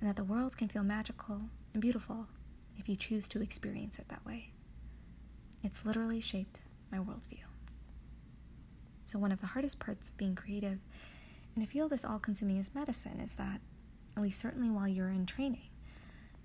and 0.00 0.08
that 0.08 0.16
the 0.16 0.24
world 0.24 0.56
can 0.56 0.68
feel 0.68 0.82
magical 0.82 1.42
and 1.72 1.80
beautiful 1.80 2.26
if 2.78 2.88
you 2.88 2.96
choose 2.96 3.26
to 3.28 3.42
experience 3.42 3.98
it 3.98 4.08
that 4.08 4.24
way. 4.24 4.50
It's 5.62 5.84
literally 5.84 6.20
shaped 6.20 6.60
my 6.92 6.98
worldview. 6.98 7.44
So, 9.04 9.18
one 9.18 9.32
of 9.32 9.40
the 9.40 9.48
hardest 9.48 9.78
parts 9.78 10.10
of 10.10 10.16
being 10.16 10.34
creative 10.34 10.78
in 11.56 11.62
a 11.62 11.66
field 11.66 11.92
as 11.92 12.04
all 12.04 12.18
consuming 12.18 12.58
as 12.58 12.74
medicine 12.74 13.18
is 13.18 13.34
that, 13.34 13.60
at 14.16 14.22
least 14.22 14.38
certainly 14.38 14.68
while 14.68 14.86
you're 14.86 15.08
in 15.08 15.24
training, 15.24 15.68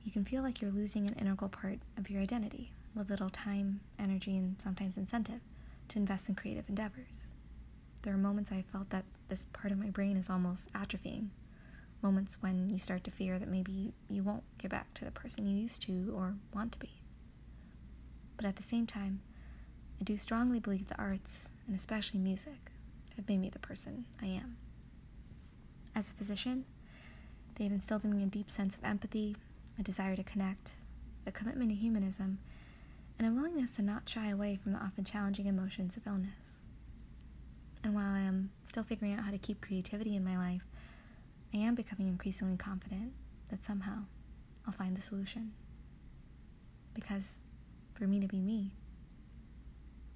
you 0.04 0.12
can 0.12 0.24
feel 0.24 0.42
like 0.42 0.62
you're 0.62 0.72
losing 0.72 1.06
an 1.06 1.16
integral 1.20 1.50
part 1.50 1.80
of 1.98 2.10
your 2.10 2.22
identity 2.22 2.72
with 2.96 3.10
little 3.10 3.30
time, 3.30 3.82
energy, 4.00 4.38
and 4.38 4.56
sometimes 4.62 4.98
incentive 4.98 5.42
to 5.90 6.00
invest 6.00 6.30
in 6.30 6.36
creative 6.36 6.68
endeavors. 6.70 7.28
There 8.02 8.14
are 8.14 8.18
moments 8.18 8.52
I 8.52 8.64
felt 8.64 8.90
that 8.90 9.06
this 9.28 9.46
part 9.54 9.72
of 9.72 9.78
my 9.78 9.90
brain 9.90 10.18
is 10.18 10.30
almost 10.30 10.72
atrophying. 10.74 11.28
Moments 12.02 12.42
when 12.42 12.70
you 12.70 12.80
start 12.80 13.04
to 13.04 13.12
fear 13.12 13.38
that 13.38 13.48
maybe 13.48 13.94
you 14.10 14.24
won't 14.24 14.44
get 14.58 14.72
back 14.72 14.94
to 14.96 15.06
the 15.06 15.12
person 15.12 15.46
you 15.46 15.62
used 15.62 15.82
to 15.84 16.12
or 16.16 16.36
want 16.54 16.72
to 16.72 16.80
be. 16.80 16.90
But 18.38 18.46
at 18.46 18.56
the 18.56 18.64
same 18.64 18.88
time, 18.88 19.22
I 20.00 20.04
do 20.04 20.18
strongly 20.18 20.60
believe 20.60 20.88
the 20.88 20.98
arts, 20.98 21.52
and 21.68 21.76
especially 21.76 22.20
music, 22.20 22.72
have 23.18 23.28
made 23.30 23.40
me 23.40 23.50
the 23.50 23.60
person 23.60 24.06
I 24.20 24.26
am. 24.26 24.58
As 25.94 26.10
a 26.10 26.14
physician, 26.14 26.66
they 27.56 27.66
have 27.66 27.74
instilled 27.74 28.06
in 28.06 28.16
me 28.16 28.24
a 28.24 28.28
deep 28.28 28.50
sense 28.50 28.78
of 28.78 28.84
empathy, 28.84 29.36
a 29.78 29.84
desire 29.84 30.16
to 30.16 30.24
connect, 30.24 30.76
a 31.28 31.32
commitment 31.32 31.70
to 31.70 31.76
humanism, 31.76 32.40
and 33.20 33.28
a 33.28 33.32
willingness 33.32 33.76
to 33.76 33.82
not 33.82 34.08
shy 34.08 34.30
away 34.30 34.56
from 34.62 34.74
the 34.74 34.80
often 34.80 35.04
challenging 35.04 35.48
emotions 35.48 35.98
of 35.98 36.08
illness. 36.08 36.58
And 37.84 37.94
while 37.94 38.14
I 38.14 38.22
am 38.22 38.52
still 38.64 38.84
figuring 38.84 39.14
out 39.14 39.24
how 39.26 39.32
to 39.32 39.38
keep 39.38 39.62
creativity 39.62 40.16
in 40.16 40.24
my 40.24 40.38
life, 40.38 40.64
I 41.54 41.58
am 41.58 41.76
becoming 41.76 42.08
increasingly 42.08 42.56
confident 42.58 43.14
that 43.50 43.64
somehow 43.64 44.06
I'll 44.66 44.74
find 44.74 44.96
the 44.96 45.02
solution. 45.02 45.52
Because 46.94 47.42
for 47.94 48.08
me 48.08 48.20
to 48.20 48.28
be 48.28 48.40
me, 48.40 48.72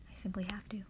I 0.10 0.16
simply 0.16 0.48
have 0.50 0.68
to. 0.70 0.84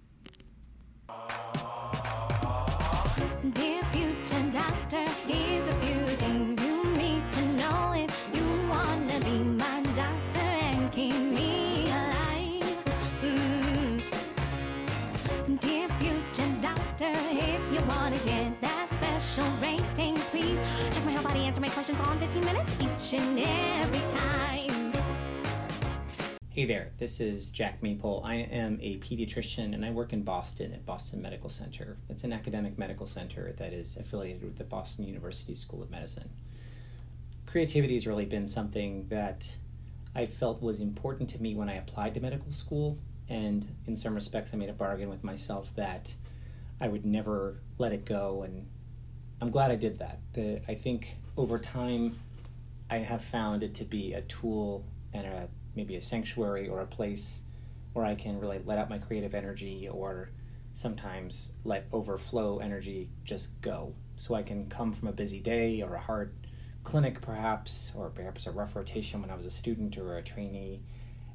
Questions 21.76 22.00
all 22.00 22.14
in 22.14 22.20
15 22.20 22.46
minutes 22.46 22.78
each 22.80 23.20
and 23.20 23.38
every 23.38 24.18
time. 24.18 24.94
Hey 26.48 26.64
there, 26.64 26.94
this 27.00 27.20
is 27.20 27.52
Jack 27.52 27.84
Maypole. 27.84 28.22
I 28.24 28.36
am 28.36 28.80
a 28.82 28.98
pediatrician 29.00 29.74
and 29.74 29.84
I 29.84 29.92
work 29.92 30.14
in 30.14 30.22
Boston 30.22 30.72
at 30.72 30.86
Boston 30.86 31.22
Medical 31.22 31.50
Center. 31.50 31.98
It's 32.08 32.24
an 32.24 32.32
academic 32.32 32.78
medical 32.78 33.06
center 33.06 33.52
that 33.58 33.74
is 33.74 33.98
affiliated 33.98 34.44
with 34.44 34.58
the 34.58 34.64
Boston 34.64 35.06
University 35.06 35.54
School 35.54 35.84
of 35.84 35.92
Medicine. 35.92 36.30
Creativity 37.46 37.96
has 37.96 38.08
really 38.08 38.24
been 38.24 38.48
something 38.48 39.10
that 39.10 39.58
I 40.16 40.24
felt 40.28 40.62
was 40.62 40.80
important 40.80 41.30
to 41.32 41.42
me 41.42 41.56
when 41.56 41.68
I 41.68 41.74
applied 41.74 42.14
to 42.14 42.22
medical 42.22 42.54
school, 42.54 43.00
and 43.28 43.68
in 43.86 43.98
some 43.98 44.16
respects, 44.16 44.54
I 44.54 44.58
made 44.58 44.70
a 44.70 44.74
bargain 44.74 45.10
with 45.10 45.26
myself 45.26 45.76
that 45.76 46.16
I 46.80 46.88
would 46.88 47.06
never 47.06 47.58
let 47.78 47.92
it 47.92 48.06
go, 48.06 48.44
and 48.44 48.66
I'm 49.42 49.52
glad 49.52 49.72
I 49.72 49.76
did 49.76 50.00
that. 50.00 50.20
The, 50.32 50.62
I 50.70 50.76
think 50.76 51.18
over 51.38 51.60
time, 51.60 52.20
I 52.90 52.98
have 52.98 53.24
found 53.24 53.64
it 53.64 53.74
to 53.76 53.84
be 53.84 54.14
a 54.14 54.22
tool 54.22 54.86
and 55.14 55.26
a 55.26 55.48
maybe 55.76 55.96
a 55.96 56.02
sanctuary 56.02 56.68
or 56.68 56.80
a 56.82 56.86
place 56.86 57.44
where 57.94 58.06
I 58.06 58.16
can 58.16 58.40
really 58.40 58.62
let 58.64 58.78
out 58.78 58.90
my 58.90 58.98
creative 58.98 59.36
energy 59.36 59.88
or 59.90 60.30
sometimes 60.72 61.54
let 61.64 61.88
overflow 61.92 62.60
energy 62.60 63.10
just 63.24 63.62
go. 63.62 63.94
So 64.16 64.36
I 64.36 64.44
can 64.44 64.68
come 64.68 64.94
from 64.94 65.08
a 65.08 65.14
busy 65.14 65.40
day 65.40 65.82
or 65.82 65.96
a 65.96 66.00
hard 66.00 66.34
clinic, 66.84 67.22
perhaps, 67.22 67.92
or 67.96 68.10
perhaps 68.10 68.48
a 68.48 68.52
rough 68.52 68.76
rotation 68.76 69.22
when 69.22 69.30
I 69.30 69.36
was 69.36 69.46
a 69.46 69.50
student 69.50 69.98
or 69.98 70.18
a 70.18 70.22
trainee, 70.22 70.82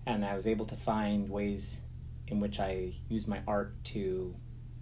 and 0.06 0.24
I 0.24 0.34
was 0.34 0.46
able 0.46 0.64
to 0.66 0.76
find 0.76 1.28
ways 1.28 1.82
in 2.28 2.40
which 2.40 2.60
I 2.60 2.92
use 3.08 3.26
my 3.26 3.40
art 3.46 3.74
to 3.84 4.34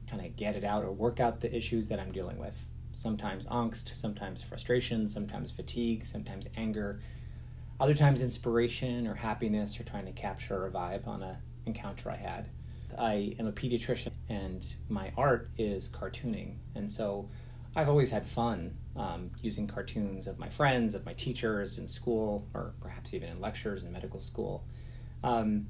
kind 0.09 0.25
of 0.25 0.37
get 0.37 0.55
it 0.55 0.65
out 0.65 0.85
or 0.85 0.93
work 0.93 1.19
out 1.21 1.41
the 1.41 1.55
issues 1.55 1.89
that 1.89 1.99
I'm 1.99 2.13
dealing 2.13 2.39
with. 2.39 2.67
Sometimes 2.99 3.47
angst, 3.47 3.91
sometimes 3.91 4.43
frustration, 4.43 5.09
sometimes 5.09 5.53
fatigue, 5.53 6.05
sometimes 6.05 6.49
anger, 6.57 7.01
other 7.79 7.95
times 7.95 8.23
inspiration 8.23 9.07
or 9.07 9.15
happiness 9.15 9.79
or 9.79 9.85
trying 9.85 10.07
to 10.07 10.11
capture 10.11 10.67
a 10.67 10.71
vibe 10.73 11.07
on 11.07 11.23
an 11.23 11.37
encounter 11.65 12.11
I 12.11 12.17
had. 12.17 12.49
I 12.99 13.37
am 13.39 13.47
a 13.47 13.53
pediatrician 13.53 14.11
and 14.29 14.67
my 14.89 15.13
art 15.17 15.49
is 15.57 15.89
cartooning. 15.89 16.57
And 16.75 16.91
so 16.91 17.29
I've 17.77 17.89
always 17.89 18.11
had 18.11 18.27
fun 18.27 18.75
um, 18.97 19.31
using 19.41 19.69
cartoons 19.69 20.27
of 20.27 20.41
my 20.41 20.49
friends, 20.49 20.97
of 20.97 21.07
my 21.07 21.13
teachers 21.13 21.79
in 21.79 21.87
school, 21.87 22.49
or 22.53 22.73
perhaps 22.81 23.15
even 23.15 23.29
in 23.29 23.41
lectures 23.41 23.85
in 23.85 23.93
medical 23.93 24.19
school. 24.19 24.65
Um, 25.23 25.69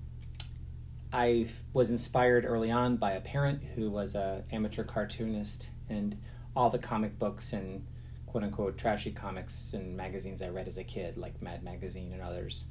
I 1.12 1.48
was 1.74 1.90
inspired 1.90 2.46
early 2.46 2.70
on 2.70 2.96
by 2.96 3.12
a 3.12 3.20
parent 3.20 3.62
who 3.74 3.90
was 3.90 4.14
an 4.14 4.44
amateur 4.50 4.84
cartoonist, 4.84 5.68
and 5.90 6.16
all 6.58 6.70
the 6.70 6.78
comic 6.78 7.16
books 7.20 7.52
and 7.52 7.86
quote 8.26 8.42
unquote 8.42 8.76
trashy 8.76 9.12
comics 9.12 9.74
and 9.74 9.96
magazines 9.96 10.42
I 10.42 10.48
read 10.48 10.66
as 10.66 10.76
a 10.76 10.82
kid, 10.82 11.16
like 11.16 11.40
Mad 11.40 11.62
Magazine 11.62 12.12
and 12.12 12.20
others, 12.20 12.66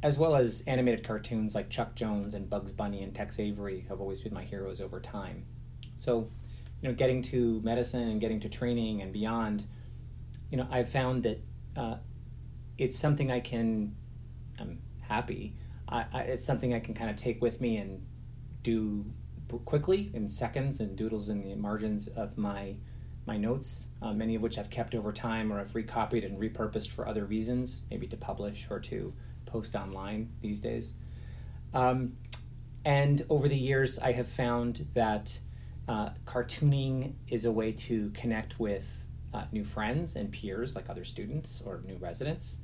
as 0.00 0.16
well 0.16 0.36
as 0.36 0.62
animated 0.68 1.04
cartoons 1.04 1.56
like 1.56 1.68
Chuck 1.70 1.96
Jones 1.96 2.36
and 2.36 2.48
Bugs 2.48 2.72
Bunny 2.72 3.02
and 3.02 3.12
Tex 3.12 3.40
Avery 3.40 3.84
have 3.88 4.00
always 4.00 4.20
been 4.20 4.32
my 4.32 4.44
heroes 4.44 4.80
over 4.80 5.00
time. 5.00 5.44
So, 5.96 6.30
you 6.80 6.88
know, 6.88 6.94
getting 6.94 7.20
to 7.22 7.60
medicine 7.64 8.08
and 8.08 8.20
getting 8.20 8.38
to 8.38 8.48
training 8.48 9.02
and 9.02 9.12
beyond, 9.12 9.66
you 10.48 10.56
know, 10.56 10.68
I've 10.70 10.88
found 10.88 11.24
that 11.24 11.40
uh, 11.76 11.96
it's 12.78 12.96
something 12.96 13.32
I 13.32 13.40
can. 13.40 13.96
I'm 14.60 14.78
happy. 15.00 15.56
I, 15.88 16.04
I, 16.12 16.20
it's 16.22 16.46
something 16.46 16.72
I 16.72 16.78
can 16.78 16.94
kind 16.94 17.10
of 17.10 17.16
take 17.16 17.42
with 17.42 17.60
me 17.60 17.76
and 17.78 18.06
do 18.62 19.04
quickly 19.60 20.10
in 20.14 20.28
seconds 20.28 20.80
and 20.80 20.96
doodles 20.96 21.28
in 21.28 21.42
the 21.42 21.54
margins 21.54 22.08
of 22.08 22.38
my 22.38 22.76
my 23.24 23.36
notes, 23.36 23.90
uh, 24.00 24.12
many 24.12 24.34
of 24.34 24.42
which 24.42 24.58
I've 24.58 24.70
kept 24.70 24.96
over 24.96 25.12
time 25.12 25.52
or 25.52 25.60
I've 25.60 25.76
recopied 25.76 26.24
and 26.24 26.40
repurposed 26.40 26.88
for 26.90 27.06
other 27.06 27.24
reasons, 27.24 27.84
maybe 27.88 28.08
to 28.08 28.16
publish 28.16 28.66
or 28.68 28.80
to 28.80 29.14
post 29.46 29.76
online 29.76 30.30
these 30.40 30.60
days. 30.60 30.94
Um, 31.72 32.16
and 32.84 33.24
over 33.30 33.48
the 33.48 33.56
years, 33.56 33.98
I 34.00 34.12
have 34.12 34.26
found 34.26 34.88
that 34.94 35.38
uh, 35.88 36.10
cartooning 36.26 37.14
is 37.28 37.44
a 37.44 37.52
way 37.52 37.70
to 37.72 38.10
connect 38.10 38.58
with 38.58 39.04
uh, 39.32 39.44
new 39.52 39.64
friends 39.64 40.16
and 40.16 40.32
peers, 40.32 40.74
like 40.74 40.90
other 40.90 41.04
students 41.04 41.62
or 41.64 41.82
new 41.86 41.96
residents. 41.96 42.60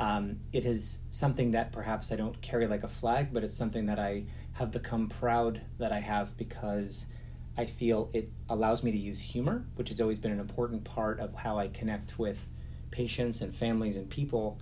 Um, 0.00 0.40
it 0.50 0.64
is 0.64 1.04
something 1.10 1.50
that 1.50 1.72
perhaps 1.72 2.10
I 2.10 2.16
don't 2.16 2.40
carry 2.40 2.66
like 2.66 2.82
a 2.82 2.88
flag, 2.88 3.34
but 3.34 3.44
it's 3.44 3.54
something 3.54 3.84
that 3.86 3.98
I 3.98 4.24
have 4.52 4.72
become 4.72 5.08
proud 5.08 5.60
that 5.78 5.92
I 5.92 6.00
have 6.00 6.36
because 6.38 7.12
I 7.56 7.66
feel 7.66 8.10
it 8.14 8.30
allows 8.48 8.82
me 8.82 8.92
to 8.92 8.98
use 8.98 9.20
humor, 9.20 9.66
which 9.74 9.90
has 9.90 10.00
always 10.00 10.18
been 10.18 10.32
an 10.32 10.40
important 10.40 10.84
part 10.84 11.20
of 11.20 11.34
how 11.34 11.58
I 11.58 11.68
connect 11.68 12.18
with 12.18 12.48
patients 12.90 13.42
and 13.42 13.54
families 13.54 13.96
and 13.96 14.08
people. 14.08 14.58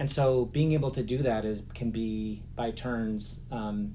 And 0.00 0.10
so 0.10 0.46
being 0.46 0.72
able 0.72 0.90
to 0.90 1.04
do 1.04 1.18
that 1.18 1.44
is 1.44 1.68
can 1.74 1.92
be 1.92 2.42
by 2.56 2.72
turns 2.72 3.44
um, 3.52 3.94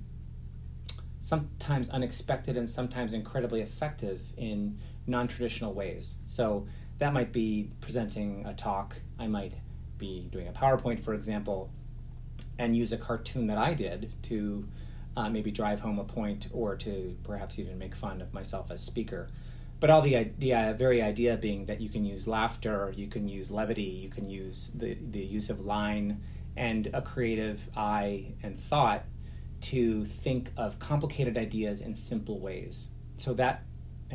sometimes 1.20 1.90
unexpected 1.90 2.56
and 2.56 2.70
sometimes 2.70 3.14
incredibly 3.14 3.60
effective 3.60 4.22
in 4.38 4.80
non-traditional 5.06 5.74
ways. 5.74 6.20
So 6.28 6.66
that 7.00 7.12
might 7.12 7.34
be 7.34 7.72
presenting 7.82 8.46
a 8.46 8.54
talk. 8.54 8.96
I 9.20 9.28
might 9.28 9.56
be 9.98 10.28
doing 10.32 10.48
a 10.48 10.52
PowerPoint, 10.52 11.00
for 11.00 11.14
example, 11.14 11.72
and 12.58 12.76
use 12.76 12.92
a 12.92 12.98
cartoon 12.98 13.48
that 13.48 13.58
I 13.58 13.74
did 13.74 14.14
to 14.24 14.68
uh, 15.16 15.30
maybe 15.30 15.52
drive 15.52 15.82
home 15.82 16.00
a 16.00 16.04
point 16.04 16.48
or 16.54 16.76
to 16.76 17.18
perhaps 17.24 17.58
even 17.60 17.78
make 17.78 17.96
fun 17.96 18.22
of 18.22 18.34
myself 18.34 18.70
as 18.70 18.84
speaker. 18.84 19.30
But 19.80 19.90
all 19.90 20.02
the 20.02 20.32
the 20.38 20.54
uh, 20.54 20.74
very 20.74 21.02
idea 21.02 21.38
being 21.38 21.66
that 21.66 21.82
you 21.82 21.90
can 21.90 22.04
use 22.04 22.28
laughter, 22.28 22.94
you 22.96 23.08
can 23.08 23.28
use 23.28 23.52
levity, 23.52 23.84
you 23.84 24.10
can 24.10 24.30
use 24.30 24.70
the 24.70 24.98
the 25.00 25.20
use 25.20 25.50
of 25.50 25.62
line 25.62 26.22
and 26.56 26.88
a 26.94 27.02
creative 27.02 27.70
eye 27.76 28.34
and 28.42 28.60
thought 28.60 29.06
to 29.60 30.06
think 30.06 30.52
of 30.58 30.80
complicated 30.80 31.38
ideas 31.38 31.82
in 31.82 31.96
simple 31.96 32.40
ways. 32.40 32.92
So 33.18 33.34
that 33.36 33.64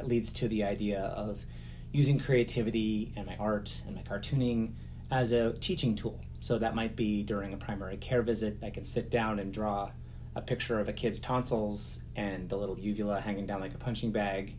leads 0.02 0.32
to 0.34 0.48
the 0.48 0.64
idea 0.64 1.00
of 1.00 1.44
using 1.92 2.18
creativity 2.18 3.12
and 3.16 3.26
my 3.26 3.36
art 3.36 3.82
and 3.86 3.94
my 3.94 4.02
cartooning 4.02 4.72
as 5.12 5.30
a 5.30 5.52
teaching 5.52 5.94
tool. 5.94 6.18
So 6.40 6.58
that 6.58 6.74
might 6.74 6.96
be 6.96 7.22
during 7.22 7.52
a 7.52 7.56
primary 7.58 7.98
care 7.98 8.22
visit, 8.22 8.56
I 8.62 8.70
can 8.70 8.86
sit 8.86 9.10
down 9.10 9.38
and 9.38 9.52
draw 9.52 9.90
a 10.34 10.40
picture 10.40 10.80
of 10.80 10.88
a 10.88 10.92
kid's 10.92 11.20
tonsils 11.20 12.02
and 12.16 12.48
the 12.48 12.56
little 12.56 12.78
uvula 12.78 13.20
hanging 13.20 13.46
down 13.46 13.60
like 13.60 13.74
a 13.74 13.78
punching 13.78 14.10
bag 14.10 14.56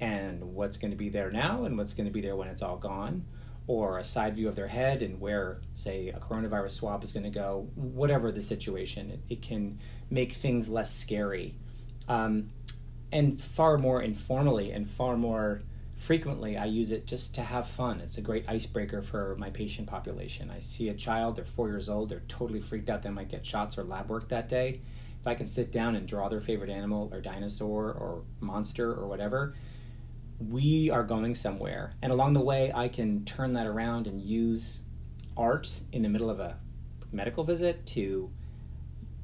and 0.00 0.54
what's 0.54 0.76
going 0.76 0.92
to 0.92 0.96
be 0.96 1.08
there 1.08 1.32
now 1.32 1.64
and 1.64 1.76
what's 1.76 1.92
going 1.92 2.06
to 2.06 2.12
be 2.12 2.20
there 2.20 2.36
when 2.36 2.48
it's 2.48 2.62
all 2.62 2.76
gone 2.76 3.24
or 3.66 3.98
a 3.98 4.04
side 4.04 4.36
view 4.36 4.46
of 4.46 4.54
their 4.54 4.68
head 4.68 5.02
and 5.02 5.20
where 5.20 5.58
say 5.74 6.08
a 6.10 6.20
coronavirus 6.20 6.70
swab 6.70 7.02
is 7.02 7.12
going 7.12 7.24
to 7.24 7.30
go 7.30 7.68
whatever 7.74 8.30
the 8.30 8.40
situation 8.40 9.10
it, 9.10 9.20
it 9.28 9.42
can 9.42 9.76
make 10.08 10.32
things 10.32 10.68
less 10.68 10.94
scary 10.94 11.56
um, 12.08 12.50
and 13.10 13.40
far 13.42 13.76
more 13.76 14.00
informally 14.00 14.70
and 14.70 14.88
far 14.88 15.16
more 15.16 15.62
frequently 15.96 16.58
i 16.58 16.66
use 16.66 16.92
it 16.92 17.06
just 17.06 17.34
to 17.34 17.42
have 17.42 17.66
fun. 17.66 18.00
It's 18.00 18.18
a 18.18 18.22
great 18.22 18.48
icebreaker 18.48 19.00
for 19.02 19.34
my 19.38 19.50
patient 19.50 19.88
population. 19.88 20.50
I 20.50 20.60
see 20.60 20.90
a 20.90 20.94
child 20.94 21.36
they're 21.36 21.44
four 21.44 21.68
years 21.68 21.88
old 21.88 22.10
they're 22.10 22.22
totally 22.28 22.60
freaked 22.60 22.90
out 22.90 23.02
they 23.02 23.10
might 23.10 23.30
get 23.30 23.44
shots 23.44 23.78
or 23.78 23.82
lab 23.82 24.08
work 24.08 24.28
that 24.28 24.48
day. 24.48 24.80
If 25.20 25.26
i 25.26 25.34
can 25.34 25.46
sit 25.46 25.72
down 25.72 25.96
and 25.96 26.06
draw 26.06 26.28
their 26.28 26.40
favorite 26.40 26.70
animal 26.70 27.08
or 27.12 27.20
dinosaur 27.20 27.92
or 27.92 28.22
monster 28.40 28.92
or 28.92 29.08
whatever 29.08 29.54
we 30.38 30.90
are 30.90 31.02
going 31.02 31.34
somewhere. 31.34 31.92
And 32.02 32.12
along 32.12 32.34
the 32.34 32.40
way 32.40 32.70
i 32.74 32.88
can 32.88 33.24
turn 33.24 33.54
that 33.54 33.66
around 33.66 34.06
and 34.06 34.20
use 34.20 34.84
art 35.34 35.80
in 35.92 36.02
the 36.02 36.10
middle 36.10 36.30
of 36.30 36.40
a 36.40 36.58
medical 37.10 37.42
visit 37.42 37.86
to 37.86 38.30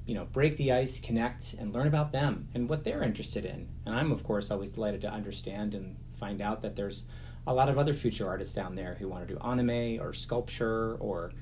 you 0.07 0.15
know 0.15 0.25
break 0.25 0.57
the 0.57 0.73
ice 0.73 1.01
connect 1.01 1.53
and 1.55 1.75
learn 1.75 1.87
about 1.87 2.13
them 2.13 2.49
and 2.55 2.69
what 2.69 2.83
they're 2.83 3.03
interested 3.03 3.45
in. 3.45 3.69
And 3.85 3.95
i'm 3.95 4.11
of 4.11 4.25
course 4.25 4.51
always 4.51 4.71
delighted 4.71 5.03
to 5.03 5.11
understand 5.11 5.75
and 5.75 5.97
find 6.23 6.41
out 6.41 6.63
that 6.63 6.77
there's 6.77 7.07
a 7.49 7.53
lot 7.53 7.69
of 7.69 7.79
other 7.79 7.93
future 7.93 8.29
artists 8.29 8.55
down 8.55 8.77
there 8.77 8.95
who 9.01 9.09
want 9.09 9.27
to 9.27 9.35
do 9.35 9.41
anime 9.41 10.01
or 10.01 10.13
sculpture 10.13 10.95
or 11.01 11.33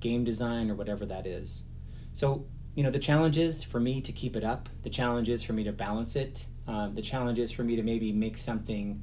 game 0.00 0.24
design 0.24 0.70
or 0.70 0.74
whatever 0.74 1.06
that 1.06 1.26
is. 1.26 1.64
So, 2.12 2.44
you 2.74 2.82
know, 2.82 2.90
the 2.90 2.98
challenge 2.98 3.38
is 3.38 3.64
for 3.64 3.80
me 3.80 4.02
to 4.02 4.12
keep 4.12 4.36
it 4.36 4.44
up. 4.44 4.68
The 4.82 4.90
challenge 4.90 5.30
is 5.30 5.42
for 5.42 5.54
me 5.54 5.64
to 5.64 5.72
balance 5.72 6.16
it. 6.16 6.44
Um, 6.68 6.94
the 6.94 7.00
challenge 7.00 7.38
is 7.38 7.50
for 7.50 7.64
me 7.64 7.76
to 7.76 7.82
maybe 7.82 8.12
make 8.12 8.36
something 8.36 9.00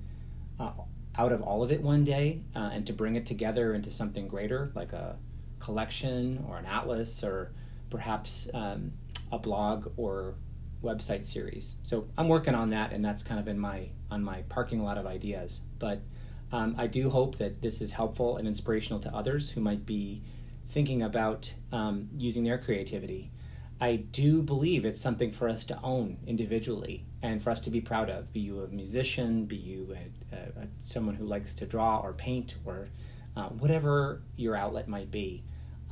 uh, 0.60 0.74
out 1.18 1.32
of 1.32 1.42
all 1.42 1.64
of 1.64 1.72
it 1.72 1.82
one 1.82 2.04
day 2.04 2.44
uh, 2.56 2.70
and 2.72 2.86
to 2.86 2.94
bring 2.94 3.16
it 3.16 3.26
together 3.26 3.74
into 3.74 3.90
something 3.90 4.28
greater, 4.28 4.72
like 4.76 4.94
a 4.94 5.16
collection 5.58 6.46
or 6.48 6.60
an 6.60 6.68
atlas 6.68 7.24
or 7.24 7.52
perhaps 7.90 8.52
um, 8.54 8.92
a 9.32 9.40
blog 9.40 9.92
or 9.98 10.36
website 10.84 11.26
series. 11.26 11.80
So 11.84 12.08
I'm 12.18 12.28
working 12.28 12.56
on 12.56 12.70
that, 12.72 12.92
and 12.92 13.04
that's 13.04 13.24
kind 13.24 13.40
of 13.40 13.48
in 13.48 13.60
my 13.60 13.90
on 14.10 14.24
my 14.24 14.44
parking 14.50 14.84
lot 14.84 14.98
of 14.98 15.06
ideas. 15.06 15.62
But 15.80 16.02
um, 16.52 16.76
I 16.78 16.88
do 16.88 17.10
hope 17.10 17.38
that 17.38 17.62
this 17.62 17.82
is 17.82 17.92
helpful 17.92 18.38
and 18.38 18.48
inspirational 18.48 19.00
to 19.02 19.14
others 19.14 19.52
who 19.52 19.62
might 19.62 19.86
be 19.86 20.22
thinking 20.68 21.02
about 21.02 21.54
um, 21.72 22.10
using 22.18 22.44
their 22.44 22.58
creativity. 22.58 23.32
I 23.80 23.98
do 23.98 24.42
believe 24.42 24.86
it's 24.86 25.00
something 25.00 25.32
for 25.32 25.48
us 25.48 25.64
to 25.66 25.80
own 25.84 26.18
individually 26.26 27.06
and 27.22 27.44
for 27.44 27.52
us 27.52 27.62
to 27.62 27.70
be 27.70 27.80
proud 27.80 28.10
of. 28.10 28.34
Be 28.34 28.40
you 28.40 28.62
a 28.62 28.68
musician, 28.68 29.46
be 29.46 29.56
you 29.56 29.96
a, 29.96 30.36
a, 30.36 30.40
a, 30.64 30.68
someone 30.84 31.16
who 31.16 31.26
likes 31.26 31.54
to 31.56 31.66
draw 31.66 32.00
or 32.00 32.14
paint 32.14 32.56
or 32.66 32.88
uh, 33.36 33.50
whatever 33.50 34.24
your 34.36 34.56
outlet 34.56 34.88
might 34.88 35.12
be, 35.12 35.44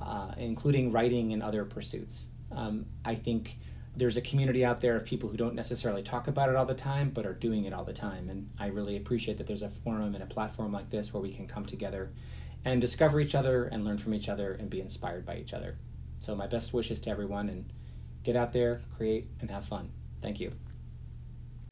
uh, 0.02 0.32
including 0.38 0.92
writing 0.92 1.32
and 1.32 1.44
other 1.44 1.64
pursuits. 1.64 2.30
Um, 2.52 2.88
I 3.04 3.16
think 3.16 3.58
there's 3.96 4.18
a 4.18 4.22
community 4.22 4.66
out 4.66 4.82
there 4.82 4.96
of 4.96 5.06
people 5.06 5.30
who 5.30 5.38
don't 5.38 5.56
necessarily 5.56 6.04
talk 6.04 6.28
about 6.28 6.50
it 6.50 6.56
all 6.56 6.66
the 6.66 6.74
time, 6.74 7.10
but 7.10 7.26
are 7.26 7.34
doing 7.34 7.66
it 7.66 7.74
all 7.74 7.84
the 7.84 7.94
time. 7.94 8.30
And 8.30 8.50
I 8.60 8.68
really 8.68 8.98
appreciate 8.98 9.38
that 9.38 9.48
there's 9.48 9.62
a 9.62 9.70
forum 9.70 10.14
and 10.16 10.24
a 10.24 10.28
platform 10.28 10.72
like 10.74 10.90
this 10.90 11.14
where 11.14 11.22
we 11.22 11.34
can 11.34 11.48
come 11.48 11.66
together 11.66 12.12
and 12.66 12.82
discover 12.82 13.20
each 13.20 13.36
other 13.36 13.66
and 13.66 13.86
learn 13.86 13.98
from 13.98 14.14
each 14.14 14.28
other 14.28 14.54
and 14.54 14.70
be 14.70 14.82
inspired 14.82 15.26
by 15.26 15.38
each 15.38 15.54
other. 15.54 15.78
So, 16.20 16.36
my 16.36 16.48
best 16.48 16.74
wishes 16.74 17.02
to 17.02 17.10
everyone 17.10 17.50
and 17.50 17.72
get 18.24 18.36
out 18.36 18.52
there, 18.52 18.82
create, 18.98 19.28
and 19.40 19.50
have 19.52 19.66
fun. 19.66 19.92
Thank 20.22 20.40
you. 20.40 20.52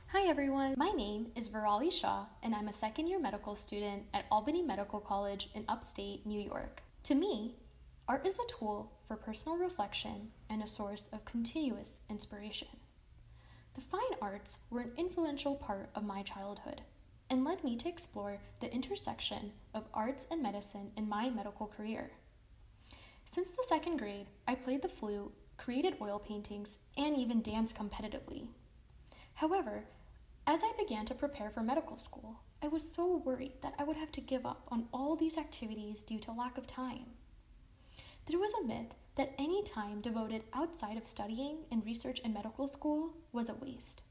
Hi 0.07 0.27
everyone, 0.27 0.75
my 0.77 0.89
name 0.89 1.31
is 1.35 1.49
Virali 1.49 1.91
Shah, 1.91 2.25
and 2.43 2.53
I'm 2.53 2.67
a 2.67 2.73
second 2.73 3.07
year 3.07 3.19
medical 3.19 3.55
student 3.55 4.03
at 4.13 4.25
Albany 4.29 4.61
Medical 4.61 4.99
College 4.99 5.49
in 5.55 5.65
upstate 5.67 6.23
New 6.23 6.39
York. 6.39 6.83
To 7.03 7.15
me, 7.15 7.55
art 8.07 8.27
is 8.27 8.37
a 8.37 8.59
tool 8.59 8.92
for 9.13 9.17
personal 9.17 9.59
reflection 9.59 10.29
and 10.49 10.63
a 10.63 10.67
source 10.67 11.07
of 11.13 11.23
continuous 11.23 12.01
inspiration. 12.09 12.67
The 13.75 13.81
fine 13.81 14.01
arts 14.19 14.57
were 14.71 14.79
an 14.79 14.91
influential 14.97 15.53
part 15.53 15.91
of 15.93 16.03
my 16.03 16.23
childhood 16.23 16.81
and 17.29 17.43
led 17.43 17.63
me 17.63 17.75
to 17.75 17.87
explore 17.87 18.39
the 18.59 18.73
intersection 18.73 19.51
of 19.75 19.85
arts 19.93 20.25
and 20.31 20.41
medicine 20.41 20.91
in 20.97 21.07
my 21.07 21.29
medical 21.29 21.67
career. 21.67 22.09
Since 23.23 23.51
the 23.51 23.63
second 23.67 23.97
grade, 23.97 24.25
I 24.47 24.55
played 24.55 24.81
the 24.81 24.89
flute, 24.89 25.31
created 25.57 25.97
oil 26.01 26.17
paintings, 26.17 26.79
and 26.97 27.15
even 27.15 27.43
danced 27.43 27.77
competitively. 27.77 28.47
However, 29.35 29.83
as 30.47 30.61
I 30.63 30.73
began 30.75 31.05
to 31.05 31.13
prepare 31.13 31.51
for 31.51 31.61
medical 31.61 31.97
school, 31.97 32.39
I 32.63 32.67
was 32.67 32.91
so 32.91 33.17
worried 33.17 33.61
that 33.61 33.75
I 33.77 33.83
would 33.83 33.97
have 33.97 34.11
to 34.13 34.21
give 34.21 34.47
up 34.47 34.63
on 34.69 34.87
all 34.91 35.15
these 35.15 35.37
activities 35.37 36.01
due 36.01 36.19
to 36.21 36.31
lack 36.31 36.57
of 36.57 36.65
time. 36.65 37.05
There 38.25 38.39
was 38.39 38.53
a 38.53 38.65
myth 38.65 38.95
that 39.15 39.33
any 39.37 39.63
time 39.63 40.01
devoted 40.01 40.43
outside 40.53 40.97
of 40.97 41.05
studying 41.05 41.65
and 41.71 41.85
research 41.85 42.19
in 42.19 42.33
medical 42.33 42.67
school 42.67 43.13
was 43.31 43.49
a 43.49 43.53
waste. 43.53 44.01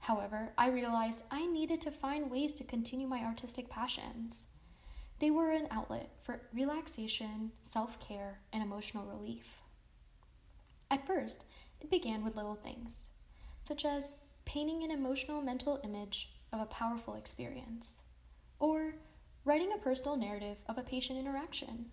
However, 0.00 0.52
I 0.56 0.68
realized 0.68 1.24
I 1.30 1.46
needed 1.46 1.80
to 1.82 1.90
find 1.90 2.30
ways 2.30 2.52
to 2.54 2.64
continue 2.64 3.08
my 3.08 3.24
artistic 3.24 3.68
passions. 3.68 4.46
They 5.18 5.30
were 5.30 5.50
an 5.50 5.66
outlet 5.70 6.10
for 6.22 6.42
relaxation, 6.52 7.52
self 7.62 7.98
care, 7.98 8.40
and 8.52 8.62
emotional 8.62 9.06
relief. 9.06 9.62
At 10.90 11.06
first, 11.06 11.46
it 11.80 11.90
began 11.90 12.22
with 12.22 12.36
little 12.36 12.54
things, 12.54 13.10
such 13.62 13.84
as 13.84 14.14
painting 14.44 14.84
an 14.84 14.92
emotional 14.92 15.42
mental 15.42 15.80
image 15.82 16.30
of 16.52 16.60
a 16.60 16.66
powerful 16.66 17.14
experience, 17.14 18.02
or 18.60 18.94
writing 19.44 19.72
a 19.72 19.78
personal 19.78 20.16
narrative 20.16 20.58
of 20.68 20.78
a 20.78 20.82
patient 20.82 21.18
interaction. 21.18 21.86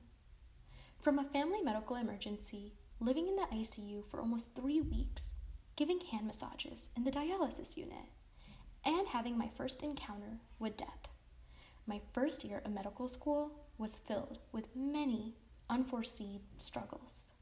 From 1.04 1.20
a 1.20 1.26
family 1.26 1.62
medical 1.62 1.98
emergency, 1.98 2.72
living 3.02 3.28
in 3.28 3.36
the 3.36 3.42
ICU 3.42 4.06
for 4.10 4.22
almost 4.22 4.56
three 4.56 4.80
weeks, 4.80 5.36
giving 5.76 6.00
hand 6.00 6.28
massages 6.28 6.92
in 6.96 7.04
the 7.04 7.12
dialysis 7.12 7.76
unit, 7.76 8.06
and 8.86 9.10
having 9.10 9.38
my 9.38 9.50
first 9.50 9.84
encounter 9.84 10.39
with 10.60 10.78
death. 10.78 11.10
My 11.86 12.00
first 12.13 12.46
year 12.46 12.62
of 12.63 12.72
medical 12.72 13.10
school 13.10 13.52
was 13.78 13.98
filled 13.98 14.39
with 14.54 14.74
many 14.78 15.36
unforeseen 15.70 16.39
struggles. 16.58 17.34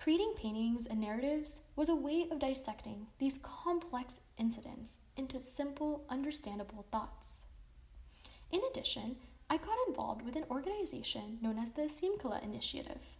Creating 0.00 0.34
paintings 0.36 0.86
and 0.86 1.00
narratives 1.00 1.60
was 1.76 1.88
a 1.88 1.94
way 1.94 2.26
of 2.32 2.40
dissecting 2.40 3.06
these 3.20 3.38
complex 3.44 4.22
incidents 4.38 4.98
into 5.16 5.40
simple, 5.40 6.04
understandable 6.10 6.84
thoughts. 6.90 7.44
In 8.50 8.60
addition, 8.68 9.18
I 9.48 9.58
got 9.58 9.78
involved 9.86 10.22
with 10.22 10.34
an 10.34 10.44
organization 10.50 11.38
known 11.40 11.58
as 11.58 11.70
the 11.70 11.82
Simkala 11.82 12.42
Initiative. 12.42 13.16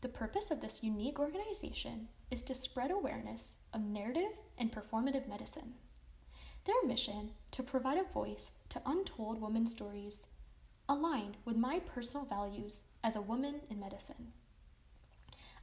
The 0.00 0.08
purpose 0.08 0.50
of 0.50 0.62
this 0.62 0.82
unique 0.82 1.18
organization 1.18 2.08
is 2.30 2.40
to 2.42 2.54
spread 2.54 2.90
awareness 2.90 3.58
of 3.74 3.82
narrative 3.82 4.38
and 4.56 4.72
performative 4.72 5.28
medicine. 5.28 5.74
Their 6.64 6.82
mission 6.86 7.32
to 7.50 7.62
provide 7.62 7.98
a 7.98 8.04
voice 8.04 8.52
to 8.70 8.80
untold 8.86 9.40
women's 9.42 9.72
stories 9.72 10.28
aligned 10.88 11.36
with 11.44 11.56
my 11.56 11.78
personal 11.78 12.24
values 12.24 12.82
as 13.04 13.14
a 13.14 13.20
woman 13.20 13.60
in 13.68 13.78
medicine. 13.78 14.32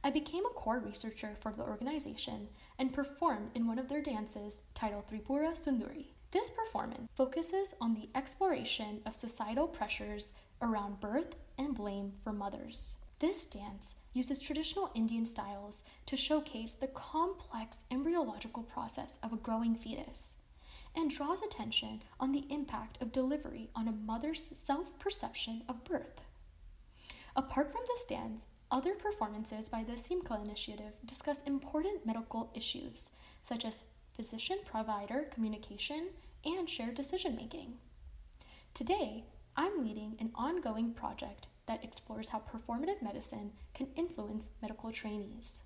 I 0.04 0.10
became 0.10 0.46
a 0.46 0.54
core 0.54 0.78
researcher 0.78 1.34
for 1.40 1.52
the 1.52 1.64
organization 1.64 2.48
and 2.78 2.94
performed 2.94 3.50
in 3.56 3.66
one 3.66 3.80
of 3.80 3.88
their 3.88 4.00
dances 4.00 4.62
titled 4.74 5.08
Tripura 5.08 5.52
Sundari. 5.54 6.06
This 6.30 6.50
performance 6.50 7.08
focuses 7.14 7.74
on 7.80 7.94
the 7.94 8.08
exploration 8.14 9.00
of 9.06 9.14
societal 9.14 9.66
pressures 9.66 10.34
around 10.60 11.00
birth, 11.00 11.36
and 11.56 11.74
blame 11.74 12.12
for 12.22 12.32
mothers. 12.32 12.98
This 13.18 13.44
dance 13.46 13.96
uses 14.12 14.40
traditional 14.40 14.90
Indian 14.94 15.24
styles 15.24 15.84
to 16.06 16.16
showcase 16.16 16.74
the 16.74 16.86
complex 16.86 17.84
embryological 17.90 18.62
process 18.62 19.18
of 19.22 19.32
a 19.32 19.36
growing 19.36 19.74
fetus 19.74 20.36
and 20.94 21.10
draws 21.10 21.42
attention 21.42 22.02
on 22.18 22.32
the 22.32 22.46
impact 22.48 23.00
of 23.02 23.12
delivery 23.12 23.70
on 23.74 23.88
a 23.88 23.92
mother's 23.92 24.42
self 24.42 24.98
perception 24.98 25.62
of 25.68 25.84
birth. 25.84 26.22
Apart 27.34 27.72
from 27.72 27.82
this 27.88 28.04
dance, 28.04 28.46
other 28.70 28.94
performances 28.94 29.68
by 29.68 29.82
the 29.82 29.96
Simcha 29.96 30.38
Initiative 30.42 30.92
discuss 31.04 31.42
important 31.42 32.04
medical 32.06 32.50
issues 32.54 33.12
such 33.42 33.64
as 33.64 33.84
physician 34.18 34.58
provider 34.64 35.28
communication 35.32 36.08
and 36.44 36.68
shared 36.68 36.96
decision 36.96 37.36
making. 37.36 37.74
Today, 38.74 39.22
I'm 39.56 39.80
leading 39.80 40.16
an 40.18 40.32
ongoing 40.34 40.92
project 40.92 41.46
that 41.66 41.84
explores 41.84 42.30
how 42.30 42.40
performative 42.40 43.00
medicine 43.00 43.52
can 43.74 43.86
influence 43.94 44.50
medical 44.60 44.90
trainees. 44.90 45.62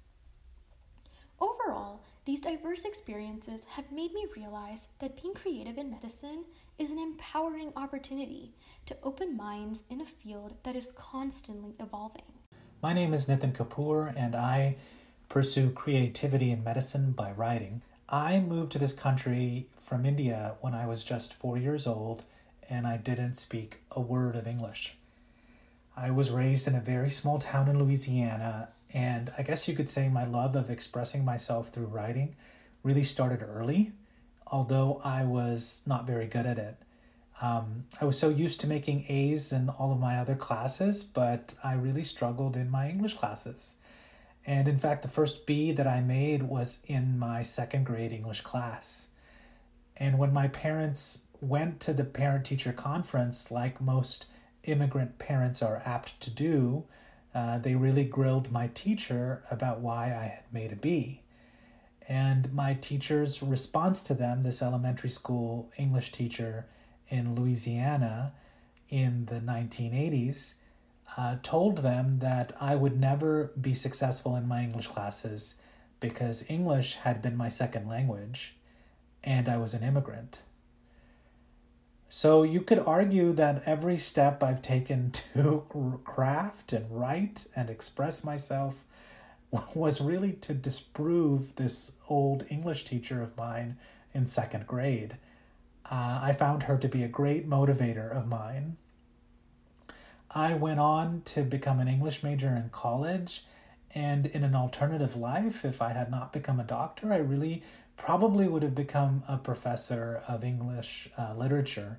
Overall, 1.41 2.03
these 2.27 2.43
diverse 2.43 2.85
experiences 2.85 3.65
have 3.71 3.91
made 3.91 4.12
me 4.12 4.27
realize 4.37 4.88
that 4.99 5.21
being 5.21 5.33
creative 5.33 5.79
in 5.79 5.91
medicine 5.91 6.45
is 6.79 6.91
an 6.91 6.99
empowering 6.99 7.73
opportunity 7.75 8.53
to 8.85 8.99
open 9.03 9.35
minds 9.35 9.85
in 9.88 10.03
a 10.03 10.05
field 10.05 10.53
that 10.65 10.77
is 10.77 10.93
constantly 10.93 11.75
evolving. 11.81 12.31
My 12.83 12.93
name 12.93 13.15
is 13.15 13.29
Nitin 13.29 13.55
Kapoor, 13.55 14.12
and 14.15 14.35
I 14.35 14.77
pursue 15.31 15.71
creativity 15.71 16.51
in 16.51 16.62
medicine 16.62 17.12
by 17.12 17.33
writing. 17.33 17.81
I 18.14 18.40
moved 18.40 18.72
to 18.72 18.79
this 18.79 18.92
country 18.92 19.68
from 19.81 20.05
India 20.05 20.57
when 20.61 20.75
I 20.75 20.87
was 20.87 21.03
just 21.03 21.33
four 21.33 21.57
years 21.57 21.87
old, 21.87 22.27
and 22.68 22.87
I 22.87 22.98
didn't 22.98 23.37
speak 23.37 23.81
a 23.90 24.03
word 24.03 24.35
of 24.35 24.46
English. 24.46 24.96
I 25.96 26.11
was 26.11 26.31
raised 26.31 26.68
in 26.68 26.75
a 26.75 26.81
very 26.81 27.09
small 27.09 27.38
town 27.38 27.68
in 27.68 27.79
Louisiana, 27.79 28.68
and 28.92 29.33
I 29.38 29.42
guess 29.42 29.66
you 29.66 29.75
could 29.75 29.88
say 29.88 30.11
my 30.11 30.27
love 30.27 30.55
of 30.55 30.68
expressing 30.68 31.25
myself 31.25 31.68
through 31.68 31.87
writing 31.87 32.37
really 32.83 33.03
started 33.03 33.42
early, 33.42 33.92
although 34.46 35.01
I 35.03 35.25
was 35.25 35.83
not 35.87 36.07
very 36.07 36.27
good 36.27 36.44
at 36.44 36.59
it. 36.59 36.77
Um, 37.40 37.87
I 37.98 38.05
was 38.05 38.18
so 38.18 38.29
used 38.29 38.61
to 38.61 38.66
making 38.66 39.07
A's 39.09 39.55
in 39.55 39.70
all 39.70 39.90
of 39.90 39.98
my 39.98 40.18
other 40.18 40.35
classes, 40.35 41.03
but 41.03 41.55
I 41.64 41.72
really 41.77 42.03
struggled 42.03 42.57
in 42.57 42.70
my 42.70 42.90
English 42.90 43.14
classes. 43.14 43.77
And 44.46 44.66
in 44.66 44.78
fact, 44.78 45.02
the 45.02 45.09
first 45.09 45.46
B 45.46 45.72
that 45.72 45.87
I 45.87 46.00
made 46.00 46.42
was 46.42 46.83
in 46.87 47.18
my 47.18 47.42
second 47.42 47.85
grade 47.85 48.12
English 48.12 48.40
class. 48.40 49.09
And 49.96 50.18
when 50.18 50.33
my 50.33 50.48
parents 50.48 51.26
went 51.40 51.81
to 51.81 51.92
the 51.92 52.05
parent 52.05 52.44
teacher 52.44 52.72
conference, 52.72 53.50
like 53.50 53.81
most 53.81 54.26
immigrant 54.64 55.18
parents 55.18 55.62
are 55.62 55.83
apt 55.85 56.20
to 56.20 56.31
do, 56.31 56.85
uh, 57.35 57.59
they 57.59 57.74
really 57.74 58.05
grilled 58.05 58.52
my 58.52 58.68
teacher 58.74 59.42
about 59.50 59.81
why 59.81 60.07
I 60.07 60.24
had 60.35 60.44
made 60.52 60.72
a 60.72 60.76
B. 60.76 61.22
And 62.09 62.52
my 62.52 62.74
teacher's 62.74 63.42
response 63.42 64.02
to 64.02 64.14
them, 64.14 64.42
this 64.42 64.61
elementary 64.61 65.09
school 65.09 65.70
English 65.78 66.12
teacher 66.12 66.66
in 67.09 67.35
Louisiana 67.35 68.33
in 68.88 69.26
the 69.26 69.40
1980s, 69.40 70.55
uh, 71.17 71.37
told 71.43 71.79
them 71.79 72.19
that 72.21 72.53
I 72.61 72.75
would 72.75 72.99
never 72.99 73.53
be 73.61 73.75
successful 73.75 74.37
in 74.37 74.49
my 74.49 74.62
English 74.62 74.87
classes 74.87 75.61
because 76.01 76.49
English 76.51 76.97
had 76.97 77.23
been 77.23 77.37
my 77.37 77.49
second 77.49 77.88
language 77.88 78.57
and 79.23 79.49
I 79.49 79.57
was 79.57 79.75
an 79.75 79.83
immigrant. 79.83 80.43
So 82.09 82.43
you 82.43 82.61
could 82.61 82.79
argue 82.79 83.33
that 83.33 83.62
every 83.65 83.97
step 83.97 84.43
I've 84.43 84.61
taken 84.61 85.11
to 85.35 86.01
craft 86.05 86.73
and 86.73 86.91
write 86.91 87.47
and 87.57 87.71
express 87.71 88.25
myself 88.25 88.85
was 89.75 90.01
really 90.01 90.33
to 90.33 90.55
disprove 90.55 91.57
this 91.57 91.97
old 92.09 92.45
English 92.51 92.85
teacher 92.85 93.23
of 93.23 93.37
mine 93.37 93.77
in 94.12 94.27
second 94.27 94.67
grade. 94.67 95.17
Uh, 95.91 96.21
I 96.23 96.33
found 96.33 96.65
her 96.65 96.79
to 96.79 96.88
be 96.88 97.03
a 97.03 97.09
great 97.09 97.49
motivator 97.49 98.11
of 98.11 98.29
mine. 98.29 98.77
I 100.35 100.55
went 100.55 100.81
on 100.81 101.23
to 101.27 101.42
become 101.42 101.79
an 101.79 101.88
English 101.88 102.23
major 102.23 102.49
in 102.49 102.71
college, 102.71 103.45
and 103.95 104.25
in 104.25 104.45
an 104.45 104.55
alternative 104.55 105.14
life, 105.14 105.64
if 105.64 105.83
I 105.83 105.90
had 105.90 106.11
not 106.11 106.33
become 106.33 106.59
a 106.59 106.64
doctor, 106.64 107.12
I 107.12 107.18
really 107.18 107.62
probably 107.99 108.49
would 108.49 108.62
have 108.62 108.75
become 108.75 109.23
a 109.29 109.37
professor 109.37 110.23
of 110.27 110.42
English 110.42 111.11
uh, 111.18 111.35
literature. 111.37 111.99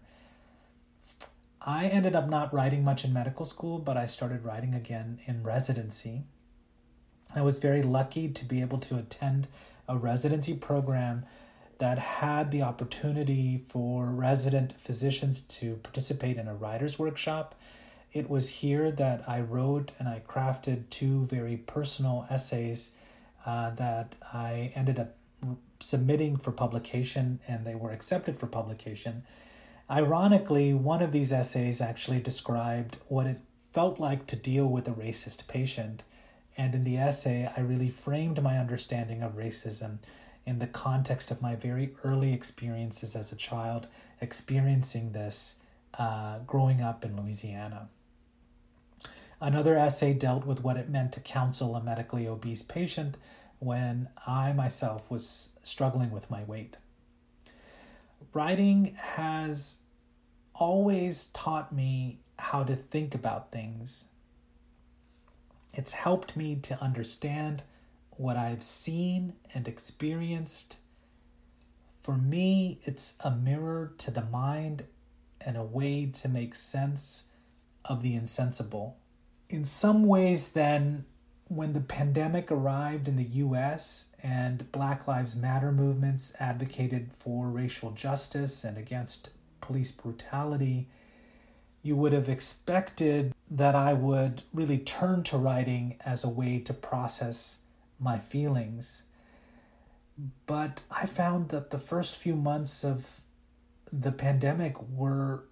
I 1.61 1.85
ended 1.85 2.15
up 2.15 2.27
not 2.27 2.53
writing 2.53 2.83
much 2.83 3.05
in 3.05 3.13
medical 3.13 3.45
school, 3.45 3.77
but 3.79 3.95
I 3.95 4.07
started 4.07 4.43
writing 4.43 4.73
again 4.73 5.19
in 5.25 5.43
residency. 5.43 6.23
I 7.35 7.41
was 7.41 7.59
very 7.59 7.81
lucky 7.81 8.27
to 8.27 8.45
be 8.45 8.61
able 8.61 8.79
to 8.79 8.97
attend 8.97 9.47
a 9.87 9.97
residency 9.97 10.55
program 10.55 11.25
that 11.77 11.99
had 11.99 12.51
the 12.51 12.61
opportunity 12.61 13.57
for 13.67 14.05
resident 14.07 14.73
physicians 14.73 15.41
to 15.41 15.75
participate 15.77 16.37
in 16.37 16.47
a 16.47 16.55
writer's 16.55 16.99
workshop. 16.99 17.55
It 18.13 18.29
was 18.29 18.49
here 18.49 18.91
that 18.91 19.27
I 19.27 19.41
wrote 19.41 19.91
and 19.97 20.07
I 20.07 20.21
crafted 20.27 20.89
two 20.91 21.25
very 21.25 21.57
personal 21.57 22.27
essays 22.29 22.97
uh, 23.43 23.71
that 23.71 24.15
I 24.31 24.71
ended 24.75 24.99
up 24.99 25.15
submitting 25.79 26.37
for 26.37 26.51
publication 26.51 27.39
and 27.47 27.65
they 27.65 27.75
were 27.75 27.91
accepted 27.91 28.37
for 28.37 28.45
publication. 28.45 29.23
Ironically, 29.89 30.73
one 30.73 31.01
of 31.01 31.11
these 31.11 31.33
essays 31.33 31.81
actually 31.81 32.19
described 32.19 32.97
what 33.07 33.25
it 33.25 33.39
felt 33.71 33.99
like 33.99 34.27
to 34.27 34.35
deal 34.35 34.67
with 34.67 34.87
a 34.87 34.91
racist 34.91 35.47
patient. 35.47 36.03
And 36.55 36.75
in 36.75 36.83
the 36.83 36.97
essay, 36.97 37.49
I 37.57 37.61
really 37.61 37.89
framed 37.89 38.41
my 38.41 38.59
understanding 38.59 39.23
of 39.23 39.33
racism 39.33 39.97
in 40.45 40.59
the 40.59 40.67
context 40.67 41.31
of 41.31 41.41
my 41.41 41.55
very 41.55 41.95
early 42.03 42.31
experiences 42.31 43.15
as 43.15 43.31
a 43.31 43.35
child, 43.35 43.87
experiencing 44.21 45.13
this 45.13 45.61
uh, 45.97 46.39
growing 46.45 46.79
up 46.79 47.03
in 47.03 47.19
Louisiana. 47.19 47.89
Another 49.41 49.75
essay 49.75 50.13
dealt 50.13 50.45
with 50.45 50.63
what 50.63 50.77
it 50.77 50.89
meant 50.89 51.11
to 51.13 51.19
counsel 51.19 51.75
a 51.75 51.83
medically 51.83 52.27
obese 52.27 52.61
patient 52.61 53.17
when 53.59 54.09
I 54.25 54.53
myself 54.53 55.09
was 55.09 55.57
struggling 55.63 56.11
with 56.11 56.29
my 56.29 56.43
weight. 56.43 56.77
Writing 58.33 58.95
has 58.97 59.79
always 60.53 61.25
taught 61.27 61.73
me 61.73 62.19
how 62.39 62.63
to 62.63 62.75
think 62.75 63.13
about 63.15 63.51
things. 63.51 64.09
It's 65.73 65.93
helped 65.93 66.35
me 66.35 66.55
to 66.55 66.81
understand 66.81 67.63
what 68.11 68.37
I've 68.37 68.63
seen 68.63 69.33
and 69.53 69.67
experienced. 69.67 70.77
For 71.99 72.15
me, 72.17 72.79
it's 72.83 73.17
a 73.23 73.31
mirror 73.31 73.93
to 73.97 74.11
the 74.11 74.23
mind 74.23 74.85
and 75.41 75.57
a 75.57 75.63
way 75.63 76.05
to 76.05 76.29
make 76.29 76.53
sense 76.55 77.29
of 77.85 78.01
the 78.01 78.15
insensible. 78.15 78.97
In 79.53 79.65
some 79.65 80.07
ways, 80.07 80.53
then, 80.53 81.05
when 81.47 81.73
the 81.73 81.79
pandemic 81.79 82.51
arrived 82.51 83.07
in 83.07 83.17
the 83.17 83.37
US 83.45 84.09
and 84.23 84.71
Black 84.71 85.07
Lives 85.07 85.35
Matter 85.35 85.71
movements 85.71 86.35
advocated 86.39 87.13
for 87.13 87.49
racial 87.49 87.91
justice 87.91 88.63
and 88.63 88.79
against 88.79 89.29
police 89.61 89.91
brutality, 89.91 90.89
you 91.83 91.95
would 91.95 92.13
have 92.13 92.27
expected 92.27 93.31
that 93.51 93.75
I 93.75 93.93
would 93.93 94.41
really 94.55 94.79
turn 94.79 95.21
to 95.25 95.37
writing 95.37 95.97
as 96.03 96.23
a 96.23 96.29
way 96.29 96.57
to 96.57 96.73
process 96.73 97.65
my 97.99 98.17
feelings. 98.17 99.03
But 100.47 100.81
I 100.89 101.05
found 101.05 101.49
that 101.49 101.69
the 101.69 101.77
first 101.77 102.15
few 102.15 102.35
months 102.35 102.83
of 102.83 103.21
the 103.91 104.11
pandemic 104.11 104.81
were 104.81 105.43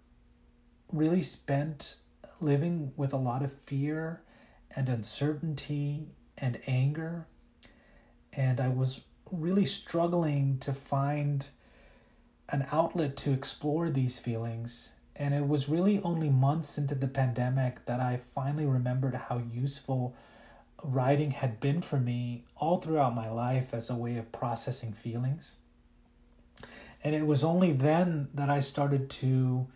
really 0.92 1.22
spent 1.22 1.98
living 2.42 2.94
with 2.96 3.14
a 3.14 3.18
lot 3.18 3.44
of 3.44 3.54
fear 3.54 4.22
and 4.76 4.90
uncertainty 4.90 6.12
and 6.38 6.60
anger. 6.68 7.28
And 8.34 8.60
I 8.60 8.70
was 8.70 9.06
really 9.32 9.66
struggling 9.66 10.58
to 10.60 10.74
find 10.74 11.48
an 12.50 12.66
outlet 12.72 13.16
to 13.18 13.32
explore 13.32 13.90
these 13.90 14.20
feelings. 14.20 14.96
And 15.16 15.34
it 15.34 15.48
was 15.48 15.70
really 15.70 16.02
only 16.02 16.30
months 16.30 16.78
into 16.78 16.96
the 16.96 17.08
pandemic 17.08 17.86
that 17.86 18.00
I 18.00 18.18
finally 18.18 18.66
remembered 18.66 19.16
how 19.16 19.38
useful 19.38 20.16
writing 20.84 21.32
had 21.32 21.60
been 21.60 21.82
for 21.82 22.00
me 22.00 22.46
all 22.56 22.80
throughout 22.80 23.14
my 23.14 23.30
life 23.30 23.74
as 23.74 23.90
a 23.90 23.96
way 23.96 24.18
of 24.18 24.32
processing 24.32 24.94
feelings. 24.94 25.62
And 27.04 27.16
it 27.16 27.26
was 27.26 27.44
only 27.44 27.72
then 27.72 28.30
that 28.34 28.50
I 28.50 28.60
started 28.60 29.10
to 29.12 29.68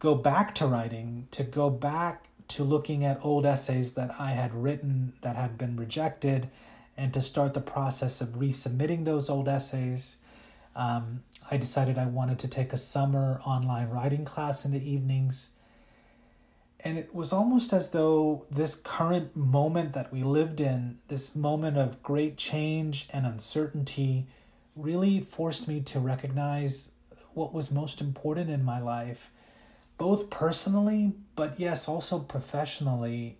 go 0.00 0.16
back 0.16 0.54
to 0.56 0.66
writing, 0.66 1.28
to 1.30 1.44
go 1.44 1.70
back 1.70 2.24
to 2.48 2.64
looking 2.64 3.04
at 3.04 3.24
old 3.24 3.46
essays 3.46 3.92
that 3.92 4.10
I 4.18 4.30
had 4.30 4.52
written 4.52 5.12
that 5.20 5.36
had 5.36 5.56
been 5.56 5.76
rejected, 5.76 6.50
and 6.96 7.14
to 7.14 7.20
start 7.20 7.54
the 7.54 7.60
process 7.60 8.20
of 8.20 8.30
resubmitting 8.30 9.04
those 9.04 9.30
old 9.30 9.48
essays. 9.48 10.18
Um, 10.74 11.22
I 11.50 11.56
decided 11.56 11.96
I 11.98 12.06
wanted 12.06 12.38
to 12.40 12.48
take 12.48 12.72
a 12.72 12.76
summer 12.76 13.40
online 13.46 13.88
writing 13.88 14.24
class 14.24 14.64
in 14.64 14.72
the 14.72 14.90
evenings. 14.90 15.50
And 16.82 16.96
it 16.96 17.14
was 17.14 17.32
almost 17.32 17.72
as 17.72 17.90
though 17.90 18.46
this 18.50 18.74
current 18.74 19.36
moment 19.36 19.92
that 19.92 20.12
we 20.12 20.22
lived 20.22 20.60
in, 20.60 20.96
this 21.08 21.36
moment 21.36 21.76
of 21.76 22.02
great 22.02 22.36
change 22.38 23.06
and 23.12 23.26
uncertainty, 23.26 24.26
really 24.74 25.20
forced 25.20 25.68
me 25.68 25.80
to 25.82 26.00
recognize 26.00 26.92
what 27.34 27.52
was 27.52 27.70
most 27.70 28.00
important 28.00 28.48
in 28.48 28.64
my 28.64 28.80
life, 28.80 29.30
both 30.00 30.30
personally, 30.30 31.12
but 31.36 31.60
yes, 31.60 31.86
also 31.86 32.18
professionally. 32.18 33.36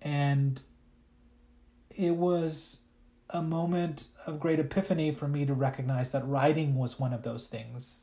And 0.00 0.62
it 1.90 2.16
was 2.16 2.84
a 3.28 3.42
moment 3.42 4.06
of 4.26 4.40
great 4.40 4.58
epiphany 4.58 5.10
for 5.10 5.28
me 5.28 5.44
to 5.44 5.52
recognize 5.52 6.10
that 6.12 6.26
writing 6.26 6.74
was 6.74 6.98
one 6.98 7.12
of 7.12 7.22
those 7.22 7.48
things. 7.48 8.00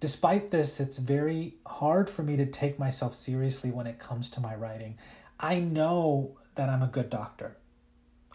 Despite 0.00 0.50
this, 0.50 0.80
it's 0.80 0.98
very 0.98 1.54
hard 1.64 2.10
for 2.10 2.24
me 2.24 2.36
to 2.36 2.46
take 2.46 2.80
myself 2.80 3.14
seriously 3.14 3.70
when 3.70 3.86
it 3.86 4.00
comes 4.00 4.28
to 4.30 4.40
my 4.40 4.56
writing. 4.56 4.98
I 5.38 5.60
know 5.60 6.36
that 6.56 6.68
I'm 6.68 6.82
a 6.82 6.88
good 6.88 7.10
doctor. 7.10 7.58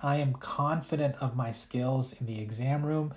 I 0.02 0.18
am 0.18 0.36
confident 0.36 1.16
of 1.20 1.36
my 1.36 1.52
skills 1.52 2.18
in 2.18 2.28
the 2.28 2.42
exam 2.42 2.86
room, 2.86 3.14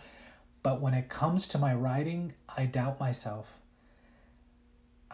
but 0.64 0.80
when 0.80 0.92
it 0.92 1.08
comes 1.08 1.46
to 1.48 1.58
my 1.58 1.72
writing, 1.72 2.32
I 2.56 2.66
doubt 2.66 2.98
myself. 2.98 3.60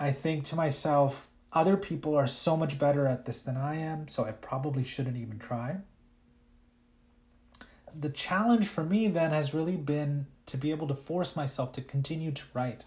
I 0.03 0.11
think 0.11 0.43
to 0.45 0.57
myself, 0.57 1.29
other 1.53 1.77
people 1.77 2.17
are 2.17 2.27
so 2.27 2.57
much 2.57 2.77
better 2.77 3.07
at 3.07 3.25
this 3.25 3.41
than 3.41 3.57
I 3.57 3.77
am, 3.77 4.09
so 4.09 4.25
I 4.25 4.33
probably 4.33 4.83
shouldn't 4.83 5.17
even 5.17 5.39
try. 5.39 5.79
The 7.95 8.09
challenge 8.09 8.67
for 8.67 8.83
me 8.83 9.07
then 9.07 9.31
has 9.31 9.55
really 9.55 9.77
been 9.77 10.27
to 10.47 10.57
be 10.57 10.73
able 10.73 10.89
to 10.89 10.95
force 10.95 11.37
myself 11.37 11.71
to 11.73 11.83
continue 11.83 12.33
to 12.33 12.43
write, 12.53 12.85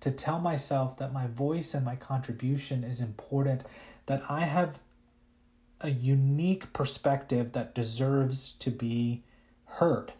to 0.00 0.10
tell 0.10 0.40
myself 0.40 0.96
that 0.96 1.12
my 1.12 1.28
voice 1.28 1.72
and 1.72 1.84
my 1.84 1.94
contribution 1.94 2.82
is 2.82 3.00
important, 3.00 3.62
that 4.06 4.22
I 4.28 4.40
have 4.40 4.80
a 5.82 5.90
unique 5.90 6.72
perspective 6.72 7.52
that 7.52 7.76
deserves 7.76 8.50
to 8.54 8.72
be 8.72 9.22
heard. 9.66 10.14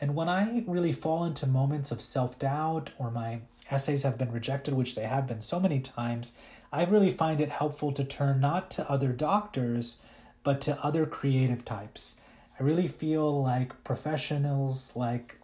And 0.00 0.14
when 0.14 0.30
I 0.30 0.64
really 0.66 0.92
fall 0.92 1.24
into 1.24 1.46
moments 1.46 1.90
of 1.90 2.00
self 2.00 2.38
doubt 2.38 2.92
or 2.98 3.10
my 3.10 3.42
essays 3.70 4.02
have 4.02 4.18
been 4.18 4.32
rejected, 4.32 4.74
which 4.74 4.94
they 4.94 5.04
have 5.06 5.26
been 5.26 5.40
so 5.40 5.60
many 5.60 5.80
times, 5.80 6.38
I 6.72 6.84
really 6.84 7.10
find 7.10 7.40
it 7.40 7.48
helpful 7.48 7.92
to 7.92 8.04
turn 8.04 8.40
not 8.40 8.70
to 8.72 8.90
other 8.90 9.12
doctors, 9.12 10.00
but 10.42 10.60
to 10.62 10.78
other 10.84 11.06
creative 11.06 11.64
types. 11.64 12.20
I 12.58 12.62
really 12.62 12.88
feel 12.88 13.42
like 13.42 13.84
professionals, 13.84 14.94
like 14.96 15.38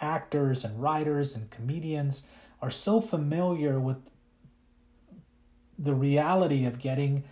actors 0.00 0.64
and 0.64 0.82
writers 0.82 1.34
and 1.34 1.50
comedians, 1.50 2.28
are 2.62 2.70
so 2.70 3.00
familiar 3.00 3.78
with 3.78 4.10
the 5.78 5.94
reality 5.94 6.64
of 6.64 6.78
getting 6.78 7.24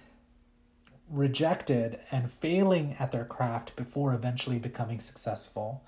rejected 1.09 1.99
and 2.11 2.31
failing 2.31 2.95
at 2.99 3.13
their 3.13 3.25
craft 3.25 3.77
before 3.77 4.15
eventually 4.15 4.59
becoming 4.59 4.99
successful. 4.99 5.85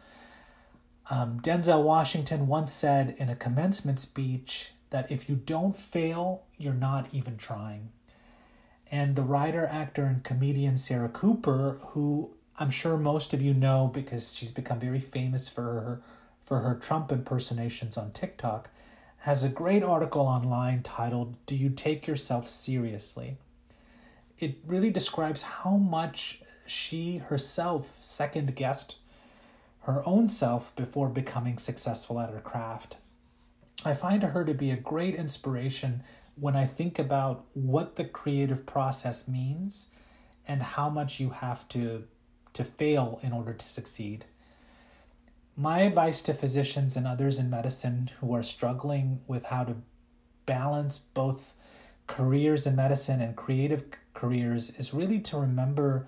Um, 1.11 1.41
Denzel 1.41 1.83
Washington 1.83 2.47
once 2.47 2.73
said 2.73 3.15
in 3.19 3.29
a 3.29 3.37
commencement 3.37 4.01
speech 4.01 4.73
that 4.91 5.11
if 5.11 5.29
you 5.29 5.37
don't 5.37 5.77
fail, 5.77 6.45
you're 6.57 6.73
not 6.73 7.13
even 7.13 7.37
trying. 7.37 7.91
And 8.91 9.17
the 9.17 9.23
writer, 9.23 9.67
actor, 9.67 10.05
and 10.05 10.23
comedian 10.25 10.77
Sarah 10.77 11.09
Cooper, 11.09 11.79
who 11.89 12.31
I'm 12.59 12.71
sure 12.71 12.97
most 12.97 13.35
of 13.35 13.43
you 13.43 13.53
know 13.53 13.91
because 13.93 14.35
she's 14.35 14.53
become 14.53 14.79
very 14.79 15.01
famous 15.01 15.49
for 15.49 15.63
her 15.63 16.03
for 16.41 16.61
her 16.61 16.75
Trump 16.75 17.11
impersonations 17.11 17.97
on 17.97 18.13
TikTok, 18.13 18.71
has 19.21 19.43
a 19.43 19.49
great 19.49 19.83
article 19.83 20.23
online 20.23 20.83
titled 20.83 21.37
Do 21.47 21.57
You 21.57 21.71
Take 21.71 22.07
Yourself 22.07 22.49
Seriously? 22.49 23.39
It 24.39 24.59
really 24.67 24.91
describes 24.91 25.43
how 25.43 25.77
much 25.77 26.43
she 26.67 27.17
herself 27.17 27.97
second 28.01 28.55
guessed 28.55 28.99
her 29.85 30.03
own 30.07 30.29
self 30.29 30.75
before 30.77 31.09
becoming 31.09 31.59
successful 31.59 32.19
at 32.21 32.31
her 32.31 32.41
craft. 32.41 32.97
I 33.85 33.93
find 33.95 34.23
her 34.23 34.45
to 34.45 34.55
be 34.55 34.71
a 34.71 34.77
great 34.77 35.15
inspiration 35.15 36.03
when 36.37 36.57
I 36.57 36.65
think 36.65 36.99
about 36.99 37.45
what 37.53 37.97
the 37.97 38.05
creative 38.05 38.67
process 38.67 39.29
means 39.29 39.93
and 40.49 40.63
how 40.63 40.89
much 40.89 41.21
you 41.21 41.31
have 41.31 41.69
to 41.69 42.05
to 42.55 42.65
fail 42.65 43.19
in 43.23 43.33
order 43.33 43.53
to 43.53 43.69
succeed. 43.69 44.27
My 45.57 45.81
advice 45.81 46.21
to 46.23 46.33
physicians 46.33 46.97
and 46.97 47.07
others 47.07 47.39
in 47.39 47.51
medicine 47.51 48.11
who 48.21 48.33
are 48.33 48.45
struggling 48.45 49.21
with 49.27 49.47
how 49.47 49.65
to 49.65 49.77
balance 50.47 50.99
both 50.99 51.55
careers 52.07 52.65
in 52.67 52.77
medicine 52.77 53.21
and 53.21 53.35
creative 53.35 53.85
careers 54.15 54.79
is 54.79 54.95
really 54.95 55.19
to 55.19 55.37
remember 55.37 56.07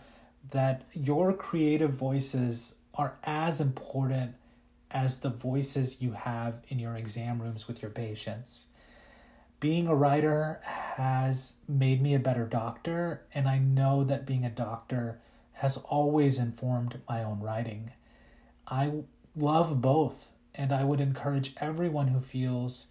that 0.50 0.84
your 0.92 1.32
creative 1.32 1.90
voices 1.90 2.76
are 2.96 3.16
as 3.24 3.60
important 3.60 4.34
as 4.90 5.18
the 5.18 5.30
voices 5.30 6.00
you 6.00 6.12
have 6.12 6.60
in 6.68 6.78
your 6.78 6.94
exam 6.94 7.42
rooms 7.42 7.68
with 7.68 7.82
your 7.82 7.90
patients. 7.90 8.70
Being 9.58 9.88
a 9.88 9.94
writer 9.94 10.60
has 10.62 11.56
made 11.68 12.02
me 12.02 12.14
a 12.14 12.20
better 12.20 12.44
doctor, 12.46 13.22
and 13.34 13.48
I 13.48 13.58
know 13.58 14.04
that 14.04 14.26
being 14.26 14.44
a 14.44 14.50
doctor 14.50 15.18
has 15.54 15.78
always 15.78 16.38
informed 16.38 17.00
my 17.08 17.22
own 17.22 17.40
writing. 17.40 17.92
I 18.68 19.04
love 19.34 19.80
both. 19.80 20.32
And 20.58 20.72
I 20.72 20.84
would 20.84 21.02
encourage 21.02 21.52
everyone 21.60 22.08
who 22.08 22.18
feels 22.18 22.90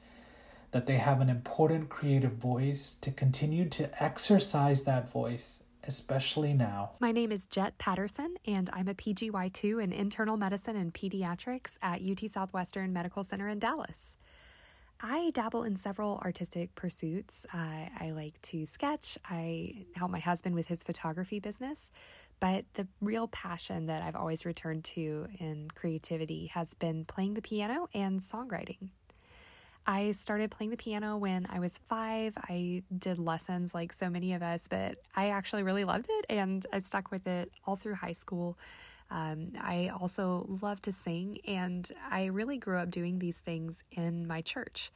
that 0.70 0.86
they 0.86 0.98
have 0.98 1.20
an 1.20 1.30
important 1.30 1.90
creative 1.90 2.34
voice 2.34 2.94
to 3.02 3.10
continue 3.10 3.68
to 3.70 3.90
exercise 4.04 4.84
that 4.84 5.12
voice, 5.12 5.64
especially 5.88 6.54
now. 6.54 6.92
My 7.00 7.12
name 7.12 7.32
is 7.32 7.48
Jet 7.48 7.78
Patterson, 7.78 8.36
and 8.46 8.70
I'm 8.74 8.88
a 8.88 8.94
PGY2 8.94 9.84
in 9.84 9.92
internal 9.92 10.38
medicine 10.38 10.76
and 10.76 10.94
pediatrics 10.94 11.78
at 11.82 12.02
UT 12.02 12.30
Southwestern 12.30 12.94
Medical 12.94 13.24
Center 13.24 13.48
in 13.48 13.60
Dallas. 13.60 14.18
I 15.02 15.32
dabble 15.34 15.64
in 15.64 15.76
several 15.76 16.22
artistic 16.24 16.74
pursuits. 16.76 17.46
Uh, 17.54 17.90
I 18.00 18.12
like 18.12 18.42
to 18.44 18.66
sketch. 18.66 19.18
I 19.30 19.86
help 19.96 20.10
my 20.10 20.20
husband 20.20 20.56
with 20.56 20.68
his 20.68 20.84
photography 20.84 21.40
business. 21.40 21.92
But 22.40 22.66
the 22.74 22.88
real 23.02 23.28
passion 23.28 23.88
that 23.88 24.04
I've 24.04 24.16
always 24.16 24.46
returned 24.46 24.84
to 24.86 25.28
in 25.40 25.70
creativity 25.74 26.48
has 26.48 26.74
been 26.74 27.06
playing 27.06 27.34
the 27.34 27.42
piano 27.42 27.88
and 27.94 28.20
songwriting. 28.20 28.90
I 29.88 30.12
started 30.12 30.50
playing 30.50 30.72
the 30.72 30.78
piano 30.78 31.18
when 31.18 31.46
I 31.50 31.60
was 31.60 31.78
five. 31.78 32.34
I 32.38 32.82
did 32.98 33.20
lessons 33.20 33.74
like 33.76 33.94
so 33.94 34.10
many 34.10 34.34
of 34.34 34.42
us, 34.42 34.68
but 34.68 34.98
I 35.16 35.30
actually 35.30 35.62
really 35.64 35.84
loved 35.84 36.08
it 36.10 36.26
and 36.30 36.66
I 36.74 36.80
stuck 36.80 37.12
with 37.12 37.28
it 37.28 37.52
all 37.66 37.76
through 37.76 37.96
high 37.96 38.14
school. 38.14 38.58
Um, 39.12 39.52
I 39.62 39.92
also 40.00 40.46
love 40.62 40.82
to 40.84 40.92
sing, 40.92 41.38
and 41.48 41.90
I 42.10 42.26
really 42.26 42.58
grew 42.58 42.80
up 42.80 42.90
doing 42.90 43.20
these 43.20 43.38
things 43.38 43.84
in 43.92 44.26
my 44.26 44.42
church. 44.42 44.92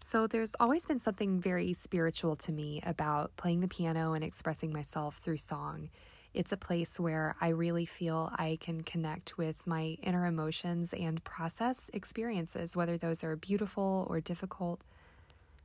So 0.00 0.26
there's 0.26 0.54
always 0.58 0.86
been 0.86 0.98
something 0.98 1.40
very 1.40 1.72
spiritual 1.74 2.36
to 2.36 2.52
me 2.52 2.80
about 2.86 3.36
playing 3.36 3.60
the 3.60 3.68
piano 3.68 4.14
and 4.14 4.24
expressing 4.24 4.72
myself 4.72 5.18
through 5.18 5.38
song. 5.38 5.90
It's 6.36 6.52
a 6.52 6.56
place 6.58 7.00
where 7.00 7.34
I 7.40 7.48
really 7.48 7.86
feel 7.86 8.30
I 8.36 8.58
can 8.60 8.82
connect 8.82 9.38
with 9.38 9.66
my 9.66 9.96
inner 10.02 10.26
emotions 10.26 10.92
and 10.92 11.24
process 11.24 11.90
experiences, 11.94 12.76
whether 12.76 12.98
those 12.98 13.24
are 13.24 13.36
beautiful 13.36 14.06
or 14.10 14.20
difficult. 14.20 14.82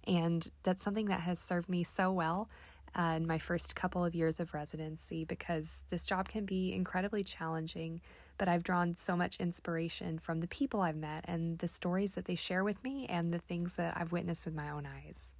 And 0.08 0.50
that's 0.64 0.82
something 0.82 1.08
that 1.08 1.20
has 1.20 1.40
served 1.40 1.68
me 1.68 1.84
so 1.84 2.14
well 2.14 2.50
uh, 2.98 3.16
in 3.18 3.28
my 3.28 3.38
first 3.38 3.76
couple 3.76 4.06
of 4.06 4.16
years 4.16 4.40
of 4.40 4.54
residency 4.54 5.26
because 5.26 5.82
this 5.90 6.06
job 6.06 6.30
can 6.30 6.46
be 6.46 6.74
incredibly 6.74 7.22
challenging. 7.22 8.00
But 8.38 8.48
I've 8.48 8.64
drawn 8.64 8.96
so 8.96 9.18
much 9.18 9.42
inspiration 9.42 10.20
from 10.20 10.40
the 10.40 10.48
people 10.48 10.80
I've 10.80 10.96
met 10.96 11.26
and 11.28 11.60
the 11.60 11.68
stories 11.68 12.14
that 12.14 12.24
they 12.24 12.36
share 12.36 12.64
with 12.64 12.82
me 12.82 13.08
and 13.08 13.34
the 13.34 13.40
things 13.40 13.74
that 13.74 13.98
I've 13.98 14.14
witnessed 14.14 14.46
with 14.46 14.56
my 14.56 14.70
own 14.70 14.88
eyes. 14.88 15.36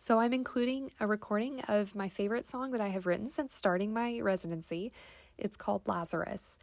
So 0.00 0.20
I'm 0.20 0.32
including 0.32 0.92
a 1.00 1.08
recording 1.08 1.60
of 1.62 1.96
my 1.96 2.08
favorite 2.08 2.46
song 2.46 2.70
that 2.70 2.80
I 2.80 2.86
have 2.88 3.04
written 3.04 3.28
since 3.28 3.52
starting 3.52 3.92
my 3.92 4.20
residency. 4.20 4.92
It's 5.36 5.56
called 5.56 5.82
Lazarus. 5.86 6.56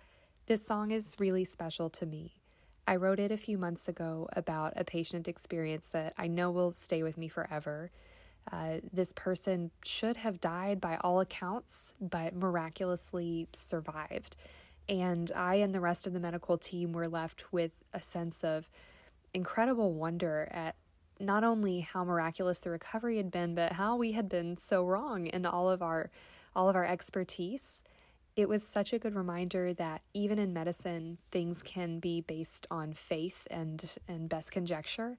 This 0.46 0.66
song 0.66 0.92
is 0.92 1.18
really 1.20 1.44
special 1.44 1.90
to 1.90 2.06
me. 2.06 2.36
I 2.88 2.96
wrote 2.96 3.20
it 3.20 3.32
a 3.34 3.38
few 3.38 3.58
months 3.58 3.90
ago 3.90 4.30
about 4.32 4.72
a 4.78 4.86
patient 4.86 5.28
experience 5.28 5.90
that 5.90 6.14
I 6.18 6.28
know 6.28 6.50
will 6.50 6.74
stay 6.74 7.04
with 7.04 7.18
me 7.18 7.28
forever. 7.28 7.92
Uh, 8.50 8.78
this 8.94 9.12
person 9.12 9.70
should 9.84 10.16
have 10.16 10.40
died 10.40 10.80
by 10.80 10.96
all 11.02 11.20
accounts, 11.20 11.94
but 12.00 12.34
miraculously 12.34 13.50
survived. 13.52 14.38
And 14.88 15.30
I 15.36 15.56
and 15.56 15.76
the 15.76 15.82
rest 15.82 16.08
of 16.08 16.14
the 16.14 16.22
medical 16.22 16.58
team 16.58 16.94
were 16.94 17.10
left 17.10 17.52
with 17.52 17.72
a 17.94 18.02
sense 18.02 18.46
of 18.46 18.70
incredible 19.34 19.94
wonder 19.94 20.48
at 20.52 20.76
not 21.20 21.44
only 21.44 21.82
how 21.82 22.04
miraculous 22.04 22.60
the 22.60 22.70
recovery 22.70 23.18
had 23.18 23.32
been, 23.32 23.56
but 23.56 23.74
how 23.74 23.96
we 23.96 24.12
had 24.12 24.30
been 24.30 24.58
so 24.58 24.84
wrong 24.84 25.28
in 25.28 25.46
all 25.46 25.70
of 25.70 25.82
our 25.82 26.10
all 26.56 26.70
of 26.70 26.76
our 26.76 26.86
expertise. 26.86 27.84
It 28.36 28.48
was 28.48 28.66
such 28.66 28.94
a 28.94 29.00
good 29.00 29.16
reminder 29.16 29.74
that 29.74 30.02
even 30.14 30.40
in 30.40 30.54
medicine, 30.54 31.18
things 31.32 31.62
can 31.62 32.00
be 32.00 32.22
based 32.22 32.68
on 32.70 32.94
faith 32.94 33.48
and 33.50 33.90
and 34.08 34.30
best 34.30 34.52
conjecture, 34.52 35.18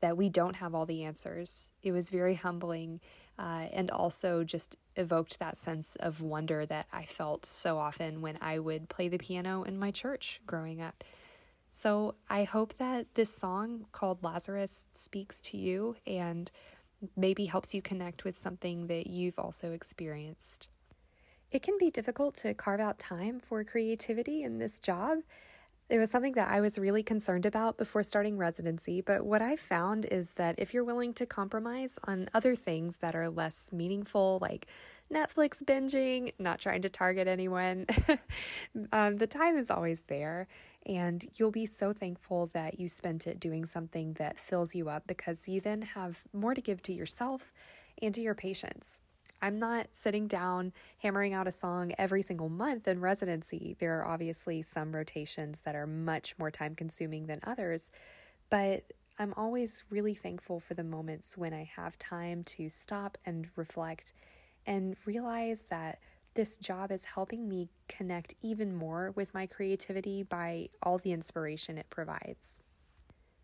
that 0.00 0.16
we 0.16 0.28
don't 0.28 0.56
have 0.56 0.74
all 0.74 0.86
the 0.86 1.04
answers. 1.04 1.70
It 1.82 1.92
was 1.92 2.10
very 2.10 2.34
humbling 2.34 3.00
uh, 3.38 3.66
and 3.72 3.90
also 3.90 4.44
just 4.44 4.76
evoked 4.96 5.38
that 5.38 5.58
sense 5.58 5.96
of 5.96 6.22
wonder 6.22 6.64
that 6.66 6.86
I 6.92 7.04
felt 7.04 7.44
so 7.44 7.78
often 7.78 8.22
when 8.22 8.38
I 8.40 8.58
would 8.58 8.88
play 8.88 9.08
the 9.08 9.18
piano 9.18 9.62
in 9.62 9.78
my 9.78 9.90
church 9.90 10.40
growing 10.46 10.80
up. 10.80 11.04
So 11.76 12.14
I 12.30 12.44
hope 12.44 12.78
that 12.78 13.06
this 13.16 13.28
song 13.28 13.84
called 13.92 14.22
Lazarus 14.22 14.86
speaks 14.94 15.42
to 15.42 15.58
you 15.58 15.94
and 16.06 16.50
maybe 17.18 17.44
helps 17.44 17.74
you 17.74 17.82
connect 17.82 18.24
with 18.24 18.38
something 18.38 18.86
that 18.86 19.08
you've 19.08 19.38
also 19.38 19.72
experienced. 19.72 20.70
It 21.50 21.62
can 21.62 21.76
be 21.78 21.90
difficult 21.90 22.34
to 22.36 22.54
carve 22.54 22.80
out 22.80 22.98
time 22.98 23.38
for 23.38 23.62
creativity 23.62 24.42
in 24.42 24.56
this 24.56 24.78
job. 24.78 25.18
It 25.90 25.98
was 25.98 26.10
something 26.10 26.32
that 26.32 26.48
I 26.48 26.62
was 26.62 26.78
really 26.78 27.02
concerned 27.02 27.44
about 27.44 27.76
before 27.76 28.02
starting 28.02 28.38
residency, 28.38 29.02
but 29.02 29.26
what 29.26 29.42
I 29.42 29.56
found 29.56 30.06
is 30.06 30.32
that 30.34 30.54
if 30.56 30.72
you're 30.72 30.82
willing 30.82 31.12
to 31.12 31.26
compromise 31.26 31.98
on 32.04 32.30
other 32.32 32.56
things 32.56 32.96
that 32.96 33.14
are 33.14 33.28
less 33.28 33.70
meaningful, 33.70 34.38
like 34.40 34.66
Netflix 35.12 35.62
binging, 35.62 36.32
not 36.38 36.58
trying 36.58 36.80
to 36.82 36.88
target 36.88 37.28
anyone, 37.28 37.84
um, 38.92 39.18
the 39.18 39.26
time 39.26 39.58
is 39.58 39.70
always 39.70 40.04
there. 40.08 40.48
And 40.86 41.26
you'll 41.34 41.50
be 41.50 41.66
so 41.66 41.92
thankful 41.92 42.46
that 42.48 42.78
you 42.78 42.88
spent 42.88 43.26
it 43.26 43.40
doing 43.40 43.66
something 43.66 44.12
that 44.14 44.38
fills 44.38 44.74
you 44.74 44.88
up 44.88 45.06
because 45.08 45.48
you 45.48 45.60
then 45.60 45.82
have 45.82 46.22
more 46.32 46.54
to 46.54 46.60
give 46.60 46.80
to 46.82 46.92
yourself 46.92 47.52
and 48.00 48.14
to 48.14 48.22
your 48.22 48.36
patients. 48.36 49.02
I'm 49.42 49.58
not 49.58 49.88
sitting 49.92 50.28
down 50.28 50.72
hammering 50.98 51.34
out 51.34 51.48
a 51.48 51.52
song 51.52 51.92
every 51.98 52.22
single 52.22 52.48
month 52.48 52.88
in 52.88 53.00
residency. 53.00 53.76
There 53.78 53.98
are 54.00 54.06
obviously 54.06 54.62
some 54.62 54.94
rotations 54.94 55.62
that 55.62 55.74
are 55.74 55.86
much 55.86 56.38
more 56.38 56.50
time 56.50 56.74
consuming 56.74 57.26
than 57.26 57.40
others, 57.42 57.90
but 58.48 58.92
I'm 59.18 59.34
always 59.36 59.84
really 59.90 60.14
thankful 60.14 60.60
for 60.60 60.74
the 60.74 60.84
moments 60.84 61.36
when 61.36 61.52
I 61.52 61.64
have 61.76 61.98
time 61.98 62.44
to 62.44 62.68
stop 62.70 63.18
and 63.26 63.48
reflect 63.56 64.12
and 64.66 64.96
realize 65.04 65.64
that 65.70 65.98
this 66.36 66.56
job 66.56 66.92
is 66.92 67.04
helping 67.04 67.48
me 67.48 67.68
connect 67.88 68.34
even 68.42 68.74
more 68.74 69.12
with 69.16 69.34
my 69.34 69.46
creativity 69.46 70.22
by 70.22 70.68
all 70.82 70.98
the 70.98 71.12
inspiration 71.12 71.76
it 71.76 71.90
provides. 71.90 72.60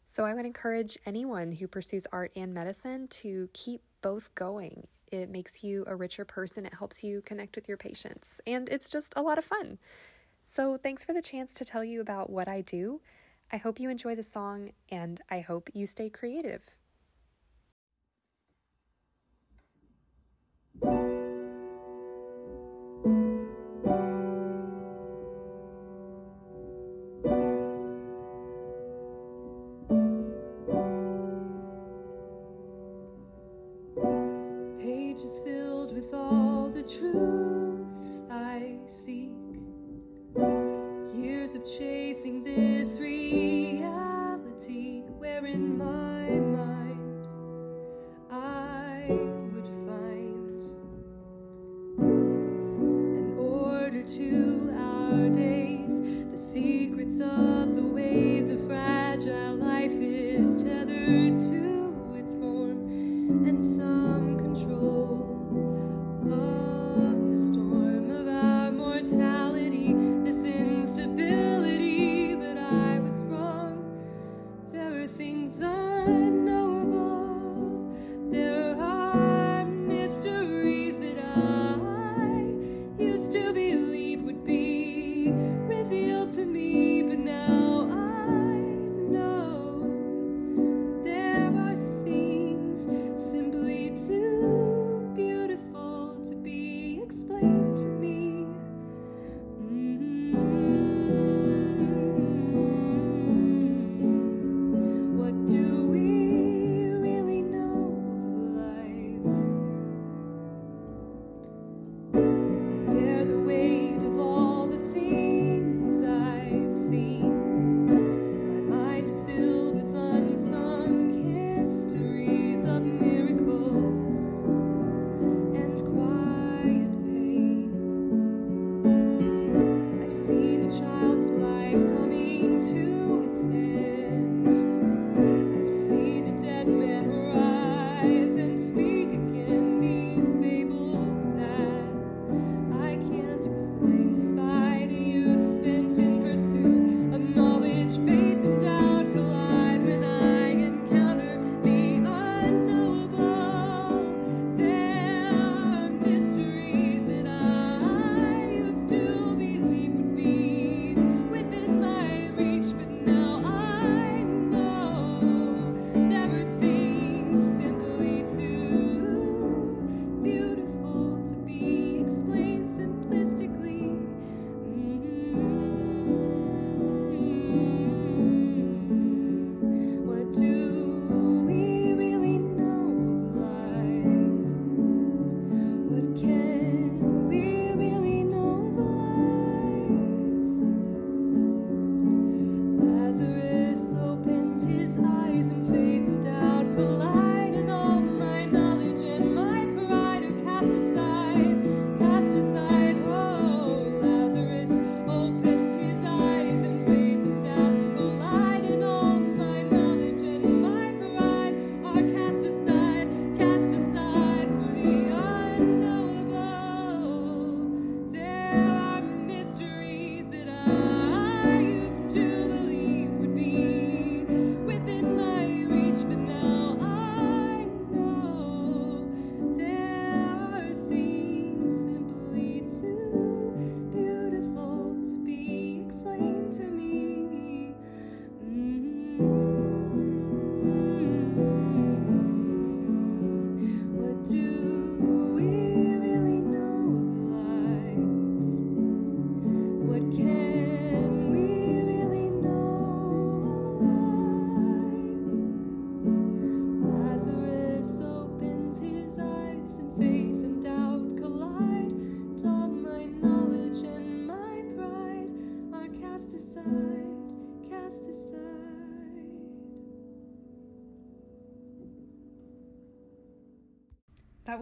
So, 0.07 0.25
I 0.25 0.35
would 0.35 0.47
encourage 0.47 0.99
anyone 1.05 1.53
who 1.53 1.67
pursues 1.67 2.07
art 2.13 2.33
and 2.37 2.55
medicine 2.55 3.09
to 3.09 3.49
keep 3.53 3.83
both 4.03 4.35
going 4.35 4.87
it 5.13 5.29
makes 5.29 5.63
you 5.63 5.85
a 5.87 5.95
richer 5.95 6.25
person. 6.25 6.67
It 6.67 6.75
helps 6.75 7.05
you 7.05 7.21
connect 7.21 7.55
with 7.55 7.69
your 7.69 7.77
patients. 7.77 8.41
And 8.47 8.69
it's 8.71 8.89
just 8.89 9.13
a 9.15 9.23
lot 9.23 9.39
of 9.39 9.45
fun. 9.45 9.79
So, 10.47 10.77
thanks 10.77 11.05
for 11.05 11.13
the 11.13 11.23
chance 11.23 11.55
to 11.55 11.65
tell 11.65 11.85
you 11.85 12.01
about 12.01 12.31
what 12.31 12.49
I 12.49 12.63
do. 12.63 13.01
I 13.53 13.59
hope 13.59 13.79
you 13.79 13.91
enjoy 13.91 14.15
the 14.15 14.23
song, 14.23 14.73
and 14.91 15.21
I 15.31 15.41
hope 15.41 15.69
you 15.75 15.87
stay 15.87 16.09
creative. 16.09 16.63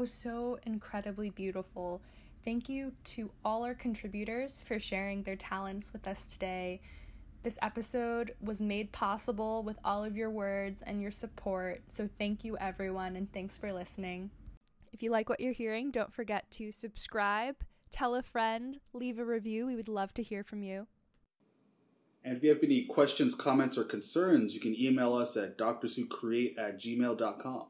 Was 0.01 0.11
so 0.11 0.59
incredibly 0.65 1.29
beautiful. 1.29 2.01
Thank 2.43 2.71
you 2.71 2.91
to 3.05 3.31
all 3.45 3.65
our 3.65 3.75
contributors 3.75 4.63
for 4.63 4.81
sharing 4.81 5.23
their 5.23 5.37
talents 5.37 5.93
with 5.93 6.09
us 6.09 6.25
today. 6.33 6.81
This 7.43 7.59
episode 7.61 8.35
was 8.41 8.63
made 8.63 8.93
possible 8.93 9.63
with 9.63 9.77
all 9.85 10.03
of 10.03 10.17
your 10.17 10.31
words 10.31 10.83
and 10.87 11.03
your 11.03 11.11
support, 11.11 11.83
so 11.89 12.09
thank 12.19 12.45
you, 12.45 12.57
everyone, 12.57 13.15
and 13.15 13.31
thanks 13.31 13.59
for 13.59 13.75
listening. 13.75 14.31
If 14.91 15.03
you 15.03 15.11
like 15.11 15.29
what 15.29 15.39
you're 15.39 15.53
hearing, 15.53 15.91
don't 15.91 16.15
forget 16.15 16.51
to 16.53 16.73
subscribe, 16.73 17.57
tell 17.91 18.15
a 18.15 18.23
friend, 18.23 18.79
leave 18.95 19.19
a 19.19 19.25
review. 19.25 19.67
We 19.67 19.77
would 19.77 19.89
love 19.89 20.15
to 20.15 20.23
hear 20.23 20.43
from 20.43 20.63
you. 20.63 20.87
And 22.25 22.39
if 22.39 22.43
you 22.43 22.49
have 22.49 22.63
any 22.63 22.85
questions, 22.85 23.35
comments, 23.35 23.77
or 23.77 23.85
concerns, 23.85 24.55
you 24.55 24.61
can 24.61 24.75
email 24.81 25.13
us 25.13 25.37
at 25.37 25.59
doctorswhocreate 25.59 26.59
at 26.59 26.81
gmail.com. 26.81 27.65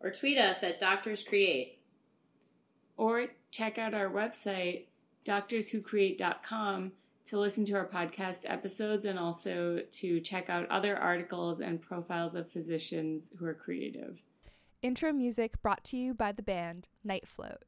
Or 0.00 0.10
tweet 0.10 0.38
us 0.38 0.62
at 0.62 0.80
doctorscreate. 0.80 1.75
Or 2.96 3.26
check 3.50 3.78
out 3.78 3.94
our 3.94 4.08
website, 4.08 4.84
doctorswhocreate.com, 5.24 6.92
to 7.26 7.38
listen 7.38 7.64
to 7.66 7.74
our 7.74 7.86
podcast 7.86 8.44
episodes 8.48 9.04
and 9.04 9.18
also 9.18 9.80
to 9.92 10.20
check 10.20 10.48
out 10.48 10.70
other 10.70 10.96
articles 10.96 11.60
and 11.60 11.82
profiles 11.82 12.34
of 12.34 12.50
physicians 12.50 13.32
who 13.38 13.46
are 13.46 13.54
creative. 13.54 14.22
Intro 14.82 15.12
music 15.12 15.60
brought 15.62 15.82
to 15.84 15.96
you 15.96 16.14
by 16.14 16.30
the 16.32 16.42
band 16.42 16.88
Night 17.02 17.26
Float. 17.26 17.64